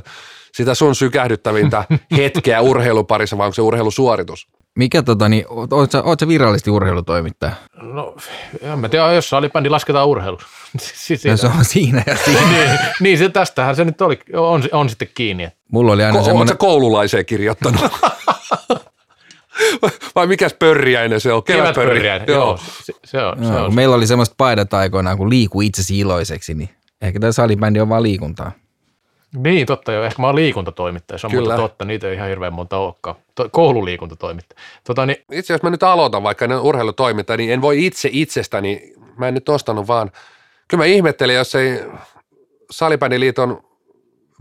[0.53, 1.83] sitä sun sykähdyttävintä
[2.17, 4.47] hetkeä urheiluparissa, vai onko se urheilusuoritus?
[4.75, 7.51] Mikä tota, niin, oot, oot, sä, oot sä virallisesti urheilutoimittaja?
[7.81, 8.15] no,
[8.61, 10.47] en mä tiedä, jos salibändi lasketaan urheiluksi.
[11.05, 12.41] siis No, se on siinä ja siinä.
[12.51, 15.49] niin, niin, se tästähän se nyt oli, on, on sitten kiinni.
[15.71, 17.81] Mulla oli aina Ko- semmoinen, sä koululaiseen kirjoittanut?
[20.15, 21.43] vai mikäs pörriäinen se on?
[21.43, 22.59] Kevätpörriäinen, joo.
[22.83, 23.75] Se, se on, se joo, on.
[23.75, 26.69] meillä oli semmoista paidat aikoinaan, kun liiku itsesi iloiseksi, niin
[27.01, 28.51] ehkä tämä salibändi on vaan liikuntaa.
[29.37, 30.03] Niin, totta joo.
[30.03, 31.55] Ehkä mä oon liikuntatoimittaja, se on Kyllä.
[31.55, 31.85] Totta.
[31.85, 33.15] Niitä ei ihan hirveän monta olekaan.
[33.35, 34.61] To, koululiikuntatoimittaja.
[34.83, 38.93] Tota, niin, Itse jos mä nyt aloitan vaikka ne urheilutoiminta, niin en voi itse itsestäni,
[39.17, 40.11] mä en nyt nostanut vaan,
[40.67, 41.79] kyllä mä ihmettelin, jos ei
[42.71, 43.63] Salibändiliiton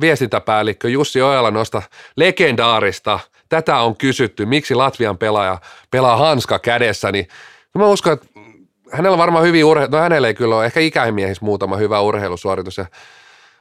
[0.00, 1.82] viestintäpäällikkö Jussi Ojala nosta
[2.16, 3.20] legendaarista,
[3.55, 5.59] tätä on kysytty, miksi Latvian pelaaja
[5.90, 7.28] pelaa hanska kädessä, niin
[7.78, 8.26] mä uskon, että
[8.92, 12.78] hänellä on varmaan hyvin urheilu, no hänellä ei kyllä ole, ehkä ikämiehissä muutama hyvä urheilusuoritus,
[12.78, 12.86] ja,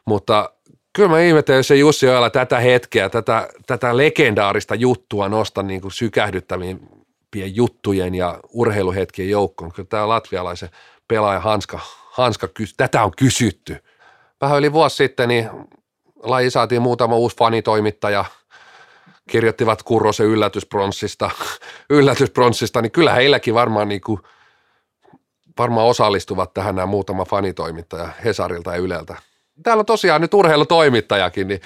[0.05, 0.49] mutta
[0.93, 5.81] kyllä mä ihmettelen, jos se Jussi Ojala tätä hetkeä, tätä, tätä legendaarista juttua nosta niin
[5.81, 6.79] kuin sykähdyttäviin
[7.35, 9.71] juttujen ja urheiluhetkien joukkoon.
[9.71, 10.69] Kyllä tämä latvialaisen
[11.07, 11.79] pelaaja Hanska,
[12.11, 13.77] Hanska tätä on kysytty.
[14.41, 15.49] Vähän yli vuosi sitten niin
[16.23, 18.25] laji saatiin muutama uusi fanitoimittaja,
[19.29, 21.29] kirjoittivat Kurrosen yllätyspronssista,
[21.89, 24.19] yllätyspronssista, niin kyllä heilläkin varmaan, niin kuin,
[25.57, 29.15] varmaan osallistuvat tähän nämä muutama fanitoimittaja Hesarilta ja Yleltä.
[29.63, 31.61] Täällä on tosiaan nyt urheilutoimittajakin, niin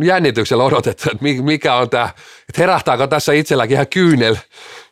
[0.00, 2.04] jännityksellä odotetaan, että mi- mikä on tämä,
[2.48, 4.36] että herähtääkö tässä itselläkin ihan kyynel,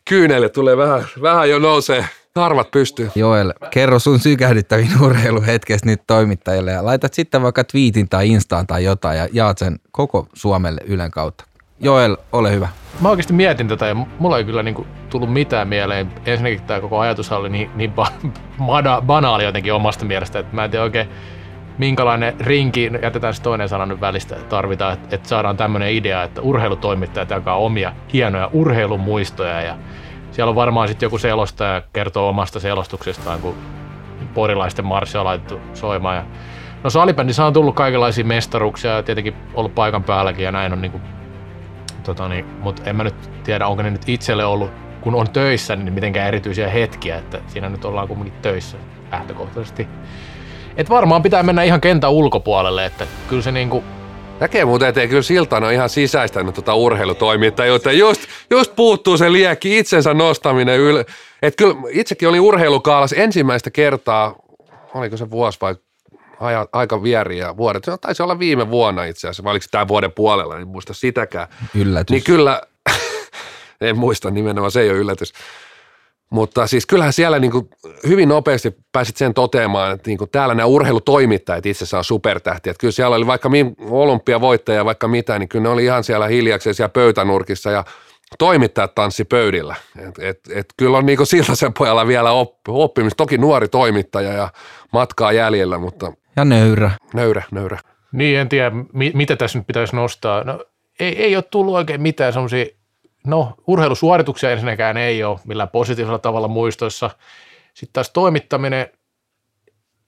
[0.09, 3.11] kyynelle, tulee vähän, vähän jo nousee karvat pystyy.
[3.15, 8.85] Joel, kerro sun sykähdyttävin urheiluhetkestä nyt toimittajille ja laitat sitten vaikka twiitin tai instaan tai
[8.85, 11.50] jotain ja jaat sen koko Suomelle Ylen kautta.
[11.83, 12.69] Joel, ole hyvä.
[13.01, 16.13] mä oikeasti mietin tätä ja mulla ei kyllä niinku tullut mitään mieleen.
[16.27, 18.29] Ensinnäkin tämä koko ajatus oli niin, niin ba-
[18.67, 21.09] bana- banaali jotenkin omasta mielestä, että mä en tiedä oikein
[21.79, 26.41] minkälainen rinki, jätetään se toinen sana nyt välistä, tarvitaan, että, että saadaan tämmöinen idea, että
[26.41, 29.77] urheilutoimittajat jakaa omia hienoja urheilumuistoja ja
[30.31, 33.55] siellä on varmaan sitten joku selostaja kertoo omasta selostuksestaan, kun
[34.35, 36.25] porilaisten marssi on laitettu soimaan ja
[36.85, 40.99] No salibändissä on tullut kaikenlaisia mestaruksia ja tietenkin ollut paikan päälläkin ja näin on niinku,
[40.99, 41.20] tota
[42.29, 44.71] niin, mutta en mä nyt tiedä, onko ne nyt itselle ollut,
[45.01, 48.77] kun on töissä, niin mitenkään erityisiä hetkiä, että siinä nyt ollaan kuitenkin töissä
[49.13, 49.87] lähtökohtaisesti.
[50.77, 53.85] Et varmaan pitää mennä ihan kentän ulkopuolelle, että kyllä se niinku,
[54.41, 57.93] Näkee muuten, että ei kyllä Siltana on ihan sisäistänyt tuota urheilutoimittajuutta.
[57.93, 58.21] Just,
[58.51, 61.05] just puuttuu se liekki, itsensä nostaminen yle.
[61.43, 64.35] Et kyllä itsekin oli urheilukaalas ensimmäistä kertaa,
[64.95, 65.75] oliko se vuosi vai
[66.41, 67.85] aja, aika vieriä vuodet.
[67.85, 70.95] Se taisi olla viime vuonna itse asiassa, vai oliko se tämän vuoden puolella, en muista
[70.95, 71.49] sitäkään.
[71.75, 72.11] Yllätys.
[72.11, 72.63] Niin kyllä,
[73.81, 75.33] en muista nimenomaan, se ei ole yllätys.
[76.31, 77.69] Mutta siis kyllähän siellä niin kuin
[78.07, 82.71] hyvin nopeasti pääsit sen toteamaan, että niin kuin täällä nämä urheilutoimittajat itsessään on supertähtiä.
[82.71, 83.51] Että kyllä siellä oli vaikka
[83.91, 87.85] olympiavoittajia vaikka mitä, niin kyllä ne oli ihan siellä hiljakseen siellä pöytänurkissa ja
[88.39, 89.75] toimittajat tanssi pöydillä.
[89.99, 93.17] Et, et, et kyllä on niin kuin Siltasen pojalla vielä oppi, oppimista.
[93.17, 94.49] Toki nuori toimittaja ja
[94.93, 96.91] matkaa jäljellä, mutta Ja nöyrä.
[97.15, 97.79] nöyrä, nöyrä.
[98.13, 100.45] Niin, en tiedä, mi- mitä tässä nyt pitäisi nostaa.
[100.45, 100.65] No,
[101.01, 102.65] ei, ei ole tullut oikein mitään semmoisia,
[103.27, 107.11] no urheilusuorituksia ensinnäkään ei ole millään positiivisella tavalla muistoissa.
[107.75, 108.87] Sitten taas toimittaminen,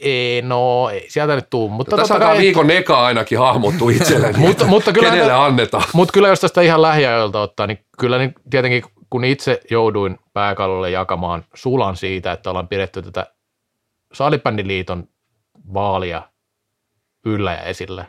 [0.02, 1.68] ei, no ei sieltä nyt tuu.
[1.68, 4.38] Mutta Tässä totta alkaa kai- viikon eka ainakin hahmottua itselleni.
[4.46, 5.84] Mutta- mutta kyllä Kenelle annetaan?
[5.92, 10.90] Mutta kyllä jos tästä ihan lähiajoilta ottaa, niin kyllä niin tietenkin kun itse jouduin pääkallolle
[10.90, 13.26] jakamaan sulan siitä, että ollaan pidetty tätä
[14.12, 15.08] Salibändiliiton
[15.74, 16.22] vaalia
[17.26, 18.04] yllä ja esillä,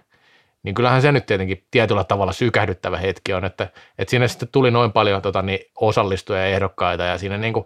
[0.63, 3.63] niin kyllähän se nyt tietenkin tietyllä tavalla sykähdyttävä hetki on, että,
[3.97, 7.65] että siinä sitten tuli noin paljon tota, niin osallistujia ja ehdokkaita ja siinä niin kuin,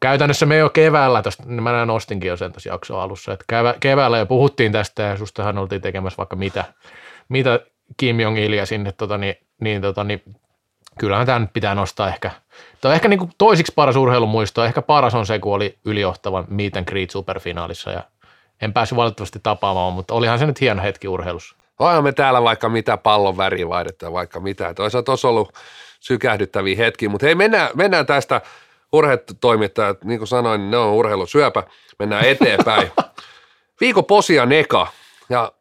[0.00, 3.74] käytännössä me jo keväällä, tosta, niin mä nostinkin jo sen tässä jakson alussa, että kevä,
[3.80, 6.64] keväällä jo puhuttiin tästä ja sustahan oltiin tekemässä vaikka mitä,
[7.28, 7.60] mitä
[7.96, 10.22] Kim Jong-ilia sinne, tota, niin, niin, tota, niin
[10.98, 12.30] kyllähän tämä nyt pitää nostaa ehkä.
[12.84, 14.64] On ehkä niin kuin toisiksi paras urheilumuisto.
[14.64, 18.02] Ehkä paras on se, kun oli ylijohtavan Meet and Greet superfinaalissa ja
[18.62, 21.56] en päässyt valitettavasti tapaamaan, mutta olihan se nyt hieno hetki urheilussa.
[21.78, 24.74] Onhan me täällä vaikka mitä pallon väriä vaihdetta, vaikka mitä.
[24.74, 25.52] Toisaalta tuossa ollut
[26.00, 28.40] sykähdyttäviä hetkiä, mutta hei mennään, mennään tästä
[28.92, 31.62] urheilutoimittajat, niin kuin sanoin, niin ne on urheilusyöpä,
[31.98, 32.90] mennään eteenpäin.
[33.80, 34.86] Viikon posia neka
[35.28, 35.52] ja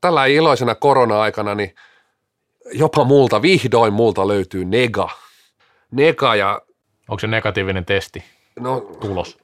[0.00, 1.74] tällä iloisena korona-aikana niin
[2.72, 5.08] jopa multa, vihdoin multa löytyy nega.
[5.90, 6.62] Nega ja
[7.08, 8.24] Onko se negatiivinen testi
[8.60, 9.38] no tulos?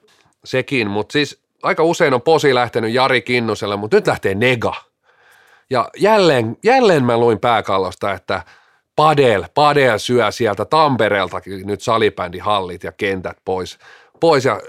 [0.45, 4.75] sekin, mutta siis aika usein on posi lähtenyt Jari Kinnuselle, mutta nyt lähtee nega.
[5.71, 8.43] Ja jälleen, jälleen mä luin pääkallosta, että
[8.97, 13.79] Padel, Padel syö sieltä Tampereeltakin nyt salibändihallit ja kentät pois.
[14.21, 14.45] pois.
[14.45, 14.61] Ja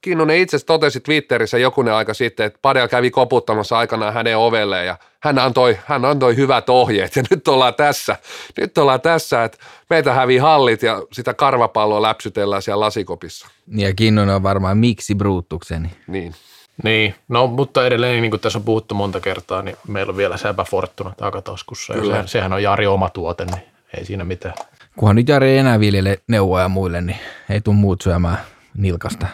[0.00, 4.96] Kinnunen itse totesi Twitterissä jokunen aika sitten, että Padel kävi koputtamassa aikanaan hänen ovelleen ja
[5.20, 8.16] hän antoi, hän antoi hyvät ohjeet ja nyt ollaan tässä.
[8.60, 9.58] Nyt ollaan tässä, että
[9.90, 13.48] meitä hävii hallit ja sitä karvapalloa läpsytellään siellä lasikopissa.
[13.76, 15.90] Ja Kinnunen on varmaan miksi bruuttukseni.
[16.06, 16.34] Niin.
[16.82, 20.36] Niin, no mutta edelleen niin kuin tässä on puhuttu monta kertaa, niin meillä on vielä
[20.36, 21.92] Säpä Fortuna takataskussa.
[21.92, 22.12] Ja Kyllä.
[22.12, 23.62] sehän, sehän on Jari oma tuote, niin
[23.98, 24.54] ei siinä mitään.
[24.96, 27.18] Kunhan nyt Jari ei enää viljele neuvoja muille, niin
[27.50, 28.38] ei tule muut syömään
[28.76, 29.26] nilkasta.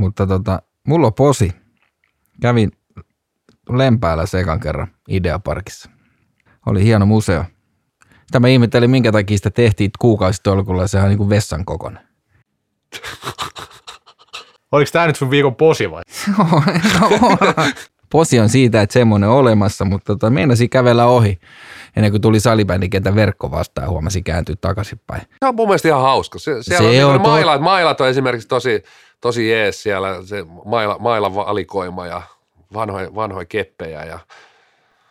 [0.00, 1.52] Mutta tota, mulla on posi.
[2.42, 2.72] Kävin
[3.68, 5.90] Lempäällä sekan kerran Ideaparkissa.
[6.66, 7.44] Oli hieno museo.
[8.26, 12.02] Sitä mä ihmettelin, minkä takia sitä tehtiin kuukausitolkulla, sehän on niin kuin vessan kokoinen.
[14.72, 16.02] Oliko tämä nyt sun viikon posi vai?
[18.12, 21.40] Posi on siitä, että semmoinen on olemassa, mutta tota, meinasin kävellä ohi
[21.96, 25.22] ennen kuin tuli salibändikentän verkko vastaan ja huomasin kääntyä takaisinpäin.
[25.22, 26.38] Se on mun mielestä ihan hauska.
[26.38, 28.82] Se, siellä Se on, niin on on to- mailat, mailat on esimerkiksi tosi,
[29.20, 32.22] tosi jees siellä, se maila, mailan valikoima ja
[32.74, 34.18] vanhoja, vanhoja keppejä ja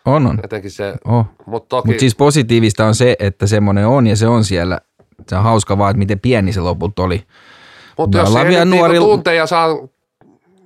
[0.06, 0.40] On, on.
[0.44, 1.26] jotenkin se, Oh.
[1.46, 4.80] mutta toki, Mutta siis positiivista on se, että semmoinen on ja se on siellä.
[5.30, 7.24] Se on hauska vaan, että miten pieni se lopulta oli.
[7.98, 9.68] mutta jos vielä nyt nuori- tunteja saa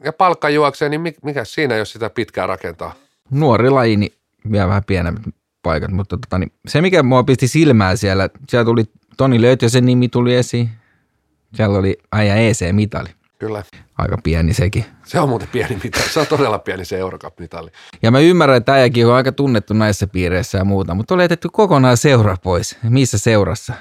[0.03, 2.93] ja palkka juoksee, niin mi- mikä siinä, jos sitä pitkään rakentaa?
[3.31, 4.13] Nuori laji, niin
[4.51, 5.23] vielä vähän pienemmät
[5.63, 5.91] paikat.
[5.91, 8.83] Mutta tota, niin se, mikä mua pisti silmään siellä, siellä tuli
[9.17, 10.69] Toni Löytösen nimi tuli esiin.
[11.55, 13.09] Siellä oli äijä EC-mitali.
[13.39, 13.63] Kyllä.
[13.97, 14.85] Aika pieni sekin.
[15.05, 16.03] Se on muuten pieni mitali.
[16.09, 17.69] Se on todella pieni se Eurocup-mitali.
[18.01, 21.49] Ja mä ymmärrän, että äijäkin on aika tunnettu näissä piireissä ja muuta, mutta oli jätetty
[21.51, 22.77] kokonaan seura pois.
[22.83, 23.73] Missä seurassa?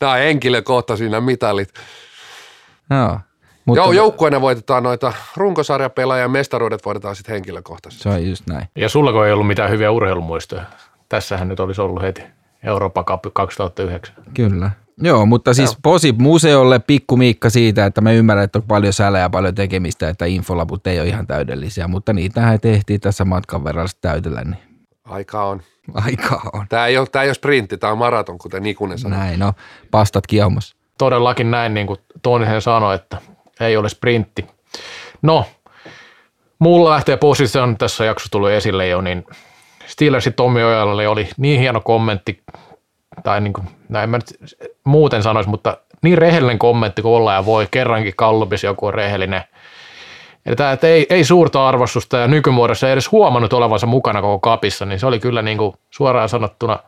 [0.00, 1.68] Nämä, on henkilökohtaisia nämä mitalit.
[2.90, 3.08] Joo.
[3.08, 3.20] Mutta,
[3.64, 8.02] Mutta Joo, joukkueena voitetaan noita runkosarjapelaajia ja mestaruudet voitetaan sitten henkilökohtaisesti.
[8.02, 8.66] se on just näin.
[8.76, 10.62] Ja sulla ei ollut mitään hyviä urheilumuistoja.
[11.08, 12.22] Tässähän nyt olisi ollut heti
[12.62, 14.14] Eurooppa Cup 2009.
[14.34, 14.70] Kyllä.
[15.02, 15.78] Joo, mutta siis Joo.
[15.82, 20.08] posi museolle pikku Miikka siitä, että mä ymmärrän, että on paljon sälää ja paljon tekemistä,
[20.08, 24.56] että infolaput ei ole ihan täydellisiä, mutta niitähän tehtiin tässä matkan verran täytellä, niin
[25.04, 25.62] Aika on.
[25.94, 26.66] aikaa on.
[26.68, 29.18] Tämä ei ole, tämä ei ole sprintti, tämä on maraton, kuten Nikunen sanoi.
[29.18, 29.52] Näin, no
[29.90, 30.76] pastat kiehumassa.
[30.98, 33.16] Todellakin näin, niin kuin Tonisen sanoi, että
[33.60, 34.46] ei ole sprintti.
[35.22, 35.46] No,
[36.62, 39.26] Mulla lähtee positio tässä jaksossa tullut esille jo, niin
[39.86, 42.42] Steelersin Tommi Ojalle oli niin hieno kommentti,
[43.24, 44.54] tai niin kuin, näin mä nyt
[44.84, 49.44] muuten sanoisi, mutta niin rehellinen kommentti kuin olla ja voi, kerrankin Kallupis joku on rehellinen.
[50.46, 54.86] Että, että ei, ei suurta arvostusta ja nykymuodossa ei edes huomannut olevansa mukana koko kapissa,
[54.86, 56.78] niin se oli kyllä niin kuin suoraan sanottuna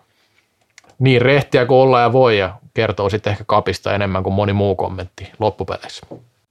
[0.99, 4.77] niin rehtiä kuin olla ja voi ja kertoo sitten ehkä kapista enemmän kuin moni muu
[4.77, 6.07] kommentti loppupeleissä.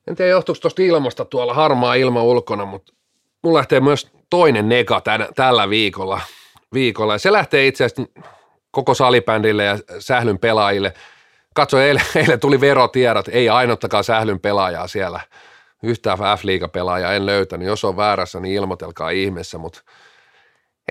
[0.08, 2.94] En tiedä johtuuko tuosta ilmasta tuolla harmaa ilma ulkona, mutta
[3.44, 6.22] mulla lähtee myös toinen nega tän, tällä viikolla.
[6.74, 7.14] viikolla.
[7.14, 8.22] Ja se lähtee itse asiassa
[8.74, 10.94] koko salibändille ja sählyn pelaajille.
[11.54, 15.20] Katso, eilen, eilen tuli verotiedot, ei ainuttakaan sählyn pelaajaa siellä.
[15.84, 17.68] Yhtään F-liiga-pelaajaa en löytänyt.
[17.68, 19.82] Jos on väärässä, niin ilmoitelkaa ihmeessä, mutta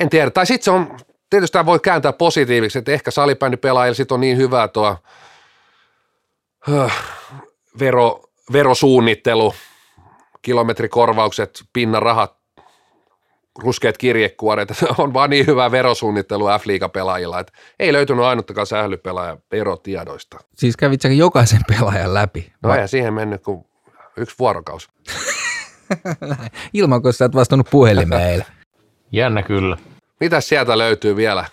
[0.00, 0.30] en tiedä.
[0.30, 0.96] Tai sitten se on,
[1.30, 4.96] tietysti tämä voi kääntää positiiviksi, että ehkä salibändipelaajilla sitten on niin hyvä tuo
[6.72, 7.04] äh,
[7.80, 8.22] vero,
[8.52, 9.54] verosuunnittelu,
[10.42, 12.41] kilometrikorvaukset, pinnarahat,
[13.58, 14.68] ruskeat kirjekuoret,
[14.98, 20.38] on vaan niin hyvä verosuunnittelu F-liigapelaajilla, että ei löytynyt ainuttakaan sählypelaaja verotiedoista.
[20.54, 22.52] Siis kävit jokaisen pelaajan läpi?
[22.62, 23.64] No ei siihen mennyt kuin
[24.16, 24.88] yksi vuorokaus.
[26.72, 28.46] Ilman, kun sä et vastannut puhelimeen eilen.
[29.12, 29.76] Jännä kyllä.
[30.20, 31.44] Mitä sieltä löytyy vielä?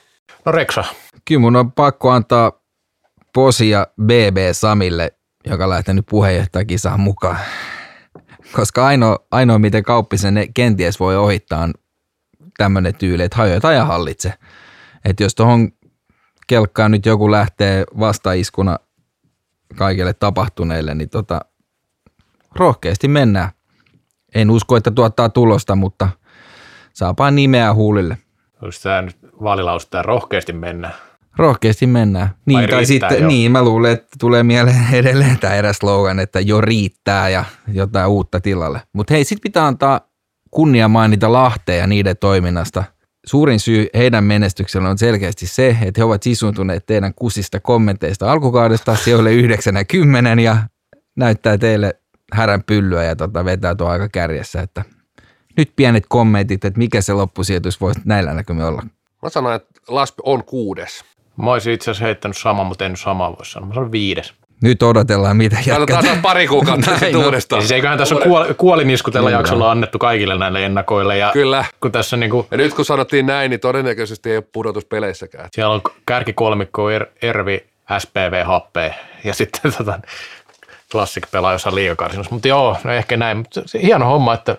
[0.46, 0.84] No Reksa.
[1.26, 2.52] Kyllä mun on pakko antaa
[3.34, 5.12] posia BB Samille,
[5.46, 7.38] joka lähtenyt puheenjohtajakisaan mukaan.
[8.52, 11.74] Koska ainoa, ainoa miten kauppisen kenties voi ohittaa, on
[12.60, 14.34] tämmöinen tyyli, että hajota ja hallitse.
[15.06, 15.72] Että jos tuohon
[16.48, 18.78] kelkkaan nyt joku lähtee vastaiskuna
[19.76, 21.42] kaikille tapahtuneille, niin tota,
[22.56, 23.50] rohkeasti mennään.
[24.36, 26.10] En usko, että tuottaa tulosta, mutta
[26.94, 28.18] saapaa nimeä huulille.
[28.62, 30.92] Olisi tämä nyt vaalilausta rohkeasti mennä.
[31.38, 32.30] Rohkeasti mennään.
[32.46, 33.28] Niin, tai sitten, jo?
[33.28, 38.08] niin, mä luulen, että tulee mieleen edelleen tämä eräs slogan, että jo riittää ja jotain
[38.08, 38.82] uutta tilalle.
[38.94, 40.09] Mutta hei, sitten pitää antaa
[40.52, 42.84] kunnia mainita Lahteen ja niiden toiminnasta.
[43.26, 48.96] Suurin syy heidän menestyksellä on selkeästi se, että he ovat sisuntuneet teidän kusista kommenteista alkukaudesta
[48.96, 50.58] sijoille 9 ja 10 ja
[51.16, 51.96] näyttää teille
[52.34, 54.86] härän pyllyä ja tota, vetää tuo aika kärjessä, että
[55.58, 58.84] nyt pienet kommentit, että mikä se loppusijoitus voisi näillä näkymin olla.
[59.22, 61.06] Mä sanoin, että Laspi on kuudes.
[61.38, 63.68] Mä olisin itse asiassa heittänyt saman, mutta en samaa voi sanoa.
[63.68, 64.34] Mä sanon viides.
[64.62, 66.06] Nyt odotellaan, mitä Katsotaan jatketaan.
[66.06, 67.26] taas pari kuukautta Näin on.
[67.26, 67.62] uudestaan.
[67.62, 71.18] Siis eiköhän tässä kuol- kuolinisku tällä jaksolla annettu kaikille näille ennakoille.
[71.18, 71.66] Ja Kyllä.
[71.82, 75.50] kun tässä niinku, Ja nyt kun sanottiin näin, niin todennäköisesti ei ole pudotuspeleissäkään.
[75.52, 77.66] siellä on kärkikolmikko er, Ervi,
[78.00, 80.00] SPV, Happe ja sitten tota,
[80.92, 82.36] Classic pelaa jossain liigakarsinnossa.
[82.36, 83.38] Mutta joo, no ehkä näin.
[83.38, 84.58] Mutta se, hieno homma, että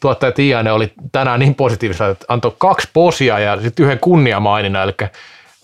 [0.00, 4.82] tuottaja Tianen oli tänään niin positiivista, että antoi kaksi posia ja sitten yhden kunniamaininnan.
[4.82, 4.92] Eli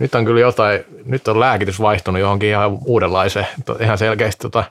[0.03, 3.47] nyt on kyllä jotain, nyt on lääkitys vaihtunut johonkin ihan uudenlaiseen,
[3.81, 4.43] ihan selkeästi.
[4.43, 4.65] Tota.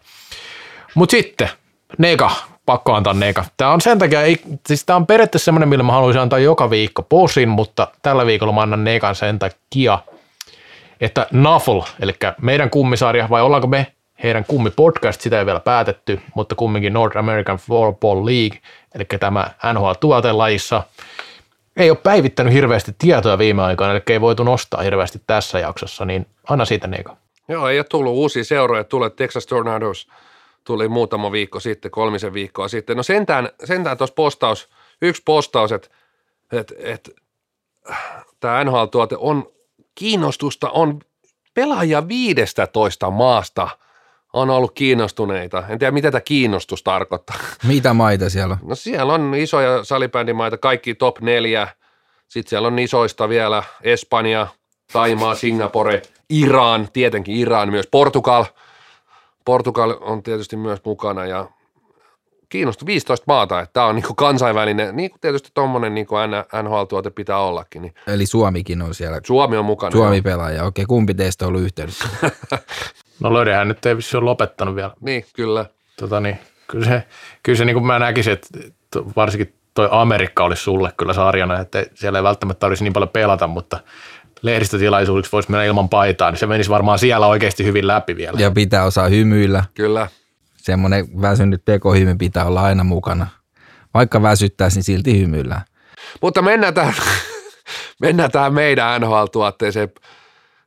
[0.96, 1.50] Mutta sitten,
[1.98, 2.32] nega,
[2.66, 3.46] pakko antaa nega.
[3.58, 6.70] Tämä on sen takia, ei, siis tämä on periaatteessa semmoinen, millä mä haluaisin antaa joka
[6.70, 10.00] viikko posin, mutta tällä viikolla mä annan negan sen takia,
[11.02, 13.88] että NAFL, eli meidän kummisarja, vai ollaanko me
[14.24, 18.60] heidän kummipodcast, sitä ei vielä päätetty, mutta kumminkin North American Football League,
[18.96, 20.84] eli tämä NHL-tuotelajissa,
[21.78, 26.28] ei ole päivittänyt hirveästi tietoja viime aikoina, eli ei voitu nostaa hirveästi tässä jaksossa, niin
[26.50, 27.18] anna siitä Nega.
[27.48, 28.84] Joo, ei ole tullut uusia seuroja.
[28.84, 30.08] Tulee Texas Tornadoes,
[30.64, 32.98] tuli muutama viikko sitten, kolmisen viikkoa sitten.
[32.98, 34.70] No sentään, sentään tuossa postaus,
[35.02, 35.90] yksi postaus, että
[36.52, 37.10] et, et,
[38.40, 39.52] tämä NHL-tuote on,
[39.96, 41.00] kiinnostusta on
[41.54, 43.70] pelaajia 15 maasta
[44.34, 45.64] on ollut kiinnostuneita.
[45.70, 47.36] En tiedä, mitä tämä kiinnostus tarkoittaa.
[47.68, 48.70] Mitä maita siellä on?
[48.70, 51.68] No siellä on isoja salibändimaita, kaikki top neljä.
[52.28, 54.48] Sitten siellä on isoista vielä Espanja,
[54.94, 58.46] Taimaa, Singapore, Iran, tietenkin Iran myös, Portugal.
[59.46, 61.50] Portugal on tietysti myös mukana ja
[62.50, 66.08] kiinnostuu 15 maata, että tämä on niinku kansainvälinen, niin kuin tietysti tuommoinen niin
[66.64, 67.82] NHL-tuote pitää ollakin.
[67.82, 69.22] Niin Eli Suomikin on siellä.
[69.28, 69.92] Suomi on mukana.
[69.92, 70.64] Suomi pelaaja.
[70.64, 72.06] Okei, kumpi teistä on ollut yhteydessä?
[73.22, 74.92] No Lödehän nyt ei vissi ole lopettanut vielä.
[75.02, 75.66] Niin, kyllä.
[76.00, 77.04] Tota niin, kyllä se,
[77.44, 78.50] kyllä se niin kuin mä näkisin, että
[79.16, 83.48] varsinkin toi Amerikka olisi sulle kyllä sarjana, että siellä ei välttämättä olisi niin paljon pelata,
[83.48, 83.80] mutta
[84.42, 88.40] lehdistötilaisuudeksi voisi mennä ilman paitaa, niin se menisi varmaan siellä oikeasti hyvin läpi vielä.
[88.40, 89.64] Ja pitää osaa hymyillä.
[89.74, 90.08] Kyllä.
[90.58, 93.28] Semmoinen väsynyt tekohymy pitää olla aina mukana.
[93.94, 95.62] Vaikka väsyttäisi, niin silti hymyillään.
[96.22, 96.94] Mutta mennään tähän,
[98.02, 99.90] mennään tähän meidän NHL-tuotteeseen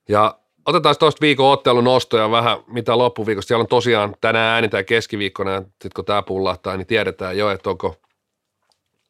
[0.09, 3.49] ja otetaan tuosta viikon ottelun nostoja vähän, mitä loppuviikosta.
[3.49, 7.97] Siellä on tosiaan tänään äänitään keskiviikkona sitten kun tämä pullahtaa, niin tiedetään jo, että onko,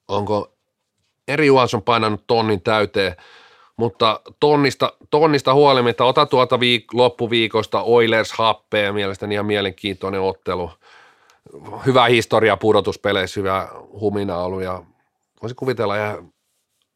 [0.08, 0.52] onko
[1.28, 3.16] eri Johansson painanut tonnin täyteen,
[3.76, 10.70] mutta tonnista, tonnista huolimatta, ota tuota viik- loppuviikosta Oilers happea, mielestäni ihan mielenkiintoinen ottelu.
[11.86, 13.68] Hyvä historia pudotuspeleissä, hyvä
[14.00, 14.82] humina ollut ja
[15.42, 16.32] voisin kuvitella ihan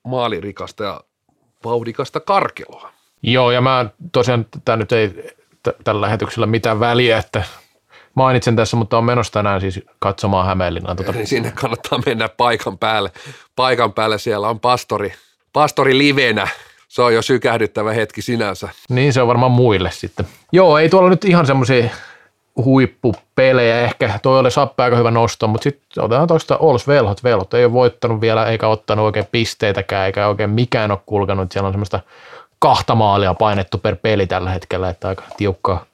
[0.04, 1.00] maalirikasta ja
[1.64, 2.97] vauhdikasta karkeloa.
[3.22, 5.08] Joo, ja mä tosiaan, tämä nyt ei
[5.62, 7.42] t- tällä lähetyksellä mitään väliä, että
[8.14, 10.96] mainitsen tässä, mutta on menossa tänään siis katsomaan Hämeenlinnaan.
[10.96, 13.10] Tota, Niin sinne kannattaa mennä paikan päälle.
[13.56, 15.12] Paikan päälle siellä on pastori,
[15.52, 16.48] pastori livenä.
[16.88, 18.68] Se on jo sykähdyttävä hetki sinänsä.
[18.88, 20.26] niin se on varmaan muille sitten.
[20.52, 21.88] Joo, ei tuolla nyt ihan semmoisia
[22.64, 23.80] huippupelejä.
[23.80, 27.24] Ehkä toi oli Sappe aika hyvä nosto, mutta sitten otetaan toista Ols Velhot.
[27.24, 31.52] Velhot ei ole voittanut vielä eikä ottanut oikein pisteitäkään, eikä oikein mikään ole kulkenut.
[31.52, 32.00] Siellä on semmoista
[32.58, 35.84] kahta maalia painettu per peli tällä hetkellä, että aika tiukkaa,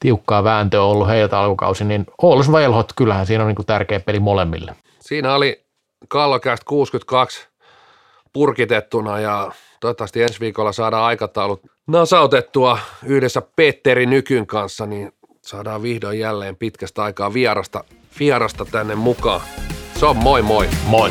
[0.00, 4.20] tiukkaa vääntöä on ollut heiltä alkukausi, niin Oulus Velhot, kyllähän siinä on niin tärkeä peli
[4.20, 4.76] molemmille.
[5.00, 5.64] Siinä oli
[6.08, 7.48] Kallokäst 62
[8.32, 15.12] purkitettuna ja toivottavasti ensi viikolla saadaan aikataulut nasautettua yhdessä Petteri Nykyn kanssa, niin
[15.42, 17.84] saadaan vihdoin jälleen pitkästä aikaa vierasta,
[18.20, 19.40] vierasta tänne mukaan.
[19.98, 20.68] Se on moi moi!
[20.86, 21.10] Moi!